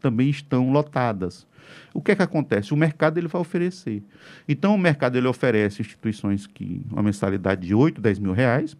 também 0.00 0.30
estão 0.30 0.70
lotadas. 0.70 1.47
O 1.92 2.00
que 2.00 2.12
é 2.12 2.16
que 2.16 2.22
acontece? 2.22 2.72
O 2.72 2.76
mercado 2.76 3.18
ele 3.18 3.28
vai 3.28 3.40
oferecer. 3.40 4.02
Então, 4.48 4.74
o 4.74 4.78
mercado 4.78 5.16
ele 5.16 5.26
oferece 5.26 5.82
instituições 5.82 6.46
que 6.46 6.82
uma 6.90 7.02
mensalidade 7.02 7.66
de 7.66 7.74
8, 7.74 8.00
10 8.00 8.18
mil 8.18 8.32
reais, 8.32 8.76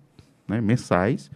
né, 0.46 0.60
mensais, 0.60 1.30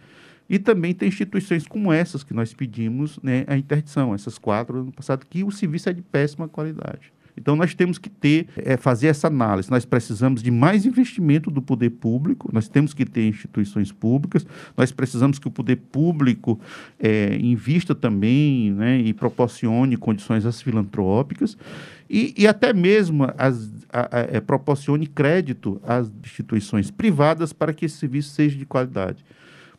e 0.49 0.59
também 0.59 0.93
tem 0.93 1.07
instituições 1.07 1.65
como 1.65 1.91
essas 1.91 2.23
que 2.23 2.33
nós 2.33 2.53
pedimos 2.53 3.19
né, 3.23 3.45
a 3.47 3.57
interdição, 3.57 4.13
essas 4.13 4.37
quatro 4.37 4.81
ano 4.81 4.91
passado, 4.91 5.25
que 5.25 5.43
o 5.43 5.51
serviço 5.51 5.89
é 5.89 5.93
de 5.93 6.01
péssima 6.01 6.47
qualidade. 6.47 7.11
Então, 7.37 7.55
nós 7.55 7.73
temos 7.73 7.97
que 7.97 8.09
ter, 8.09 8.47
é, 8.57 8.77
fazer 8.77 9.07
essa 9.07 9.27
análise. 9.27 9.69
Nós 9.69 9.85
precisamos 9.85 10.41
de 10.41 10.51
mais 10.51 10.85
investimento 10.85 11.49
do 11.49 11.61
poder 11.61 11.89
público, 11.89 12.49
nós 12.53 12.67
temos 12.67 12.93
que 12.93 13.05
ter 13.05 13.27
instituições 13.27 13.91
públicas, 13.91 14.45
nós 14.77 14.91
precisamos 14.91 15.39
que 15.39 15.47
o 15.47 15.51
poder 15.51 15.77
público 15.77 16.59
é, 16.99 17.35
invista 17.35 17.95
também 17.95 18.71
né, 18.71 18.99
e 18.99 19.13
proporcione 19.13 19.97
condições 19.97 20.45
às 20.45 20.61
filantrópicas 20.61 21.57
e, 22.09 22.33
e 22.37 22.47
até 22.47 22.73
mesmo 22.73 23.27
as, 23.37 23.71
a, 23.91 24.17
a, 24.17 24.19
é, 24.31 24.39
proporcione 24.39 25.07
crédito 25.07 25.81
às 25.83 26.11
instituições 26.23 26.91
privadas 26.91 27.51
para 27.51 27.73
que 27.73 27.85
esse 27.85 27.97
serviço 27.97 28.29
seja 28.29 28.57
de 28.57 28.65
qualidade. 28.65 29.25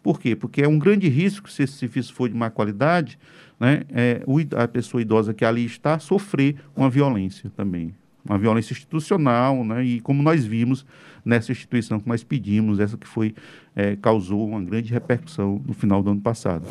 Por 0.02 0.20
quê? 0.20 0.36
Porque 0.36 0.60
é 0.62 0.68
um 0.68 0.78
grande 0.78 1.08
risco, 1.08 1.50
se 1.50 1.62
esse 1.62 1.74
serviço 1.74 2.12
for 2.12 2.28
de 2.28 2.34
má 2.34 2.50
qualidade, 2.50 3.18
né, 3.58 3.82
é, 3.90 4.22
a 4.56 4.68
pessoa 4.68 5.00
idosa 5.00 5.32
que 5.32 5.44
ali 5.44 5.64
está 5.64 5.98
sofrer 5.98 6.56
uma 6.76 6.90
violência 6.90 7.50
também. 7.56 7.94
Uma 8.24 8.38
violência 8.38 8.72
institucional, 8.72 9.64
né, 9.64 9.84
e 9.84 10.00
como 10.00 10.22
nós 10.22 10.44
vimos 10.44 10.86
nessa 11.24 11.52
instituição 11.52 12.00
que 12.00 12.08
nós 12.08 12.24
pedimos, 12.24 12.80
essa 12.80 12.96
que 12.96 13.06
foi 13.06 13.34
é, 13.76 13.96
causou 13.96 14.48
uma 14.48 14.62
grande 14.62 14.92
repercussão 14.92 15.62
no 15.66 15.74
final 15.74 16.02
do 16.02 16.10
ano 16.10 16.20
passado. 16.20 16.66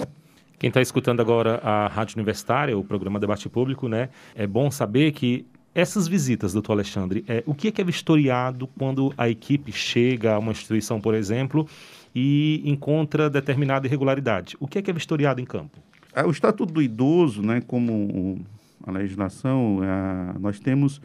Quem 0.58 0.70
está 0.70 0.82
escutando 0.82 1.20
agora 1.20 1.60
a 1.64 1.88
Rádio 1.88 2.16
Universitária, 2.16 2.78
o 2.78 2.84
programa 2.84 3.20
Debate 3.20 3.50
Público, 3.50 3.88
né, 3.88 4.10
é 4.36 4.48
bom 4.48 4.72
saber 4.72 5.12
que 5.12 5.46
essas 5.76 6.08
visitas, 6.08 6.54
doutor 6.54 6.74
Alexandre, 6.74 7.24
é, 7.28 7.44
o 7.46 7.54
que 7.54 7.68
é, 7.68 7.72
que 7.72 7.82
é 7.82 7.84
vistoriado 7.84 8.68
quando 8.78 9.14
a 9.18 9.28
equipe 9.28 9.72
chega 9.72 10.36
a 10.36 10.40
uma 10.40 10.52
instituição, 10.52 11.02
por 11.02 11.16
exemplo, 11.16 11.68
e 12.14 12.62
encontra 12.64 13.30
determinada 13.30 13.88
irregularidade. 13.88 14.56
O 14.60 14.68
que 14.68 14.78
é 14.78 14.82
que 14.82 14.92
é 14.92 14.94
vistoriado 14.94 15.42
em 15.42 15.46
campo? 15.46 15.80
É, 16.16 16.24
o 16.24 16.32
Estatuto 16.32 16.74
do 16.74 16.82
Idoso, 16.82 17.42
né, 17.42 17.62
como 17.62 18.40
a 18.86 18.92
legislação, 18.92 19.80
a, 19.82 20.38
nós 20.40 20.60
temos 20.60 21.02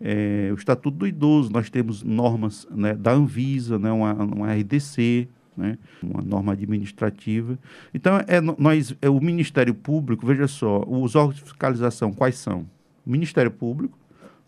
é, 0.00 0.48
o 0.52 0.54
Estatuto 0.54 0.98
do 0.98 1.06
Idoso, 1.06 1.52
nós 1.52 1.70
temos 1.70 2.02
normas 2.02 2.66
né, 2.70 2.94
da 2.94 3.12
Anvisa, 3.12 3.78
né, 3.78 3.92
uma, 3.92 4.12
uma 4.14 4.52
RDC, 4.52 5.28
né, 5.56 5.78
uma 6.02 6.22
norma 6.22 6.52
administrativa. 6.52 7.58
Então, 7.92 8.18
é, 8.26 8.40
nós, 8.40 8.96
é 9.00 9.08
o 9.08 9.20
Ministério 9.20 9.74
Público, 9.74 10.26
veja 10.26 10.48
só, 10.48 10.82
os 10.86 11.14
órgãos 11.14 11.36
de 11.36 11.42
fiscalização, 11.42 12.12
quais 12.12 12.36
são? 12.36 12.66
Ministério 13.04 13.50
Público, 13.50 13.99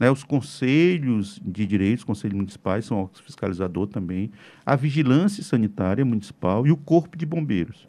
né, 0.03 0.11
os 0.11 0.24
conselhos 0.24 1.40
de 1.44 1.64
direitos, 1.64 2.03
conselhos 2.03 2.34
municipais, 2.34 2.84
são 2.84 2.98
órgãos 2.98 3.20
fiscalizador 3.20 3.86
também, 3.86 4.32
a 4.66 4.74
vigilância 4.74 5.44
sanitária 5.44 6.05
municipal 6.05 6.66
e 6.66 6.72
o 6.72 6.76
corpo 6.76 7.16
de 7.16 7.24
bombeiros. 7.24 7.86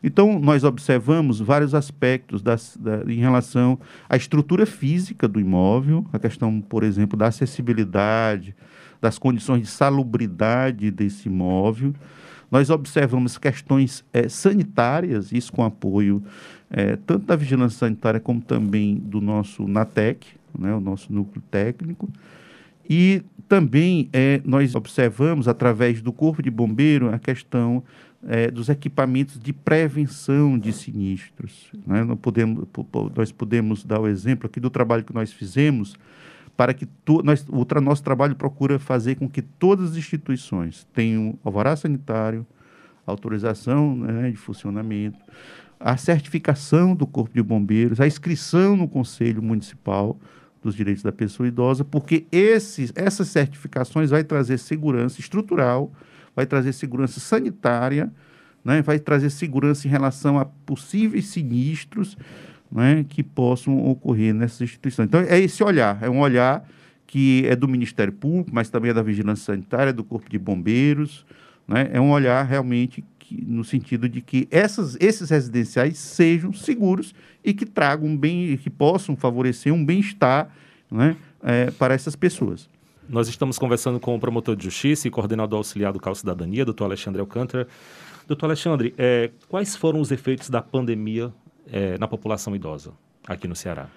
Então, 0.00 0.38
nós 0.38 0.62
observamos 0.62 1.40
vários 1.40 1.74
aspectos 1.74 2.40
das, 2.40 2.76
da, 2.76 3.02
em 3.12 3.18
relação 3.18 3.80
à 4.08 4.16
estrutura 4.16 4.64
física 4.64 5.26
do 5.26 5.40
imóvel, 5.40 6.06
a 6.12 6.20
questão, 6.20 6.60
por 6.60 6.84
exemplo, 6.84 7.18
da 7.18 7.26
acessibilidade, 7.26 8.54
das 9.00 9.18
condições 9.18 9.62
de 9.62 9.66
salubridade 9.66 10.92
desse 10.92 11.26
imóvel. 11.28 11.92
Nós 12.48 12.70
observamos 12.70 13.38
questões 13.38 14.04
é, 14.12 14.28
sanitárias, 14.28 15.32
isso 15.32 15.52
com 15.52 15.64
apoio 15.64 16.22
é, 16.70 16.96
tanto 16.96 17.26
da 17.26 17.36
vigilância 17.36 17.78
sanitária 17.78 18.20
como 18.20 18.40
também 18.40 18.96
do 18.96 19.20
nosso 19.20 19.66
NATEC, 19.66 20.26
né, 20.58 20.74
o 20.74 20.80
nosso 20.80 21.12
núcleo 21.12 21.42
técnico. 21.50 22.08
E 22.88 23.22
também 23.48 24.08
é, 24.12 24.40
nós 24.44 24.74
observamos, 24.74 25.48
através 25.48 26.00
do 26.00 26.12
Corpo 26.12 26.42
de 26.42 26.50
Bombeiro, 26.50 27.12
a 27.12 27.18
questão 27.18 27.82
é, 28.26 28.50
dos 28.50 28.68
equipamentos 28.68 29.38
de 29.38 29.52
prevenção 29.52 30.58
de 30.58 30.72
sinistros. 30.72 31.70
Né? 31.86 32.04
Nós, 32.04 32.18
podemos, 32.18 32.66
nós 33.14 33.32
podemos 33.32 33.84
dar 33.84 34.00
o 34.00 34.08
exemplo 34.08 34.46
aqui 34.46 34.60
do 34.60 34.70
trabalho 34.70 35.04
que 35.04 35.14
nós 35.14 35.32
fizemos 35.32 35.96
para 36.56 36.72
que 36.72 36.86
to, 36.86 37.22
nós, 37.22 37.44
o 37.48 37.64
tra, 37.64 37.80
nosso 37.80 38.02
trabalho 38.02 38.34
procura 38.34 38.78
fazer 38.78 39.16
com 39.16 39.28
que 39.28 39.42
todas 39.42 39.90
as 39.90 39.96
instituições 39.96 40.86
tenham 40.94 41.38
alvará 41.44 41.76
sanitário, 41.76 42.46
autorização 43.06 43.94
né, 43.94 44.30
de 44.30 44.36
funcionamento, 44.36 45.18
a 45.78 45.96
certificação 45.96 46.94
do 46.94 47.06
Corpo 47.06 47.34
de 47.34 47.42
Bombeiros, 47.42 48.00
a 48.00 48.06
inscrição 48.06 48.76
no 48.76 48.88
Conselho 48.88 49.42
Municipal, 49.42 50.18
dos 50.62 50.74
direitos 50.74 51.02
da 51.02 51.12
pessoa 51.12 51.46
idosa, 51.46 51.84
porque 51.84 52.26
esses, 52.32 52.92
essas 52.96 53.28
certificações 53.28 54.10
vai 54.10 54.24
trazer 54.24 54.58
segurança 54.58 55.20
estrutural, 55.20 55.92
vai 56.34 56.44
trazer 56.44 56.72
segurança 56.72 57.20
sanitária, 57.20 58.12
né, 58.64 58.82
vai 58.82 58.98
trazer 58.98 59.30
segurança 59.30 59.86
em 59.86 59.90
relação 59.90 60.38
a 60.38 60.44
possíveis 60.44 61.26
sinistros 61.26 62.16
né, 62.70 63.06
que 63.08 63.22
possam 63.22 63.78
ocorrer 63.86 64.34
nessas 64.34 64.62
instituições. 64.62 65.06
Então, 65.06 65.20
é 65.20 65.38
esse 65.38 65.62
olhar, 65.62 66.02
é 66.02 66.10
um 66.10 66.18
olhar 66.18 66.68
que 67.06 67.46
é 67.46 67.54
do 67.54 67.68
Ministério 67.68 68.12
Público, 68.12 68.50
mas 68.52 68.68
também 68.68 68.90
é 68.90 68.94
da 68.94 69.02
Vigilância 69.02 69.44
Sanitária, 69.44 69.92
do 69.92 70.02
Corpo 70.02 70.28
de 70.28 70.38
Bombeiros, 70.38 71.24
né, 71.68 71.88
é 71.92 72.00
um 72.00 72.10
olhar 72.10 72.42
realmente 72.42 73.04
que, 73.26 73.44
no 73.44 73.64
sentido 73.64 74.08
de 74.08 74.20
que 74.20 74.46
essas, 74.50 74.96
esses 75.00 75.30
residenciais 75.30 75.98
sejam 75.98 76.52
seguros 76.52 77.12
e 77.44 77.52
que 77.52 77.66
tragam 77.66 78.16
bem, 78.16 78.56
que 78.56 78.70
possam 78.70 79.16
favorecer 79.16 79.72
um 79.72 79.84
bem-estar 79.84 80.48
né, 80.90 81.16
é, 81.42 81.70
para 81.72 81.94
essas 81.94 82.14
pessoas. 82.14 82.68
Nós 83.08 83.28
estamos 83.28 83.58
conversando 83.58 83.98
com 83.98 84.14
o 84.14 84.20
promotor 84.20 84.54
de 84.54 84.64
justiça 84.64 85.08
e 85.08 85.10
coordenador 85.10 85.58
auxiliar 85.58 85.92
do 85.92 86.00
CAL 86.00 86.14
Cidadania, 86.14 86.64
doutor 86.64 86.84
Alexandre 86.84 87.20
Alcântara. 87.20 87.66
Doutor 88.26 88.46
Alexandre, 88.46 88.94
é, 88.98 89.30
quais 89.48 89.76
foram 89.76 90.00
os 90.00 90.10
efeitos 90.10 90.50
da 90.50 90.60
pandemia 90.60 91.32
é, 91.70 91.96
na 91.98 92.08
população 92.08 92.54
idosa 92.54 92.92
aqui 93.26 93.46
no 93.46 93.54
Ceará? 93.54 93.88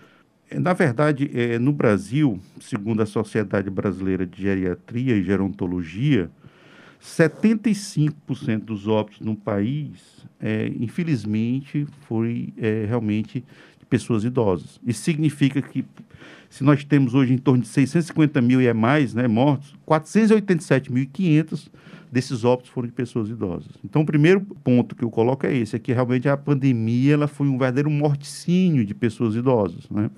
Na 0.52 0.74
verdade, 0.74 1.30
é, 1.34 1.60
no 1.60 1.72
Brasil, 1.72 2.40
segundo 2.60 3.02
a 3.02 3.06
Sociedade 3.06 3.70
Brasileira 3.70 4.26
de 4.26 4.42
Geriatria 4.42 5.16
e 5.16 5.24
Gerontologia, 5.24 6.30
75% 7.02 8.60
dos 8.60 8.88
óbitos 8.88 9.22
no 9.22 9.36
país, 9.36 10.26
é, 10.39 10.72
infelizmente, 10.80 11.88
foi 12.08 12.54
é, 12.58 12.86
realmente 12.88 13.43
de 13.80 13.86
pessoas 13.86 14.24
idosas. 14.24 14.80
Isso 14.86 15.02
significa 15.02 15.62
que, 15.62 15.86
se 16.50 16.64
nós 16.64 16.84
temos 16.84 17.14
hoje 17.14 17.34
em 17.34 17.38
torno 17.38 17.62
de 17.62 17.70
650 17.70 18.41
mil 18.41 18.62
e 18.62 18.68
é 18.68 18.74
mais 18.74 19.14
né, 19.14 19.28
mortos, 19.28 19.74
487.500 19.88 21.70
desses 22.12 22.43
óbitos 22.43 22.72
foram 22.72 22.88
de 22.88 22.93
pessoas 22.93 23.30
idosas. 23.30 23.72
Então, 23.84 24.02
o 24.02 24.06
primeiro 24.06 24.41
ponto 24.64 24.95
que 24.95 25.04
eu 25.04 25.12
coloco 25.12 25.45
é 25.45 25.56
esse, 25.56 25.76
é 25.76 25.80
que 25.80 25.93
realmente 25.93 26.28
a 26.28 26.36
pandemia 26.36 27.14
ela 27.14 27.28
foi 27.28 27.47
um 27.47 27.58
verdadeiro 27.58 27.89
morticínio 27.89 28.84
de 28.84 28.93
pessoas 28.93 29.36
idosas, 29.36 29.89
né? 29.89 30.10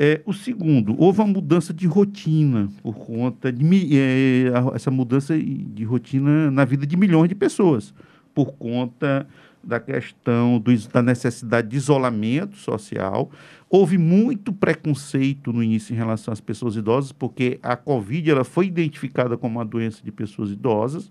É, 0.00 0.20
o 0.24 0.32
segundo, 0.32 0.94
houve 0.96 1.20
uma 1.20 1.26
mudança 1.26 1.74
de 1.74 1.84
rotina 1.88 2.68
por 2.84 2.94
conta 2.94 3.50
de 3.50 3.98
é, 3.98 4.44
essa 4.72 4.92
mudança 4.92 5.36
de 5.36 5.82
rotina 5.82 6.52
na 6.52 6.64
vida 6.64 6.86
de 6.86 6.96
milhões 6.96 7.28
de 7.28 7.34
pessoas, 7.34 7.92
por 8.32 8.52
conta 8.52 9.26
da 9.60 9.80
questão 9.80 10.60
do, 10.60 10.72
da 10.88 11.02
necessidade 11.02 11.66
de 11.66 11.76
isolamento 11.76 12.56
social. 12.56 13.28
Houve 13.68 13.98
muito 13.98 14.52
preconceito 14.52 15.52
no 15.52 15.64
início 15.64 15.92
em 15.92 15.96
relação 15.96 16.32
às 16.32 16.40
pessoas 16.40 16.76
idosas, 16.76 17.10
porque 17.10 17.58
a 17.60 17.74
Covid 17.74 18.30
ela 18.30 18.44
foi 18.44 18.66
identificada 18.66 19.36
como 19.36 19.58
uma 19.58 19.64
doença 19.64 20.00
de 20.04 20.12
pessoas 20.12 20.52
idosas. 20.52 21.10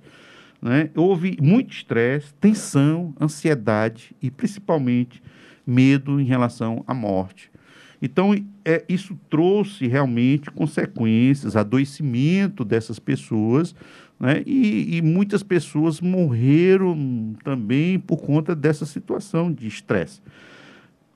Né? 0.61 0.89
Houve 0.95 1.37
muito 1.41 1.73
estresse, 1.73 2.33
tensão, 2.35 3.13
ansiedade 3.19 4.15
e 4.21 4.31
principalmente 4.31 5.21
medo 5.65 6.21
em 6.21 6.25
relação 6.25 6.85
à 6.87 6.93
morte. 6.93 7.51
Então, 8.01 8.35
é, 8.63 8.83
isso 8.87 9.17
trouxe 9.29 9.87
realmente 9.87 10.51
consequências, 10.51 11.55
adoecimento 11.55 12.63
dessas 12.63 12.99
pessoas, 12.99 13.73
né? 14.19 14.41
E, 14.45 14.97
e, 14.97 15.01
muitas 15.01 15.43
pessoas 15.43 16.01
morreram 16.01 17.35
também 17.43 17.99
por 17.99 18.17
conta 18.17 18.55
dessa 18.55 18.85
situação 18.85 19.51
de 19.51 19.67
estresse. 19.67 20.21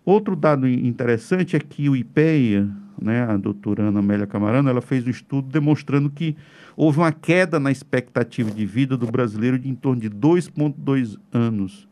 Outro 0.05 0.35
dado 0.35 0.67
interessante 0.67 1.55
é 1.55 1.59
que 1.59 1.89
o 1.89 1.95
IPEA, 1.95 2.69
né, 3.01 3.23
a 3.23 3.37
doutora 3.37 3.83
Ana 3.83 3.99
Amélia 3.99 4.27
Camarano, 4.27 4.69
ela 4.69 4.81
fez 4.81 5.05
um 5.05 5.09
estudo 5.09 5.47
demonstrando 5.47 6.09
que 6.09 6.35
houve 6.75 6.99
uma 6.99 7.11
queda 7.11 7.59
na 7.59 7.71
expectativa 7.71 8.49
de 8.49 8.65
vida 8.65 8.97
do 8.97 9.07
brasileiro 9.07 9.57
de 9.57 9.69
em 9.69 9.75
torno 9.75 10.01
de 10.01 10.09
2,2 10.09 11.17
anos. 11.31 11.87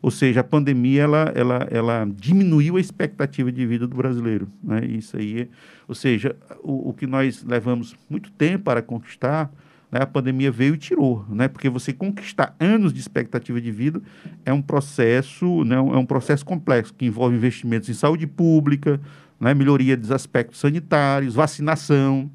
Ou 0.00 0.10
seja, 0.10 0.40
a 0.40 0.44
pandemia 0.44 1.02
ela, 1.02 1.32
ela, 1.34 1.68
ela 1.70 2.08
diminuiu 2.16 2.76
a 2.76 2.80
expectativa 2.80 3.50
de 3.50 3.66
vida 3.66 3.86
do 3.86 3.96
brasileiro. 3.96 4.48
Né? 4.62 4.84
Isso 4.86 5.16
aí, 5.16 5.48
ou 5.86 5.94
seja, 5.94 6.36
o, 6.62 6.90
o 6.90 6.92
que 6.92 7.06
nós 7.06 7.42
levamos 7.42 7.96
muito 8.08 8.30
tempo 8.30 8.64
para 8.64 8.80
conquistar, 8.80 9.50
né, 9.90 10.00
a 10.02 10.06
pandemia 10.06 10.50
veio 10.50 10.74
e 10.74 10.78
tirou, 10.78 11.24
né, 11.28 11.48
porque 11.48 11.68
você 11.68 11.92
conquistar 11.92 12.54
anos 12.60 12.92
de 12.92 13.00
expectativa 13.00 13.60
de 13.60 13.70
vida 13.70 14.00
é 14.44 14.52
um 14.52 14.60
processo, 14.60 15.64
né, 15.64 15.76
é 15.76 15.80
um 15.80 16.06
processo 16.06 16.44
complexo 16.44 16.94
que 16.94 17.06
envolve 17.06 17.34
investimentos 17.34 17.88
em 17.88 17.94
saúde 17.94 18.26
pública, 18.26 19.00
né, 19.40 19.54
melhoria 19.54 19.96
dos 19.96 20.10
aspectos 20.10 20.60
sanitários, 20.60 21.34
vacinação, 21.34 22.30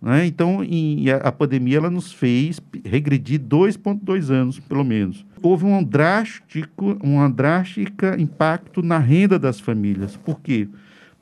né? 0.00 0.26
Então, 0.26 0.62
em, 0.62 1.08
a, 1.10 1.32
pandemia 1.32 1.78
ela 1.78 1.90
nos 1.90 2.12
fez 2.12 2.60
regredir 2.84 3.40
2,2 3.40 4.30
anos, 4.30 4.60
pelo 4.60 4.84
menos. 4.84 5.24
Houve 5.42 5.64
um 5.64 5.82
drástico, 5.82 6.98
um 7.02 7.30
drástico 7.30 8.06
impacto 8.18 8.82
na 8.82 8.98
renda 8.98 9.38
das 9.38 9.58
famílias. 9.58 10.16
Por 10.16 10.40
quê? 10.40 10.68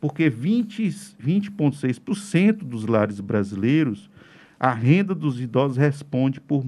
Porque 0.00 0.30
20,6% 0.30 1.14
20 1.18 2.64
dos 2.64 2.86
lares 2.86 3.20
brasileiros, 3.20 4.10
a 4.58 4.72
renda 4.72 5.14
dos 5.14 5.40
idosos 5.40 5.76
responde 5.76 6.40
por 6.40 6.64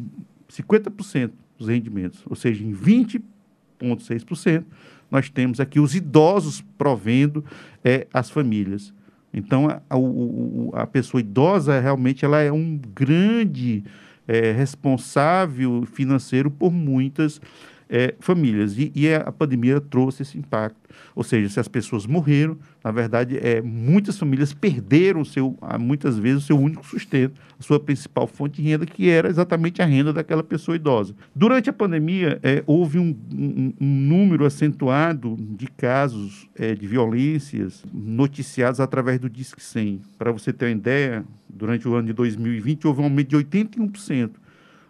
50% 0.48 1.32
dos 1.58 1.68
rendimentos. 1.68 2.22
Ou 2.26 2.36
seja, 2.36 2.64
em 2.64 2.72
20,6%, 2.72 4.64
nós 5.10 5.28
temos 5.28 5.60
aqui 5.60 5.78
os 5.78 5.94
idosos 5.94 6.64
provendo 6.76 7.44
é, 7.84 8.06
as 8.12 8.30
famílias. 8.30 8.92
Então, 9.36 9.68
a, 9.68 9.82
a, 9.90 10.82
a 10.82 10.86
pessoa 10.86 11.20
idosa 11.20 11.78
realmente 11.78 12.24
ela 12.24 12.40
é 12.40 12.50
um 12.50 12.80
grande 12.94 13.84
é, 14.26 14.50
responsável 14.50 15.84
financeiro 15.84 16.50
por 16.50 16.72
muitas 16.72 17.40
é, 17.88 18.14
famílias. 18.20 18.76
E, 18.78 18.92
e, 18.94 19.12
a 19.12 19.30
pandemia 19.32 19.80
trouxe 19.80 20.22
esse 20.22 20.38
impacto. 20.38 20.76
Ou 21.14 21.22
seja, 21.22 21.48
se 21.48 21.60
as 21.60 21.68
pessoas 21.68 22.06
morreram, 22.06 22.56
na 22.82 22.90
verdade, 22.90 23.38
é, 23.38 23.60
muitas 23.60 24.18
famílias 24.18 24.52
perderam 24.52 25.24
seu, 25.24 25.56
muitas 25.78 26.18
vezes 26.18 26.44
o 26.44 26.46
seu 26.46 26.58
único 26.58 26.84
sustento, 26.86 27.40
a 27.58 27.62
sua 27.62 27.78
principal 27.78 28.26
fonte 28.26 28.60
de 28.60 28.68
renda, 28.68 28.86
que 28.86 29.08
era 29.08 29.28
exatamente 29.28 29.82
a 29.82 29.84
renda 29.84 30.12
daquela 30.12 30.42
pessoa 30.42 30.76
idosa. 30.76 31.14
Durante 31.34 31.68
a 31.70 31.72
pandemia, 31.72 32.38
é, 32.42 32.62
houve 32.66 32.98
um, 32.98 33.16
um, 33.32 33.72
um, 33.80 33.86
número 33.86 34.44
acentuado 34.44 35.36
de 35.38 35.66
casos 35.66 36.48
é, 36.54 36.74
de 36.74 36.86
violências 36.86 37.84
noticiados 37.92 38.80
através 38.80 39.18
do 39.18 39.28
Disque 39.28 39.62
100. 39.62 40.00
Para 40.18 40.32
você 40.32 40.52
ter 40.52 40.66
uma 40.66 40.72
ideia, 40.72 41.24
durante 41.48 41.86
o 41.86 41.94
ano 41.94 42.08
de 42.08 42.12
2020, 42.12 42.86
houve 42.86 43.00
um 43.00 43.04
aumento 43.04 43.28
de 43.28 43.36
81%. 43.36 44.30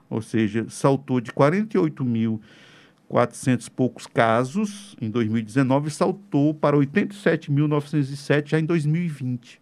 Ou 0.08 0.22
seja, 0.22 0.66
saltou 0.68 1.20
de 1.20 1.32
48 1.32 2.04
mil 2.04 2.40
400 3.08 3.68
poucos 3.68 4.06
casos 4.06 4.96
em 5.00 5.10
2019 5.10 5.90
saltou 5.90 6.52
para 6.52 6.76
87.907 6.76 8.48
já 8.48 8.58
em 8.58 8.64
2020. 8.64 9.60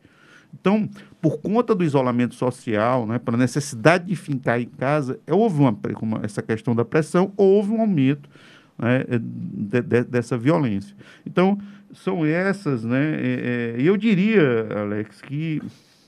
Então, 0.53 0.88
por 1.20 1.38
conta 1.38 1.74
do 1.74 1.84
isolamento 1.84 2.34
social, 2.34 3.07
né, 3.07 3.18
pela 3.18 3.36
necessidade 3.36 4.07
de 4.07 4.16
ficar 4.16 4.61
em 4.61 4.66
casa, 4.66 5.18
houve 5.28 5.61
uma, 5.61 5.76
essa 6.22 6.40
questão 6.40 6.74
da 6.74 6.84
pressão, 6.84 7.32
houve 7.36 7.72
um 7.72 7.80
aumento 7.80 8.30
né, 8.78 9.05
de, 9.11 9.82
de, 9.82 10.05
dessa 10.05 10.38
violência. 10.38 10.95
Então, 11.26 11.59
são 11.92 12.24
essas, 12.24 12.84
né? 12.84 13.14
É, 13.16 13.76
é, 13.78 13.82
eu 13.82 13.97
diria, 13.97 14.68
Alex, 14.76 15.20
que 15.22 15.61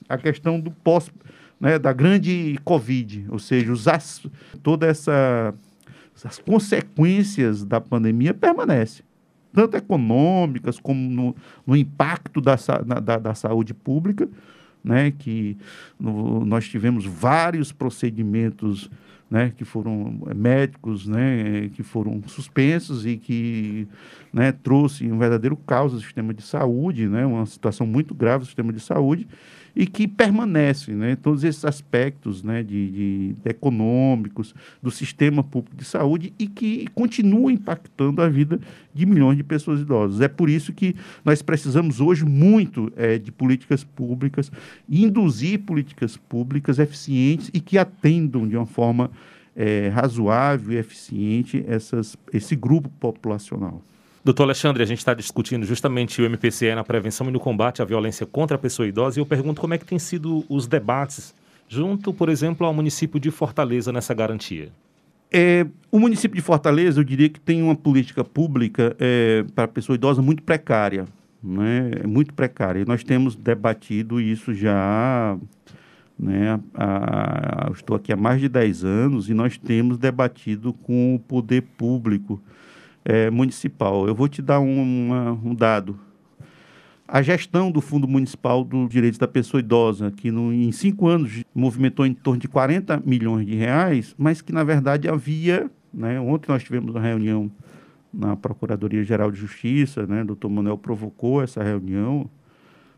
a 0.07 0.17
questão 0.17 0.59
do 0.59 0.71
pós, 0.71 1.11
né, 1.59 1.77
da 1.77 1.93
grande 1.93 2.57
Covid, 2.63 3.25
ou 3.29 3.39
seja, 3.39 3.71
os, 3.71 3.85
toda 4.63 4.85
essa 4.85 5.53
as 6.25 6.39
consequências 6.39 7.63
da 7.63 7.79
pandemia 7.79 8.33
permanecem, 8.33 9.05
tanto 9.53 9.77
econômicas 9.77 10.79
como 10.79 10.99
no, 11.09 11.35
no 11.65 11.75
impacto 11.75 12.41
da, 12.41 12.55
da, 13.01 13.17
da, 13.17 13.33
saúde 13.33 13.73
pública, 13.73 14.27
né, 14.83 15.11
que 15.11 15.57
no, 15.99 16.45
nós 16.45 16.67
tivemos 16.67 17.05
vários 17.05 17.71
procedimentos 17.71 18.89
né, 19.29 19.51
que 19.55 19.65
foram 19.65 20.21
é, 20.27 20.33
médicos, 20.33 21.07
né, 21.07 21.69
que 21.73 21.83
foram 21.83 22.21
suspensos 22.27 23.05
e 23.05 23.17
que 23.17 23.87
né, 24.31 24.51
trouxe 24.51 25.11
um 25.11 25.17
verdadeiro 25.17 25.57
caos 25.57 25.93
ao 25.93 25.99
sistema 25.99 26.33
de 26.33 26.41
saúde, 26.41 27.07
né, 27.07 27.25
uma 27.25 27.45
situação 27.45 27.85
muito 27.85 28.13
grave 28.13 28.43
do 28.43 28.45
sistema 28.45 28.71
de 28.71 28.79
saúde, 28.79 29.27
e 29.77 29.85
que 29.85 30.07
permanece, 30.07 30.91
né, 30.91 31.15
todos 31.15 31.43
esses 31.43 31.63
aspectos 31.63 32.41
né, 32.41 32.63
de, 32.63 32.89
de, 32.89 33.33
de, 33.33 33.49
econômicos 33.49 34.55
do 34.81 34.89
sistema 34.89 35.43
público 35.43 35.77
de 35.77 35.85
saúde 35.85 36.33
e 36.39 36.47
que 36.47 36.87
continuam 36.95 37.51
impactando 37.51 38.19
a 38.23 38.27
vida 38.27 38.59
de 38.91 39.05
milhões 39.05 39.37
de 39.37 39.43
pessoas 39.43 39.79
idosas. 39.79 40.19
É 40.19 40.27
por 40.27 40.49
isso 40.49 40.73
que 40.73 40.95
nós 41.23 41.43
precisamos 41.43 42.01
hoje 42.01 42.25
muito 42.25 42.91
é, 42.95 43.19
de 43.19 43.31
políticas 43.31 43.83
públicas, 43.83 44.51
induzir 44.89 45.59
políticas 45.59 46.17
públicas 46.17 46.79
eficientes 46.79 47.51
e 47.53 47.59
que 47.59 47.77
atendam 47.77 48.47
de 48.47 48.57
uma 48.57 48.65
forma 48.65 49.11
é, 49.55 49.89
razoável 49.89 50.73
e 50.73 50.77
eficiente 50.77 51.63
essas, 51.67 52.17
esse 52.33 52.55
grupo 52.55 52.89
populacional. 52.99 53.83
Doutor 54.23 54.43
Alexandre, 54.43 54.83
a 54.83 54.85
gente 54.85 54.97
está 54.99 55.13
discutindo 55.13 55.65
justamente 55.65 56.21
o 56.21 56.25
MPCE 56.25 56.75
na 56.75 56.83
prevenção 56.83 57.29
e 57.29 57.31
no 57.31 57.39
combate 57.39 57.81
à 57.81 57.85
violência 57.85 58.25
contra 58.25 58.55
a 58.55 58.59
pessoa 58.59 58.87
idosa 58.87 59.19
e 59.19 59.21
eu 59.21 59.25
pergunto 59.25 59.61
como 59.61 59.73
é 59.73 59.77
que 59.77 59.85
têm 59.85 59.99
sido 59.99 60.43
os 60.49 60.67
debates 60.67 61.33
junto, 61.67 62.13
por 62.13 62.29
exemplo, 62.29 62.65
ao 62.65 62.73
município 62.73 63.19
de 63.19 63.31
Fortaleza 63.31 63.91
nessa 63.91 64.13
garantia. 64.13 64.71
É, 65.31 65.65
o 65.91 65.99
município 65.99 66.35
de 66.35 66.41
Fortaleza, 66.41 66.99
eu 66.99 67.03
diria 67.03 67.29
que 67.29 67.39
tem 67.39 67.61
uma 67.61 67.75
política 67.75 68.23
pública 68.23 68.95
é, 68.99 69.43
para 69.53 69.65
a 69.65 69.67
pessoa 69.67 69.95
idosa 69.95 70.21
muito 70.21 70.41
precária, 70.41 71.05
né? 71.43 71.91
muito 72.05 72.33
precária. 72.33 72.81
E 72.81 72.85
nós 72.85 73.03
temos 73.03 73.35
debatido 73.35 74.21
isso 74.21 74.53
já, 74.53 75.37
né? 76.17 76.59
A, 76.73 77.69
estou 77.73 77.95
aqui 77.95 78.13
há 78.13 78.15
mais 78.15 78.39
de 78.39 78.47
10 78.47 78.83
anos 78.85 79.29
e 79.29 79.33
nós 79.33 79.57
temos 79.57 79.97
debatido 79.97 80.71
com 80.71 81.15
o 81.15 81.19
poder 81.19 81.61
público 81.77 82.41
é, 83.07 83.31
municipal. 83.31 84.05
Eu 84.05 84.13
vou 84.13 84.27
te 84.27 84.41
dar 84.41 84.59
um, 84.59 85.05
uma, 85.07 85.31
um 85.31 85.55
dado. 85.55 85.97
A 87.07 87.21
gestão 87.21 87.71
do 87.71 87.79
Fundo 87.79 88.05
Municipal 88.05 88.65
dos 88.65 88.89
Direitos 88.89 89.17
da 89.17 89.29
Pessoa 89.29 89.61
Idosa, 89.61 90.11
que 90.11 90.29
no, 90.29 90.51
em 90.51 90.73
cinco 90.73 91.07
anos 91.07 91.41
movimentou 91.55 92.05
em 92.05 92.13
torno 92.13 92.41
de 92.41 92.49
40 92.49 93.01
milhões 93.05 93.47
de 93.47 93.55
reais, 93.55 94.13
mas 94.17 94.41
que, 94.41 94.51
na 94.51 94.63
verdade, 94.65 95.07
havia... 95.07 95.71
Né, 95.93 96.19
ontem 96.19 96.51
nós 96.51 96.61
tivemos 96.61 96.93
uma 96.93 96.99
reunião 96.99 97.49
na 98.13 98.35
Procuradoria-Geral 98.35 99.31
de 99.31 99.39
Justiça, 99.39 100.05
né, 100.05 100.21
o 100.23 100.25
doutor 100.25 100.49
Manuel 100.49 100.77
provocou 100.77 101.41
essa 101.41 101.63
reunião, 101.63 102.29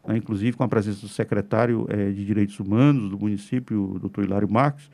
né, 0.06 0.18
inclusive 0.18 0.58
com 0.58 0.64
a 0.64 0.68
presença 0.68 1.02
do 1.02 1.08
secretário 1.08 1.86
é, 1.88 2.10
de 2.10 2.26
Direitos 2.26 2.60
Humanos 2.60 3.12
do 3.12 3.20
município, 3.20 3.92
o 3.96 4.00
doutor 4.00 4.26
Hilário 4.26 4.52
Marques, 4.52 4.90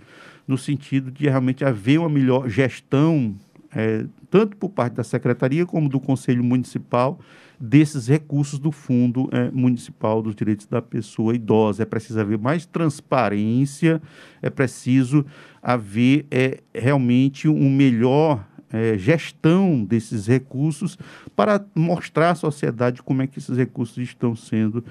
no 0.45 0.57
sentido 0.57 1.09
de 1.09 1.23
realmente 1.23 1.63
haver 1.63 1.99
uma 1.99 2.09
melhor 2.09 2.49
gestão 2.49 3.33
é, 3.75 4.05
tanto 4.29 4.55
por 4.55 4.69
parte 4.69 4.93
da 4.93 5.03
Secretaria 5.03 5.65
como 5.65 5.89
do 5.89 5.99
Conselho 5.99 6.43
Municipal, 6.43 7.19
desses 7.59 8.07
recursos 8.07 8.57
do 8.57 8.71
Fundo 8.71 9.29
é, 9.31 9.51
Municipal 9.51 10.21
dos 10.21 10.35
Direitos 10.35 10.65
da 10.65 10.81
Pessoa 10.81 11.35
Idosa. 11.35 11.83
É 11.83 11.85
preciso 11.85 12.19
haver 12.19 12.37
mais 12.37 12.65
transparência, 12.65 14.01
é 14.41 14.49
preciso 14.49 15.25
haver 15.61 16.25
é, 16.31 16.61
realmente 16.73 17.47
um 17.47 17.69
melhor 17.69 18.45
é, 18.71 18.97
gestão 18.97 19.83
desses 19.83 20.27
recursos 20.27 20.97
para 21.35 21.63
mostrar 21.73 22.31
à 22.31 22.35
sociedade 22.35 23.01
como 23.03 23.21
é 23.21 23.27
que 23.27 23.39
esses 23.39 23.57
recursos 23.57 23.97
estão 23.97 24.35
sendo 24.35 24.83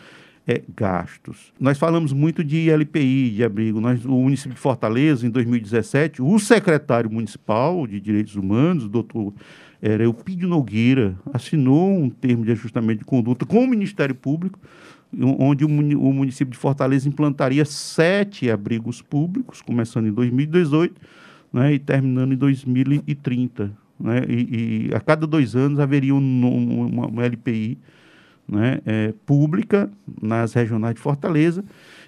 é, 0.47 0.63
gastos. 0.77 1.53
Nós 1.59 1.79
falamos 1.79 2.13
muito 2.13 2.45
de 2.45 2.71
LPI, 2.71 3.31
de 3.31 3.45
abrigo. 3.45 3.81
Nós, 3.81 4.05
o 4.05 4.11
município 4.11 4.55
de 4.55 4.61
Fortaleza, 4.61 5.27
em 5.27 5.31
2017, 5.31 6.21
o 6.21 6.39
secretário 6.39 7.11
municipal 7.11 7.87
de 7.87 8.01
Direitos 8.01 8.37
Humanos, 8.37 8.85
o 8.85 8.89
doutor 8.89 9.33
era 9.81 10.05
Eupídio 10.05 10.49
Nogueira, 10.49 11.17
assinou 11.33 11.91
um 11.91 12.09
termo 12.09 12.45
de 12.45 12.53
ajustamento 12.53 13.01
de 13.01 13.05
conduta 13.05 13.45
com 13.45 13.65
o 13.65 13.69
Ministério 13.69 14.15
Público, 14.15 14.59
onde 15.39 15.65
o 15.65 15.69
município 15.69 16.53
de 16.53 16.59
Fortaleza 16.59 17.09
implantaria 17.09 17.65
sete 17.65 18.51
abrigos 18.51 19.01
públicos, 19.01 19.63
começando 19.63 20.07
em 20.07 20.13
2018 20.13 21.01
né, 21.53 21.75
e 21.75 21.79
terminando 21.79 22.33
em 22.33 22.37
2030. 22.37 23.71
Né, 24.01 24.25
e, 24.29 24.89
e 24.91 24.95
a 24.95 25.01
cada 25.01 25.27
dois 25.27 25.55
anos 25.55 25.79
haveria 25.79 26.15
um, 26.15 26.19
um, 26.19 26.87
uma 26.87 27.25
LPI 27.25 27.79
né, 28.49 28.81
é, 28.85 29.15
pública 29.25 29.91
nas 30.21 30.53
regionais 30.53 30.95
de 30.95 31.01
Fortaleza 31.01 31.65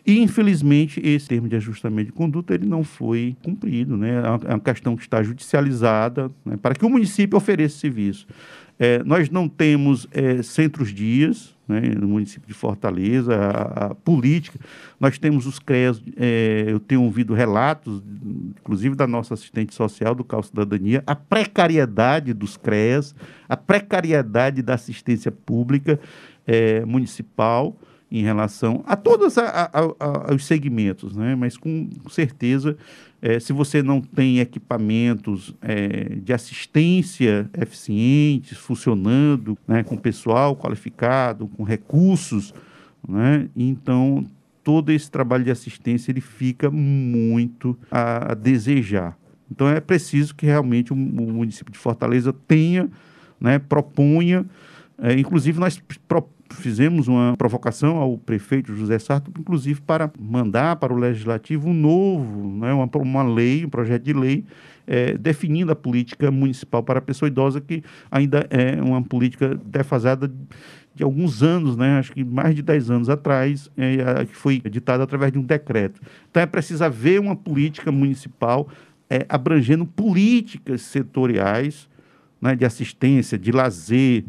e 0.06 0.20
infelizmente 0.20 1.00
esse 1.04 1.26
termo 1.26 1.48
de 1.48 1.56
ajustamento 1.56 2.06
de 2.06 2.12
conduta 2.12 2.54
ele 2.54 2.66
não 2.66 2.84
foi 2.84 3.36
cumprido, 3.42 3.96
né? 3.96 4.22
É 4.44 4.50
uma 4.50 4.60
questão 4.60 4.96
que 4.96 5.02
está 5.02 5.22
judicializada 5.22 6.30
né, 6.44 6.56
para 6.56 6.74
que 6.74 6.84
o 6.84 6.90
município 6.90 7.36
ofereça 7.36 7.78
serviço. 7.78 8.26
É, 8.78 9.02
nós 9.02 9.30
não 9.30 9.48
temos 9.48 10.06
é, 10.12 10.42
centros-dias 10.42 11.55
né, 11.68 11.80
no 11.80 12.08
município 12.08 12.46
de 12.46 12.54
Fortaleza, 12.54 13.34
a, 13.34 13.86
a, 13.86 13.94
política. 13.94 14.58
Nós 15.00 15.18
temos 15.18 15.46
os 15.46 15.58
CREAS, 15.58 16.00
é, 16.16 16.66
eu 16.68 16.78
tenho 16.78 17.02
ouvido 17.02 17.34
relatos, 17.34 18.02
inclusive 18.60 18.94
da 18.94 19.06
nossa 19.06 19.34
assistente 19.34 19.74
social 19.74 20.14
do 20.14 20.24
Cal 20.24 20.42
Cidadania, 20.42 21.02
a 21.06 21.14
precariedade 21.14 22.32
dos 22.32 22.56
CREAS, 22.56 23.14
a 23.48 23.56
precariedade 23.56 24.62
da 24.62 24.74
assistência 24.74 25.32
pública 25.32 25.98
é, 26.46 26.84
municipal 26.84 27.76
em 28.10 28.22
relação 28.22 28.84
a 28.86 28.94
todos 28.94 29.36
a, 29.36 29.70
a, 29.72 30.30
a, 30.30 30.34
os 30.34 30.44
segmentos, 30.44 31.16
né? 31.16 31.34
mas 31.34 31.56
com 31.56 31.88
certeza, 32.08 32.76
é, 33.20 33.40
se 33.40 33.52
você 33.52 33.82
não 33.82 34.00
tem 34.00 34.38
equipamentos 34.38 35.54
é, 35.60 36.14
de 36.16 36.32
assistência 36.32 37.50
eficientes, 37.60 38.56
funcionando, 38.58 39.58
né? 39.66 39.82
com 39.82 39.96
pessoal 39.96 40.54
qualificado, 40.56 41.48
com 41.48 41.64
recursos, 41.64 42.54
né? 43.08 43.48
então 43.56 44.24
todo 44.62 44.90
esse 44.90 45.10
trabalho 45.10 45.44
de 45.44 45.50
assistência 45.50 46.12
ele 46.12 46.20
fica 46.20 46.70
muito 46.70 47.76
a, 47.90 48.34
desejar. 48.34 49.18
Então 49.50 49.68
é 49.68 49.80
preciso 49.80 50.34
que 50.34 50.46
realmente 50.46 50.92
o, 50.92 50.96
o 50.96 50.98
município 50.98 51.72
de 51.72 51.78
Fortaleza 51.78 52.32
tenha, 52.32 52.88
né, 53.40 53.58
proponha, 53.58 54.44
é, 54.98 55.12
inclusive 55.12 55.60
nós 55.60 55.80
pro, 56.08 56.28
fizemos 56.50 57.08
uma 57.08 57.34
provocação 57.36 57.96
ao 57.96 58.16
prefeito 58.16 58.74
José 58.74 58.98
Sarto, 58.98 59.30
inclusive 59.38 59.80
para 59.80 60.10
mandar 60.18 60.76
para 60.76 60.92
o 60.92 60.96
legislativo 60.96 61.68
um 61.68 61.74
novo, 61.74 62.58
né, 62.58 62.72
uma, 62.72 62.88
uma 62.96 63.22
lei, 63.22 63.64
um 63.64 63.68
projeto 63.68 64.02
de 64.02 64.12
lei 64.12 64.44
é, 64.86 65.16
definindo 65.18 65.72
a 65.72 65.76
política 65.76 66.30
municipal 66.30 66.82
para 66.82 66.98
a 66.98 67.02
pessoa 67.02 67.28
idosa, 67.28 67.60
que 67.60 67.82
ainda 68.10 68.46
é 68.50 68.80
uma 68.80 69.02
política 69.02 69.54
defasada 69.64 70.32
de 70.94 71.02
alguns 71.02 71.42
anos, 71.42 71.76
né, 71.76 71.98
acho 71.98 72.12
que 72.12 72.24
mais 72.24 72.54
de 72.54 72.62
10 72.62 72.90
anos 72.90 73.08
atrás, 73.10 73.70
é, 73.76 74.24
que 74.24 74.34
foi 74.34 74.62
editada 74.64 75.02
através 75.02 75.32
de 75.32 75.38
um 75.38 75.42
decreto. 75.42 76.00
Então 76.30 76.42
é 76.42 76.46
preciso 76.46 76.82
haver 76.84 77.20
uma 77.20 77.36
política 77.36 77.92
municipal 77.92 78.68
é, 79.10 79.26
abrangendo 79.28 79.84
políticas 79.84 80.82
setoriais 80.82 81.88
né, 82.40 82.54
de 82.54 82.64
assistência, 82.64 83.38
de 83.38 83.52
lazer, 83.52 84.24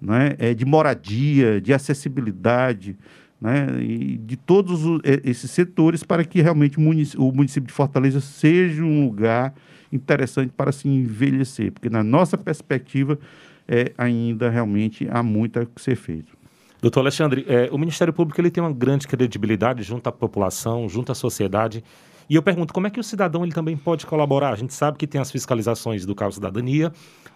né, 0.00 0.34
é, 0.38 0.54
de 0.54 0.64
moradia, 0.64 1.60
de 1.60 1.72
acessibilidade, 1.74 2.96
né, 3.40 3.66
e 3.80 4.16
de 4.18 4.36
todos 4.36 4.84
os, 4.84 5.00
esses 5.24 5.50
setores 5.50 6.02
para 6.02 6.24
que 6.24 6.40
realmente 6.40 6.78
o 6.78 6.80
município, 6.80 7.26
o 7.26 7.32
município 7.32 7.66
de 7.66 7.72
Fortaleza 7.72 8.20
seja 8.20 8.82
um 8.82 9.06
lugar 9.06 9.54
interessante 9.92 10.52
para 10.56 10.72
se 10.72 10.88
envelhecer, 10.88 11.72
porque 11.72 11.88
na 11.88 12.04
nossa 12.04 12.38
perspectiva 12.38 13.18
é, 13.66 13.92
ainda 13.96 14.50
realmente 14.50 15.08
há 15.10 15.22
muito 15.22 15.58
a 15.58 15.66
ser 15.76 15.96
feito. 15.96 16.40
Doutor 16.82 17.00
Alexandre, 17.00 17.44
é, 17.46 17.68
o 17.70 17.76
Ministério 17.76 18.12
Público 18.12 18.40
ele 18.40 18.50
tem 18.50 18.62
uma 18.62 18.72
grande 18.72 19.06
credibilidade 19.06 19.82
junto 19.82 20.08
à 20.08 20.12
população, 20.12 20.88
junto 20.88 21.12
à 21.12 21.14
sociedade. 21.14 21.84
E 22.28 22.34
eu 22.34 22.42
pergunto, 22.42 22.72
como 22.72 22.86
é 22.86 22.90
que 22.90 22.98
o 22.98 23.04
cidadão 23.04 23.44
ele 23.44 23.52
também 23.52 23.76
pode 23.76 24.06
colaborar? 24.06 24.52
A 24.52 24.56
gente 24.56 24.72
sabe 24.72 24.96
que 24.96 25.06
tem 25.06 25.20
as 25.20 25.30
fiscalizações 25.30 26.06
do 26.06 26.14
Cargo 26.14 26.32
Cidadania, 26.32 26.90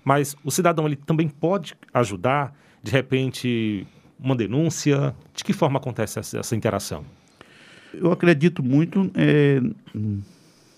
mas 0.05 0.37
o 0.45 0.51
cidadão 0.51 0.87
ele 0.87 0.97
também 0.97 1.29
pode 1.29 1.75
ajudar, 1.93 2.55
de 2.83 2.93
repente, 2.93 3.87
uma 4.19 4.37
denúncia? 4.37 5.15
De 5.35 5.43
que 5.43 5.53
forma 5.53 5.79
acontece 5.79 6.19
essa, 6.19 6.39
essa 6.39 6.55
interação? 6.55 7.05
Eu 7.93 8.13
acredito 8.13 8.63
muito 8.63 9.11
é, 9.15 9.61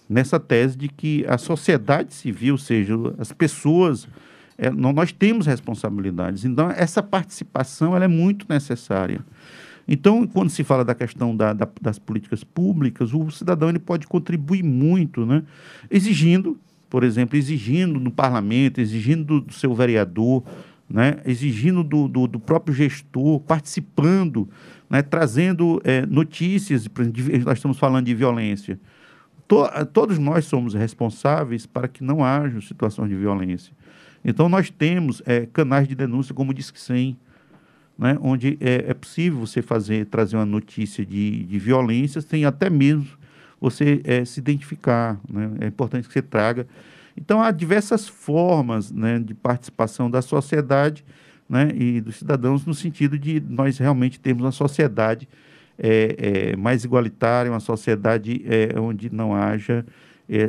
nessa 0.08 0.38
tese 0.38 0.76
de 0.76 0.88
que 0.88 1.24
a 1.26 1.38
sociedade 1.38 2.14
civil, 2.14 2.54
ou 2.54 2.58
seja, 2.58 2.94
as 3.18 3.32
pessoas, 3.32 4.06
é, 4.56 4.70
nós 4.70 5.12
temos 5.12 5.46
responsabilidades. 5.46 6.44
Então, 6.44 6.70
essa 6.70 7.02
participação 7.02 7.96
ela 7.96 8.04
é 8.04 8.08
muito 8.08 8.46
necessária. 8.48 9.24
Então, 9.88 10.26
quando 10.26 10.50
se 10.50 10.64
fala 10.64 10.84
da 10.84 10.94
questão 10.94 11.36
da, 11.36 11.52
da, 11.52 11.68
das 11.80 11.98
políticas 11.98 12.42
públicas, 12.42 13.14
o 13.14 13.30
cidadão 13.30 13.68
ele 13.68 13.78
pode 13.78 14.06
contribuir 14.06 14.62
muito, 14.62 15.24
né? 15.24 15.44
exigindo, 15.90 16.58
por 16.88 17.04
exemplo, 17.04 17.36
exigindo 17.36 17.98
no 17.98 18.10
parlamento, 18.10 18.80
exigindo 18.80 19.40
do, 19.40 19.52
seu 19.52 19.74
vereador, 19.74 20.42
né? 20.88 21.18
exigindo 21.24 21.82
do, 21.82 22.08
do, 22.08 22.26
do, 22.26 22.38
próprio 22.38 22.74
gestor, 22.74 23.40
participando, 23.40 24.48
né? 24.88 25.02
trazendo 25.02 25.80
é, 25.84 26.06
notícias, 26.06 26.88
nós 27.44 27.58
estamos 27.58 27.78
falando 27.78 28.06
de 28.06 28.14
violência. 28.14 28.78
To, 29.48 29.64
todos 29.92 30.18
nós 30.18 30.44
somos 30.44 30.74
responsáveis 30.74 31.66
para 31.66 31.88
que 31.88 32.02
não 32.02 32.24
haja 32.24 32.60
situações 32.60 33.08
de 33.08 33.16
violência. 33.16 33.72
Então, 34.24 34.48
nós 34.48 34.70
temos 34.70 35.22
é, 35.24 35.46
canais 35.46 35.86
de 35.86 35.94
denúncia 35.94 36.34
como 36.34 36.50
o 36.50 36.54
Disque 36.54 36.80
100, 36.80 37.16
né, 37.98 38.18
onde 38.20 38.58
é, 38.60 38.86
é, 38.88 38.94
possível 38.94 39.40
você 39.40 39.62
fazer, 39.62 40.06
trazer 40.06 40.36
uma 40.36 40.44
notícia 40.44 41.06
de, 41.06 41.44
de 41.44 41.58
violência 41.58 42.20
sem 42.20 42.44
até 42.44 42.68
mesmo 42.68 43.06
você 43.60 44.00
é, 44.04 44.24
se 44.24 44.40
identificar. 44.40 45.20
Né? 45.28 45.50
É 45.60 45.66
importante 45.66 46.06
que 46.06 46.12
você 46.12 46.22
traga. 46.22 46.66
Então, 47.16 47.40
há 47.40 47.50
diversas 47.50 48.08
formas 48.08 48.90
né, 48.90 49.18
de 49.18 49.34
participação 49.34 50.10
da 50.10 50.20
sociedade 50.20 51.04
né, 51.48 51.70
e 51.74 52.00
dos 52.00 52.16
cidadãos 52.16 52.66
no 52.66 52.74
sentido 52.74 53.18
de 53.18 53.40
nós 53.40 53.78
realmente 53.78 54.20
termos 54.20 54.44
uma 54.44 54.52
sociedade 54.52 55.28
é, 55.78 56.52
é, 56.52 56.56
mais 56.56 56.84
igualitária, 56.84 57.50
uma 57.50 57.60
sociedade 57.60 58.44
onde 58.80 59.10
não 59.10 59.34
haja 59.34 59.84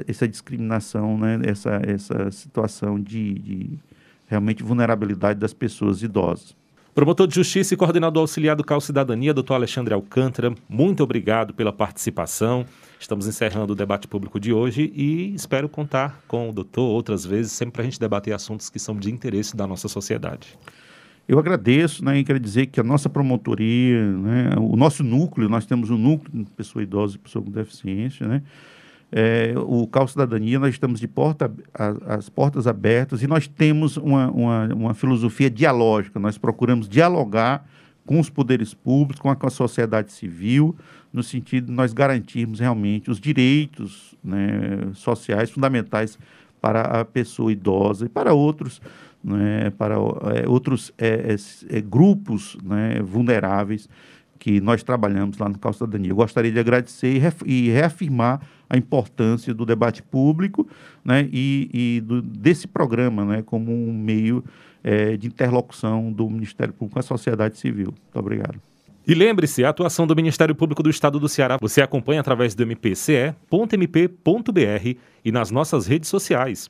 essa 0.07 0.27
discriminação, 0.27 1.17
né, 1.17 1.39
essa, 1.45 1.81
essa 1.85 2.31
situação 2.31 2.99
de, 2.99 3.33
de 3.35 3.79
realmente 4.27 4.63
vulnerabilidade 4.63 5.39
das 5.39 5.53
pessoas 5.53 6.01
idosas. 6.01 6.55
Promotor 6.97 7.27
de 7.27 7.35
Justiça 7.35 7.75
e 7.75 7.77
coordenador 7.77 8.21
auxiliar 8.21 8.55
do 8.55 8.63
CAL 8.63 8.81
Cidadania, 8.81 9.31
doutor 9.31 9.53
Alexandre 9.53 9.93
Alcântara, 9.93 10.51
muito 10.67 11.03
obrigado 11.03 11.53
pela 11.53 11.71
participação. 11.71 12.65
Estamos 12.99 13.27
encerrando 13.27 13.73
o 13.73 13.75
debate 13.75 14.07
público 14.07 14.39
de 14.39 14.51
hoje 14.51 14.91
e 14.95 15.31
espero 15.35 15.69
contar 15.69 16.23
com 16.27 16.49
o 16.49 16.51
doutor 16.51 16.81
outras 16.81 17.23
vezes, 17.23 17.51
sempre 17.51 17.73
para 17.73 17.81
a 17.83 17.85
gente 17.85 17.99
debater 17.99 18.33
assuntos 18.33 18.67
que 18.67 18.79
são 18.79 18.95
de 18.95 19.11
interesse 19.11 19.55
da 19.55 19.67
nossa 19.67 19.87
sociedade. 19.87 20.57
Eu 21.27 21.37
agradeço, 21.37 22.03
né, 22.03 22.17
e 22.17 22.23
quero 22.23 22.39
dizer 22.39 22.65
que 22.65 22.79
a 22.79 22.83
nossa 22.83 23.07
promotoria, 23.07 24.11
né, 24.13 24.55
o 24.57 24.75
nosso 24.75 25.03
núcleo, 25.03 25.47
nós 25.47 25.67
temos 25.67 25.91
um 25.91 25.99
núcleo 25.99 26.45
de 26.45 26.49
pessoa 26.49 26.81
idosa 26.81 27.15
e 27.15 27.19
pessoa 27.19 27.45
com 27.45 27.51
deficiência, 27.51 28.27
né, 28.27 28.41
é, 29.11 29.53
o 29.55 29.87
Cal 29.87 30.07
Cidadania, 30.07 30.59
nós 30.59 30.71
estamos 30.71 30.99
de 30.99 31.07
porta, 31.07 31.51
a, 31.73 32.15
as 32.15 32.29
portas 32.29 32.67
abertas 32.67 33.23
e 33.23 33.27
nós 33.27 33.47
temos 33.47 33.97
uma, 33.97 34.29
uma, 34.29 34.73
uma, 34.73 34.93
filosofia 34.93 35.49
dialógica. 35.49 36.19
Nós 36.19 36.37
procuramos 36.37 36.89
dialogar 36.89 37.65
com 38.05 38.19
os 38.19 38.29
poderes 38.29 38.73
públicos, 38.73 39.21
com 39.21 39.29
a, 39.29 39.35
com 39.35 39.47
a 39.47 39.49
sociedade 39.49 40.11
civil, 40.11 40.75
no 41.11 41.23
sentido 41.23 41.67
de 41.67 41.73
nós 41.73 41.93
garantirmos 41.93 42.59
realmente 42.59 43.09
os 43.09 43.19
direitos 43.19 44.15
né, 44.23 44.89
sociais 44.93 45.49
fundamentais 45.49 46.17
para 46.59 46.81
a 46.81 47.05
pessoa 47.05 47.51
idosa 47.51 48.05
e 48.05 48.09
para 48.09 48.33
outros, 48.33 48.81
né, 49.23 49.69
para 49.77 49.95
é, 49.95 50.47
outros 50.47 50.91
é, 50.97 51.35
é, 51.35 51.77
é 51.77 51.81
grupos 51.81 52.57
né, 52.63 53.01
vulneráveis 53.01 53.87
que 54.37 54.61
nós 54.61 54.83
trabalhamos 54.83 55.37
lá 55.37 55.49
no 55.49 55.57
Cal 55.57 55.73
Cidadania. 55.73 56.11
Eu 56.11 56.15
gostaria 56.15 56.51
de 56.51 56.59
agradecer 56.59 57.21
e, 57.45 57.69
reafirmar 57.69 58.41
a 58.69 58.77
importância 58.77 59.53
do 59.53 59.65
debate 59.65 60.01
público 60.03 60.67
né, 61.03 61.27
e, 61.31 61.69
e 61.73 62.01
do, 62.01 62.21
desse 62.21 62.67
programa 62.67 63.25
né, 63.25 63.41
como 63.41 63.71
um 63.71 63.93
meio 63.93 64.43
é, 64.83 65.17
de 65.17 65.27
interlocução 65.27 66.11
do 66.11 66.29
Ministério 66.29 66.73
Público 66.73 66.93
com 66.93 66.99
a 66.99 67.03
sociedade 67.03 67.57
civil. 67.57 67.87
Muito 67.87 68.19
obrigado. 68.19 68.59
E 69.07 69.13
lembre-se, 69.13 69.63
a 69.63 69.69
atuação 69.69 70.05
do 70.05 70.13
Ministério 70.13 70.53
Público 70.53 70.83
do 70.83 70.89
Estado 70.89 71.17
do 71.17 71.29
Ceará 71.29 71.57
você 71.61 71.81
acompanha 71.81 72.19
através 72.19 72.53
do 72.53 72.67
mpce.mp.br 72.67 73.37
e 75.23 75.31
nas 75.31 75.49
nossas 75.49 75.87
redes 75.87 76.09
sociais. 76.09 76.69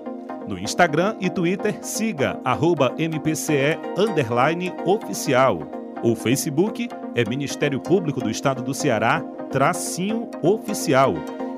No 0.51 0.59
Instagram 0.59 1.15
e 1.21 1.29
Twitter, 1.29 1.81
siga 1.81 2.37
arroba 2.43 2.93
MPCE 2.97 3.79
oficial. 4.85 5.59
O 6.03 6.13
Facebook 6.13 6.89
é 7.15 7.23
Ministério 7.23 7.79
Público 7.79 8.19
do 8.19 8.29
Estado 8.29 8.61
do 8.61 8.73
Ceará, 8.73 9.21
tracinho 9.49 10.29
oficial. 10.43 11.13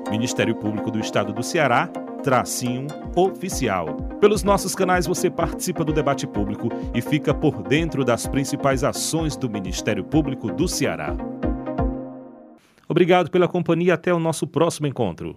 Ministério 0.08 0.54
Público 0.54 0.92
do 0.92 1.00
Estado 1.00 1.32
do 1.32 1.42
Ceará, 1.42 1.88
tracinho 2.22 2.86
oficial. 3.16 3.96
Pelos 4.20 4.44
nossos 4.44 4.76
canais 4.76 5.08
você 5.08 5.28
participa 5.28 5.84
do 5.84 5.92
debate 5.92 6.24
público 6.24 6.68
e 6.94 7.02
fica 7.02 7.34
por 7.34 7.64
dentro 7.64 8.04
das 8.04 8.28
principais 8.28 8.84
ações 8.84 9.36
do 9.36 9.50
Ministério 9.50 10.04
Público 10.04 10.52
do 10.52 10.68
Ceará. 10.68 11.16
Obrigado 12.88 13.28
pela 13.28 13.48
companhia 13.48 13.94
até 13.94 14.14
o 14.14 14.20
nosso 14.20 14.46
próximo 14.46 14.86
encontro. 14.86 15.36